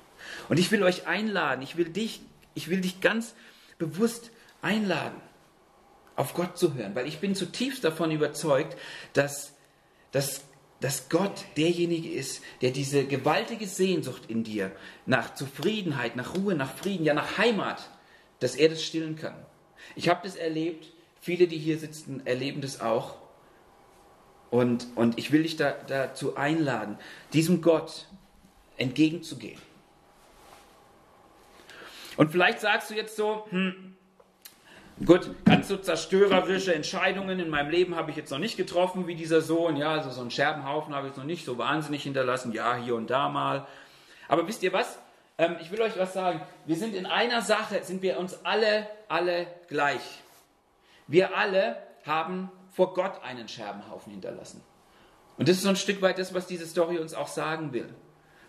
Und 0.47 0.58
ich 0.58 0.71
will 0.71 0.84
euch 0.84 1.06
einladen, 1.06 1.62
ich 1.62 1.76
will 1.76 1.89
dich, 1.89 2.21
ich 2.54 2.69
will 2.69 2.80
dich 2.80 3.02
ganz 3.02 3.36
bewusst 3.78 4.32
einladen, 4.62 5.19
auf 6.15 6.34
Gott 6.34 6.58
zu 6.58 6.76
hören, 6.76 6.95
weil 6.95 7.08
ich 7.08 7.19
bin 7.19 7.36
zutiefst 7.36 7.84
davon 7.84 8.12
überzeugt, 8.12 8.78
dass, 9.12 9.52
dass, 10.13 10.45
dass 10.80 11.10
Gott 11.10 11.43
derjenige 11.58 12.10
ist, 12.10 12.41
der 12.62 12.71
diese 12.71 13.04
gewaltige 13.04 13.67
Sehnsucht 13.67 14.30
in 14.30 14.45
dir 14.45 14.71
nach 15.06 15.36
Zufriedenheit, 15.36 16.15
nach 16.15 16.34
Ruhe, 16.36 16.56
nach 16.56 16.74
Frieden, 16.74 17.04
ja 17.04 17.13
nach 17.13 17.38
Heimat, 17.38 17.89
dass 18.39 18.56
er 18.56 18.69
das 18.69 18.82
stillen 18.82 19.17
kann. 19.17 19.36
Ich 19.97 20.08
habe 20.08 20.21
das 20.24 20.38
erlebt, 20.38 20.88
viele, 21.19 21.50
die 21.50 21.58
hier 21.58 21.78
sitzen, 21.78 22.26
erleben 22.26 22.62
das 22.62 22.80
auch. 22.80 23.17
Und, 24.52 24.88
und 24.95 25.19
ich 25.19 25.34
will 25.34 25.43
dich 25.43 25.58
da, 25.58 25.71
dazu 25.71 26.38
einladen, 26.38 26.97
diesem 27.34 27.62
Gott 27.62 28.08
entgegenzugehen. 28.82 29.60
Und 32.17 32.32
vielleicht 32.32 32.60
sagst 32.60 32.89
du 32.89 32.96
jetzt 32.96 33.15
so, 33.15 33.46
hm, 33.50 33.96
Gut, 35.06 35.32
ganz 35.46 35.67
so 35.67 35.78
zerstörerische 35.78 36.76
Entscheidungen 36.76 37.39
in 37.39 37.50
meinem 37.50 37.72
Leben 37.72 37.96
habe 37.96 38.12
ich 38.12 38.17
jetzt 38.17 38.30
noch 38.30 38.38
nicht 38.38 38.56
getroffen 38.56 39.08
wie 39.08 39.15
dieser 39.15 39.41
Sohn. 39.41 39.76
Ja, 39.76 39.94
also 39.94 40.12
so 40.12 40.22
einen 40.22 40.30
Scherbenhaufen 40.30 40.94
habe 40.94 41.08
ich 41.08 41.15
noch 41.15 41.24
nicht 41.24 41.44
so 41.44 41.58
wahnsinnig 41.58 42.04
hinterlassen. 42.04 42.52
Ja, 42.52 42.76
hier 42.76 42.96
und 42.96 43.10
da 43.10 43.28
mal. 43.28 43.65
Aber 44.28 44.48
wisst 44.48 44.62
ihr 44.62 44.74
was? 44.74 45.00
Ähm, 45.39 45.56
ich 45.60 45.72
will 45.72 45.82
euch 45.82 45.98
was 45.98 46.13
sagen. 46.13 46.41
Wir 46.67 46.76
sind 46.76 46.94
in 46.94 47.08
einer 47.08 47.41
Sache, 47.41 47.84
sind 47.84 48.04
wir 48.04 48.20
uns 48.20 48.46
alle, 48.46 48.88
alle 49.08 49.48
gleich. 49.70 50.22
Wir 51.08 51.36
alle 51.36 51.78
haben 52.06 52.52
vor 52.72 52.94
Gott 52.94 53.24
einen 53.24 53.48
Scherbenhaufen 53.48 54.12
hinterlassen. 54.12 54.62
Und 55.38 55.50
das 55.50 55.58
ist 55.58 55.63
so 55.63 55.70
ein 55.70 55.78
Stück 55.78 56.04
weit 56.04 56.20
das, 56.20 56.36
was 56.36 56.46
diese 56.46 56.67
Story 56.67 57.00
uns 57.00 57.15
auch 57.15 57.28
sagen 57.28 57.74
will. 57.74 57.89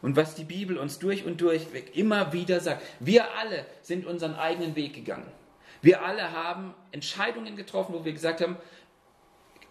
Und 0.02 0.16
was 0.16 0.34
die 0.34 0.44
Bibel 0.44 0.76
uns 0.76 0.98
durch 0.98 1.24
und 1.24 1.40
durch 1.40 1.62
immer 1.94 2.32
wieder 2.32 2.60
sagt. 2.60 2.82
Wir 3.00 3.34
alle 3.38 3.64
sind 3.82 4.04
unseren 4.04 4.34
eigenen 4.34 4.74
Weg 4.76 4.94
gegangen. 4.94 5.30
Wir 5.80 6.04
alle 6.04 6.32
haben 6.32 6.74
Entscheidungen 6.90 7.56
getroffen, 7.56 7.94
wo 7.94 8.04
wir 8.04 8.12
gesagt 8.12 8.40
haben, 8.40 8.56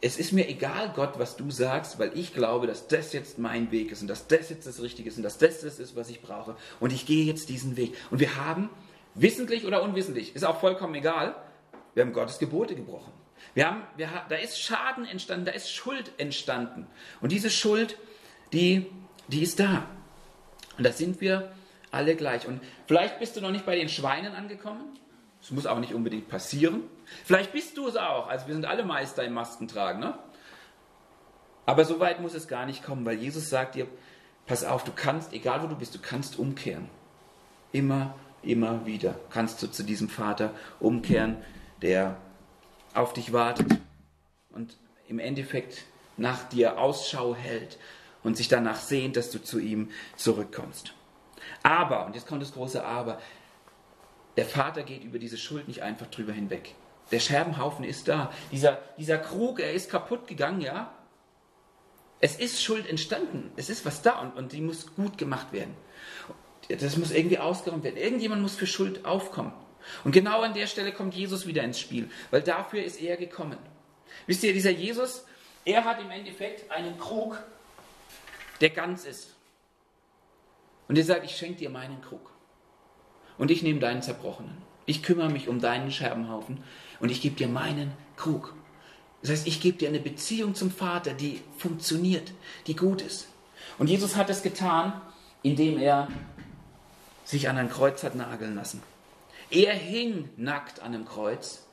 es 0.01 0.17
ist 0.17 0.31
mir 0.31 0.49
egal, 0.49 0.91
Gott, 0.95 1.19
was 1.19 1.37
du 1.37 1.51
sagst, 1.51 1.99
weil 1.99 2.17
ich 2.17 2.33
glaube, 2.33 2.65
dass 2.65 2.87
das 2.87 3.13
jetzt 3.13 3.37
mein 3.37 3.71
Weg 3.71 3.91
ist 3.91 4.01
und 4.01 4.07
dass 4.07 4.27
das 4.27 4.49
jetzt 4.49 4.65
das 4.65 4.81
Richtige 4.81 5.09
ist 5.09 5.17
und 5.17 5.23
dass 5.23 5.37
das 5.37 5.61
das 5.61 5.79
ist, 5.79 5.95
was 5.95 6.09
ich 6.09 6.21
brauche. 6.21 6.55
Und 6.79 6.91
ich 6.91 7.05
gehe 7.05 7.23
jetzt 7.23 7.49
diesen 7.49 7.77
Weg. 7.77 7.93
Und 8.09 8.19
wir 8.19 8.35
haben, 8.35 8.69
wissentlich 9.13 9.65
oder 9.65 9.83
unwissentlich, 9.83 10.35
ist 10.35 10.43
auch 10.43 10.59
vollkommen 10.59 10.95
egal, 10.95 11.35
wir 11.93 12.03
haben 12.03 12.13
Gottes 12.13 12.39
Gebote 12.39 12.75
gebrochen. 12.75 13.11
Wir 13.53 13.67
haben, 13.67 13.83
wir, 13.95 14.09
da 14.27 14.35
ist 14.35 14.59
Schaden 14.59 15.05
entstanden, 15.05 15.45
da 15.45 15.51
ist 15.51 15.71
Schuld 15.71 16.11
entstanden. 16.17 16.87
Und 17.19 17.31
diese 17.31 17.49
Schuld, 17.49 17.97
die, 18.53 18.87
die 19.27 19.43
ist 19.43 19.59
da. 19.59 19.87
Und 20.81 20.85
da 20.85 20.93
sind 20.93 21.21
wir 21.21 21.51
alle 21.91 22.15
gleich. 22.15 22.47
Und 22.47 22.59
vielleicht 22.87 23.19
bist 23.19 23.35
du 23.35 23.41
noch 23.41 23.51
nicht 23.51 23.67
bei 23.67 23.75
den 23.75 23.87
Schweinen 23.87 24.33
angekommen. 24.33 24.97
Das 25.39 25.51
muss 25.51 25.67
auch 25.67 25.77
nicht 25.77 25.93
unbedingt 25.93 26.27
passieren. 26.27 26.81
Vielleicht 27.23 27.53
bist 27.53 27.77
du 27.77 27.87
es 27.87 27.97
auch. 27.97 28.27
Also 28.27 28.47
wir 28.47 28.55
sind 28.55 28.65
alle 28.65 28.83
Meister 28.83 29.23
im 29.23 29.33
Maskentragen. 29.33 30.01
Ne? 30.01 30.17
Aber 31.67 31.85
so 31.85 31.99
weit 31.99 32.19
muss 32.19 32.33
es 32.33 32.47
gar 32.47 32.65
nicht 32.65 32.83
kommen, 32.83 33.05
weil 33.05 33.19
Jesus 33.19 33.47
sagt 33.47 33.75
dir, 33.75 33.85
pass 34.47 34.63
auf, 34.63 34.83
du 34.83 34.91
kannst, 34.91 35.33
egal 35.33 35.61
wo 35.61 35.67
du 35.67 35.75
bist, 35.75 35.93
du 35.93 35.99
kannst 35.99 36.39
umkehren. 36.39 36.89
Immer, 37.71 38.15
immer 38.41 38.87
wieder 38.87 39.13
kannst 39.29 39.61
du 39.61 39.67
zu 39.67 39.83
diesem 39.83 40.09
Vater 40.09 40.49
umkehren, 40.79 41.37
der 41.83 42.17
auf 42.95 43.13
dich 43.13 43.33
wartet 43.33 43.67
und 44.49 44.75
im 45.07 45.19
Endeffekt 45.19 45.83
nach 46.17 46.49
dir 46.49 46.79
Ausschau 46.79 47.35
hält 47.35 47.77
und 48.23 48.37
sich 48.37 48.47
danach 48.47 48.77
sehnt, 48.77 49.15
dass 49.17 49.31
du 49.31 49.41
zu 49.41 49.59
ihm 49.59 49.89
zurückkommst. 50.15 50.93
Aber, 51.63 52.05
und 52.05 52.15
jetzt 52.15 52.27
kommt 52.27 52.41
das 52.41 52.53
große 52.53 52.83
Aber, 52.83 53.19
der 54.37 54.45
Vater 54.45 54.83
geht 54.83 55.03
über 55.03 55.19
diese 55.19 55.37
Schuld 55.37 55.67
nicht 55.67 55.81
einfach 55.81 56.07
drüber 56.07 56.33
hinweg. 56.33 56.75
Der 57.11 57.19
Scherbenhaufen 57.19 57.83
ist 57.83 58.07
da. 58.07 58.31
Dieser, 58.51 58.79
dieser 58.97 59.17
Krug, 59.17 59.59
er 59.59 59.73
ist 59.73 59.89
kaputt 59.89 60.27
gegangen, 60.27 60.61
ja. 60.61 60.93
Es 62.21 62.37
ist 62.37 62.63
Schuld 62.63 62.87
entstanden. 62.87 63.51
Es 63.57 63.69
ist 63.69 63.85
was 63.85 64.01
da 64.01 64.19
und, 64.19 64.37
und 64.37 64.53
die 64.53 64.61
muss 64.61 64.95
gut 64.95 65.17
gemacht 65.17 65.51
werden. 65.51 65.75
Das 66.69 66.95
muss 66.97 67.11
irgendwie 67.11 67.39
ausgeräumt 67.39 67.83
werden. 67.83 67.97
Irgendjemand 67.97 68.41
muss 68.41 68.55
für 68.55 68.67
Schuld 68.67 69.05
aufkommen. 69.05 69.51
Und 70.03 70.11
genau 70.11 70.41
an 70.41 70.53
der 70.53 70.67
Stelle 70.67 70.93
kommt 70.93 71.15
Jesus 71.15 71.47
wieder 71.47 71.63
ins 71.63 71.79
Spiel, 71.79 72.09
weil 72.29 72.41
dafür 72.41 72.83
ist 72.83 73.01
er 73.01 73.17
gekommen. 73.17 73.57
Wisst 74.27 74.43
ihr, 74.43 74.53
dieser 74.53 74.69
Jesus, 74.69 75.25
er 75.65 75.83
hat 75.83 75.99
im 75.99 76.11
Endeffekt 76.11 76.69
einen 76.71 76.97
Krug, 76.99 77.43
der 78.61 78.69
ganz 78.69 79.05
ist. 79.05 79.35
Und 80.87 80.97
er 80.97 81.03
sagt, 81.03 81.25
ich 81.25 81.35
schenke 81.35 81.59
dir 81.59 81.69
meinen 81.69 82.01
Krug 82.01 82.31
und 83.37 83.51
ich 83.51 83.63
nehme 83.63 83.79
deinen 83.79 84.01
zerbrochenen. 84.01 84.57
Ich 84.85 85.03
kümmere 85.03 85.29
mich 85.29 85.47
um 85.47 85.59
deinen 85.59 85.91
Scherbenhaufen 85.91 86.63
und 86.99 87.11
ich 87.11 87.21
gebe 87.21 87.35
dir 87.35 87.47
meinen 87.47 87.91
Krug. 88.17 88.53
Das 89.21 89.31
heißt, 89.31 89.47
ich 89.47 89.61
gebe 89.61 89.77
dir 89.77 89.89
eine 89.89 89.99
Beziehung 89.99 90.55
zum 90.55 90.71
Vater, 90.71 91.13
die 91.13 91.41
funktioniert, 91.57 92.33
die 92.67 92.75
gut 92.75 93.01
ist. 93.01 93.27
Und 93.77 93.87
Jesus 93.87 94.15
hat 94.15 94.29
es 94.29 94.41
getan, 94.41 94.99
indem 95.43 95.77
er 95.77 96.07
sich 97.23 97.47
an 97.47 97.57
ein 97.57 97.69
Kreuz 97.69 98.03
hat 98.03 98.15
nageln 98.15 98.55
lassen. 98.55 98.81
Er 99.49 99.73
hing 99.73 100.29
nackt 100.37 100.79
an 100.79 100.93
einem 100.93 101.05
Kreuz, 101.05 101.65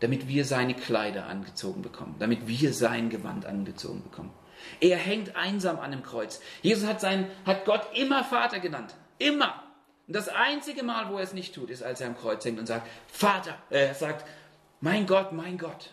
damit 0.00 0.28
wir 0.28 0.44
seine 0.44 0.74
Kleider 0.74 1.26
angezogen 1.26 1.82
bekommen, 1.82 2.16
damit 2.18 2.46
wir 2.48 2.72
sein 2.72 3.10
Gewand 3.10 3.46
angezogen 3.46 4.02
bekommen. 4.02 4.30
Er 4.80 4.96
hängt 4.96 5.36
einsam 5.36 5.78
an 5.78 5.92
einem 5.92 6.02
Kreuz. 6.02 6.40
Jesus 6.62 6.88
hat, 6.88 7.00
sein, 7.00 7.30
hat 7.44 7.64
Gott 7.64 7.86
immer 7.94 8.24
Vater 8.24 8.60
genannt. 8.60 8.94
Immer. 9.18 9.62
Und 10.06 10.16
das 10.16 10.28
einzige 10.28 10.82
Mal, 10.82 11.10
wo 11.10 11.16
er 11.16 11.24
es 11.24 11.32
nicht 11.32 11.54
tut, 11.54 11.70
ist, 11.70 11.82
als 11.82 12.00
er 12.00 12.08
am 12.08 12.16
Kreuz 12.16 12.44
hängt 12.44 12.58
und 12.58 12.66
sagt, 12.66 12.88
Vater, 13.06 13.56
äh, 13.70 13.86
er 13.86 13.94
sagt, 13.94 14.26
mein 14.80 15.06
Gott, 15.06 15.32
mein 15.32 15.58
Gott, 15.58 15.90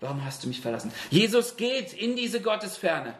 warum 0.00 0.24
hast 0.24 0.44
du 0.44 0.48
mich 0.48 0.60
verlassen? 0.60 0.92
Jesus 1.10 1.56
geht 1.56 1.92
in 1.92 2.14
diese 2.16 2.40
Gottesferne, 2.40 3.14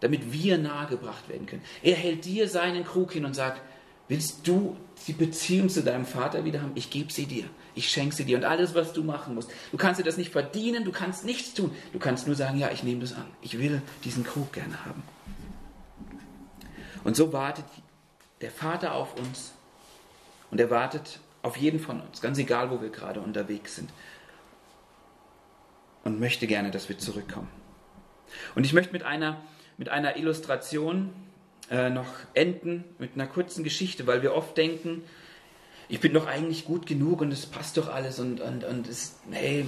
damit 0.00 0.32
wir 0.32 0.58
nahegebracht 0.58 1.28
werden 1.28 1.46
können. 1.46 1.64
Er 1.82 1.94
hält 1.94 2.24
dir 2.24 2.48
seinen 2.48 2.84
Krug 2.84 3.12
hin 3.12 3.24
und 3.24 3.34
sagt, 3.34 3.60
willst 4.08 4.46
du 4.46 4.76
die 5.06 5.12
Beziehung 5.12 5.68
zu 5.68 5.82
deinem 5.82 6.06
Vater 6.06 6.44
wieder 6.44 6.62
haben? 6.62 6.72
Ich 6.74 6.90
gebe 6.90 7.12
sie 7.12 7.26
dir. 7.26 7.44
Ich 7.74 7.90
schenke 7.90 8.14
sie 8.14 8.24
dir. 8.24 8.36
Und 8.36 8.44
alles, 8.44 8.74
was 8.74 8.92
du 8.92 9.02
machen 9.02 9.34
musst, 9.34 9.50
du 9.70 9.76
kannst 9.76 10.00
dir 10.00 10.04
das 10.04 10.16
nicht 10.16 10.30
verdienen, 10.30 10.84
du 10.84 10.92
kannst 10.92 11.24
nichts 11.24 11.54
tun. 11.54 11.70
Du 11.92 11.98
kannst 11.98 12.26
nur 12.26 12.36
sagen, 12.36 12.58
ja, 12.58 12.70
ich 12.70 12.82
nehme 12.82 13.00
das 13.00 13.14
an. 13.14 13.26
Ich 13.42 13.58
will 13.58 13.82
diesen 14.04 14.24
Krug 14.24 14.52
gerne 14.52 14.84
haben. 14.84 15.02
Und 17.02 17.16
so 17.16 17.32
wartet 17.32 17.66
der 18.40 18.50
Vater 18.50 18.94
auf 18.94 19.16
uns 19.16 19.52
und 20.50 20.60
er 20.60 20.70
wartet 20.70 21.20
auf 21.42 21.56
jeden 21.56 21.78
von 21.78 22.00
uns, 22.00 22.22
ganz 22.22 22.38
egal, 22.38 22.70
wo 22.70 22.80
wir 22.80 22.88
gerade 22.88 23.20
unterwegs 23.20 23.76
sind. 23.76 23.90
Und 26.02 26.20
möchte 26.20 26.46
gerne, 26.46 26.70
dass 26.70 26.88
wir 26.88 26.98
zurückkommen. 26.98 27.48
Und 28.54 28.64
ich 28.64 28.72
möchte 28.72 28.92
mit 28.92 29.02
einer, 29.02 29.40
mit 29.76 29.88
einer 29.88 30.16
Illustration 30.16 31.12
äh, 31.70 31.90
noch 31.90 32.06
enden, 32.34 32.84
mit 32.98 33.12
einer 33.14 33.26
kurzen 33.26 33.64
Geschichte, 33.64 34.06
weil 34.06 34.22
wir 34.22 34.34
oft 34.34 34.56
denken, 34.56 35.02
ich 35.88 36.00
bin 36.00 36.12
doch 36.12 36.26
eigentlich 36.26 36.64
gut 36.64 36.86
genug 36.86 37.20
und 37.20 37.32
es 37.32 37.46
passt 37.46 37.76
doch 37.76 37.92
alles 37.92 38.18
und, 38.18 38.40
und, 38.40 38.64
und 38.64 38.88
es, 38.88 39.18
hey, 39.30 39.66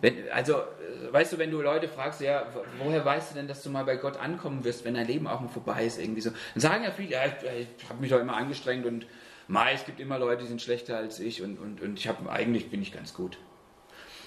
wenn, 0.00 0.30
also, 0.32 0.62
weißt 1.10 1.32
du, 1.32 1.38
wenn 1.38 1.50
du 1.50 1.60
Leute 1.60 1.88
fragst, 1.88 2.20
ja, 2.20 2.46
woher 2.78 3.04
weißt 3.04 3.30
du 3.30 3.34
denn, 3.36 3.48
dass 3.48 3.62
du 3.62 3.70
mal 3.70 3.84
bei 3.84 3.96
Gott 3.96 4.16
ankommen 4.16 4.64
wirst, 4.64 4.84
wenn 4.84 4.94
dein 4.94 5.06
Leben 5.06 5.26
auch 5.26 5.40
mal 5.40 5.48
vorbei 5.48 5.84
ist, 5.84 5.98
irgendwie 5.98 6.20
so, 6.20 6.30
dann 6.54 6.60
sagen 6.60 6.84
ja 6.84 6.90
viele, 6.90 7.10
ja, 7.10 7.20
ich, 7.26 7.66
ich 7.78 7.88
habe 7.88 8.00
mich 8.00 8.10
doch 8.10 8.20
immer 8.20 8.36
angestrengt 8.36 8.86
und 8.86 9.06
Mai, 9.48 9.74
es 9.74 9.84
gibt 9.84 10.00
immer 10.00 10.18
Leute, 10.18 10.42
die 10.42 10.48
sind 10.48 10.62
schlechter 10.62 10.96
als 10.96 11.20
ich 11.20 11.42
und, 11.42 11.58
und, 11.58 11.80
und 11.80 11.98
ich 11.98 12.08
habe 12.08 12.30
eigentlich 12.30 12.70
bin 12.70 12.80
ich 12.80 12.92
ganz 12.92 13.12
gut. 13.12 13.38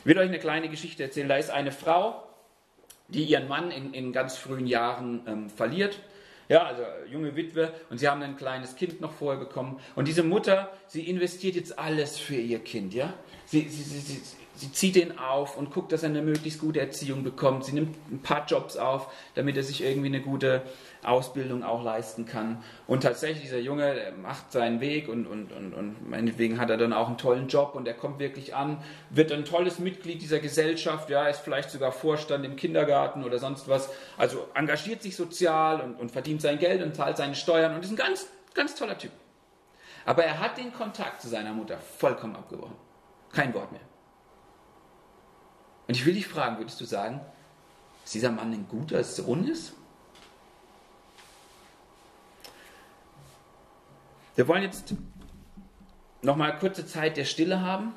Ich 0.02 0.06
will 0.06 0.18
euch 0.18 0.28
eine 0.28 0.40
kleine 0.40 0.70
Geschichte 0.70 1.02
erzählen. 1.02 1.28
Da 1.28 1.38
ist 1.38 1.50
eine 1.50 1.72
Frau, 1.72 2.24
die 3.08 3.24
ihren 3.24 3.48
Mann 3.48 3.72
in, 3.72 3.94
in 3.94 4.14
ganz 4.14 4.38
frühen 4.38 4.68
Jahren 4.68 5.22
ähm, 5.26 5.50
verliert. 5.50 6.00
Ja, 6.48 6.64
also 6.64 6.84
junge 7.12 7.36
Witwe 7.36 7.74
und 7.90 7.98
sie 7.98 8.08
haben 8.08 8.22
ein 8.22 8.38
kleines 8.38 8.76
Kind 8.76 9.02
noch 9.02 9.14
vorher 9.14 9.40
bekommen. 9.40 9.80
Und 9.96 10.08
diese 10.08 10.24
Mutter, 10.24 10.72
sie 10.88 11.10
investiert 11.10 11.56
jetzt 11.56 11.80
alles 11.80 12.20
für 12.20 12.36
ihr 12.36 12.60
Kind, 12.60 12.94
ja. 12.94 13.14
Sie, 13.46 13.68
sie, 13.68 13.84
sie, 13.84 14.00
sie, 14.00 14.22
sie 14.56 14.72
zieht 14.72 14.96
ihn 14.96 15.18
auf 15.18 15.58
und 15.58 15.72
guckt, 15.72 15.92
dass 15.92 16.04
er 16.04 16.10
eine 16.10 16.22
möglichst 16.22 16.60
gute 16.60 16.80
Erziehung 16.80 17.24
bekommt. 17.24 17.66
Sie 17.66 17.74
nimmt 17.74 17.96
ein 18.12 18.20
paar 18.22 18.46
Jobs 18.46 18.78
auf, 18.78 19.12
damit 19.34 19.58
er 19.58 19.64
sich 19.64 19.84
irgendwie 19.84 20.08
eine 20.08 20.22
gute 20.22 20.62
Ausbildung 21.06 21.64
auch 21.64 21.84
leisten 21.84 22.26
kann. 22.26 22.64
Und 22.88 23.04
tatsächlich, 23.04 23.44
dieser 23.44 23.60
Junge 23.60 24.14
macht 24.22 24.52
seinen 24.52 24.82
Weg 24.82 25.08
und, 25.08 25.28
und, 25.28 25.52
und, 25.52 25.74
und 25.74 26.10
meinetwegen 26.10 26.60
hat 26.60 26.70
er 26.70 26.78
dann 26.78 26.94
auch 26.94 27.08
einen 27.08 27.18
tollen 27.18 27.48
Job 27.48 27.76
und 27.76 27.88
er 27.88 27.94
kommt 27.94 28.20
wirklich 28.20 28.56
an, 28.56 28.78
wird 29.10 29.32
ein 29.32 29.46
tolles 29.46 29.80
Mitglied 29.80 30.22
dieser 30.22 30.40
Gesellschaft, 30.40 31.10
ja, 31.10 31.28
ist 31.28 31.40
vielleicht 31.40 31.70
sogar 31.70 31.92
Vorstand 31.92 32.46
im 32.46 32.56
Kindergarten 32.56 33.24
oder 33.24 33.40
sonst 33.40 33.68
was. 33.68 33.90
Also 34.18 34.48
engagiert 34.54 35.02
sich 35.02 35.16
sozial 35.16 35.82
und, 35.82 35.96
und 35.96 36.12
verdient 36.12 36.42
sein 36.42 36.60
Geld 36.60 36.82
und 36.82 36.96
zahlt 36.96 37.18
seine 37.18 37.36
Steuern 37.36 37.76
und 37.76 37.84
ist 37.84 37.92
ein 37.92 37.96
ganz, 37.96 38.28
ganz 38.54 38.76
toller 38.76 38.98
Typ. 38.98 39.12
Aber 40.06 40.24
er 40.24 40.40
hat 40.40 40.58
den 40.58 40.72
Kontakt 40.72 41.22
zu 41.22 41.28
seiner 41.28 41.54
Mutter 41.54 41.78
vollkommen 41.78 42.36
abgebrochen. 42.36 42.76
Kein 43.32 43.54
Wort 43.54 43.72
mehr. 43.72 43.82
Und 45.88 45.96
ich 45.96 46.06
will 46.06 46.14
dich 46.14 46.28
fragen, 46.28 46.58
würdest 46.58 46.80
du 46.80 46.86
sagen, 46.86 47.22
dass 48.04 48.12
dieser 48.12 48.32
Mann 48.32 48.52
ein 48.52 48.68
guter 48.68 49.04
Sohn 49.04 49.48
ist? 49.48 49.74
Wir 54.36 54.50
wollen 54.50 54.64
jetzt 54.64 54.94
nochmal 56.22 56.58
kurze 56.58 56.86
Zeit 56.86 57.16
der 57.16 57.24
Stille 57.24 57.62
haben. 57.62 57.94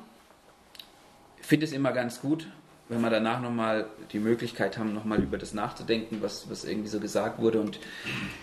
Ich 1.41 1.45
finde 1.45 1.65
es 1.65 1.73
immer 1.73 1.91
ganz 1.91 2.21
gut, 2.21 2.47
wenn 2.87 3.01
wir 3.01 3.09
danach 3.09 3.41
nochmal 3.41 3.87
die 4.13 4.19
Möglichkeit 4.19 4.77
haben, 4.77 4.93
nochmal 4.93 5.21
über 5.21 5.37
das 5.37 5.53
nachzudenken, 5.53 6.21
was, 6.21 6.49
was 6.49 6.63
irgendwie 6.63 6.87
so 6.87 7.01
gesagt 7.01 7.41
wurde 7.41 7.59
und 7.59 7.81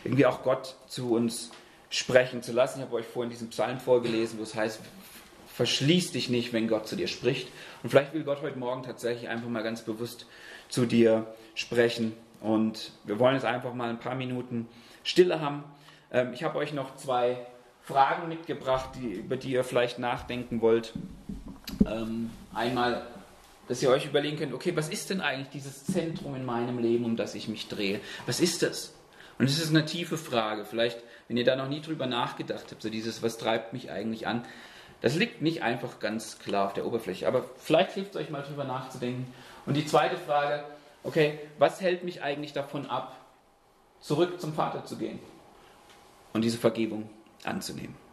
irgendwie 0.05 0.27
auch 0.27 0.43
Gott 0.43 0.77
zu 0.89 1.11
uns 1.13 1.53
sprechen 1.89 2.43
zu 2.43 2.53
lassen. 2.53 2.81
Ich 2.81 2.85
habe 2.85 2.97
euch 2.97 3.07
vorhin 3.07 3.31
diesen 3.31 3.49
Psalm 3.49 3.81
vorgelesen, 3.81 4.39
wo 4.39 4.43
es 4.43 4.55
heißt, 4.55 4.81
verschließ 5.55 6.13
dich 6.13 6.29
nicht, 6.29 6.53
wenn 6.53 6.69
Gott 6.69 6.87
zu 6.87 6.97
dir 6.97 7.09
spricht. 7.09 7.49
Und 7.83 7.89
vielleicht 7.89 8.13
will 8.13 8.25
Gott 8.25 8.43
heute 8.43 8.59
Morgen 8.59 8.83
tatsächlich 8.83 9.31
einfach 9.31 9.49
mal 9.49 9.63
ganz 9.63 9.81
bewusst 9.81 10.27
zu 10.69 10.85
dir 10.85 11.27
sprechen. 11.55 12.13
Und 12.43 12.93
wir 13.05 13.19
wollen 13.19 13.37
jetzt 13.37 13.47
einfach 13.47 13.73
mal 13.73 13.89
ein 13.89 14.01
paar 14.01 14.17
Minuten 14.17 14.69
Stille 15.03 15.41
haben. 15.41 15.65
Ähm, 16.13 16.35
ich 16.35 16.45
habe 16.45 16.59
euch 16.59 16.75
noch 16.75 16.97
zwei 16.97 17.39
Fragen 17.87 18.29
mitgebracht, 18.29 18.91
die, 18.97 19.13
über 19.13 19.37
die 19.37 19.53
ihr 19.53 19.63
vielleicht 19.63 20.01
nachdenken 20.01 20.61
wollt. 20.61 20.93
Ähm, 21.87 22.31
einmal, 22.53 23.07
dass 23.69 23.81
ihr 23.81 23.91
euch 23.91 24.07
überlegen 24.07 24.37
könnt, 24.37 24.53
okay, 24.53 24.75
was 24.75 24.89
ist 24.89 25.09
denn 25.11 25.21
eigentlich 25.21 25.51
dieses 25.51 25.85
Zentrum 25.85 26.35
in 26.35 26.45
meinem 26.45 26.81
Leben, 26.81 27.05
um 27.05 27.17
das 27.17 27.37
ich 27.37 27.47
mich 27.47 27.69
drehe? 27.69 28.01
Was 28.27 28.41
ist 28.41 28.65
das? 28.65 28.93
Und 29.39 29.45
es 29.45 29.61
ist 29.61 29.71
eine 29.71 29.85
tiefe 29.85 30.19
Frage. 30.19 30.65
Vielleicht, 30.65 30.99
wenn 31.29 31.37
ihr 31.37 31.45
da 31.45 31.55
noch 31.55 31.69
nie 31.69 31.81
drüber 31.81 32.07
nachgedacht 32.07 32.65
habt, 32.73 32.83
so 32.83 32.91
dieses, 32.91 33.23
was 33.23 33.39
treibt 33.39 33.73
mich 33.73 33.89
eigentlich 33.89 34.27
an? 34.27 34.45
Das 35.01 35.15
liegt 35.15 35.41
nicht 35.41 35.63
einfach 35.63 36.01
ganz 36.01 36.41
klar 36.41 36.67
auf 36.67 36.73
der 36.73 36.87
Oberfläche, 36.87 37.29
aber 37.29 37.45
vielleicht 37.57 37.93
hilft 37.93 38.17
es 38.17 38.17
euch 38.17 38.31
mal 38.31 38.43
drüber 38.43 38.65
nachzudenken. 38.65 39.33
Und 39.65 39.75
die 39.75 39.87
zweite 39.87 40.17
Frage, 40.17 40.65
okay, 41.05 41.39
was 41.61 41.81
hält 41.81 42.03
mich 42.03 42.21
eigentlich 42.21 42.53
davon 42.53 42.87
ab, 42.87 43.17
zurück 44.01 44.41
zum 44.41 44.55
Vater 44.55 44.85
zu 44.85 44.97
gehen 44.97 45.21
und 46.33 46.43
diese 46.43 46.59
Vergebung 46.59 47.09
anzunehmen? 47.47 48.06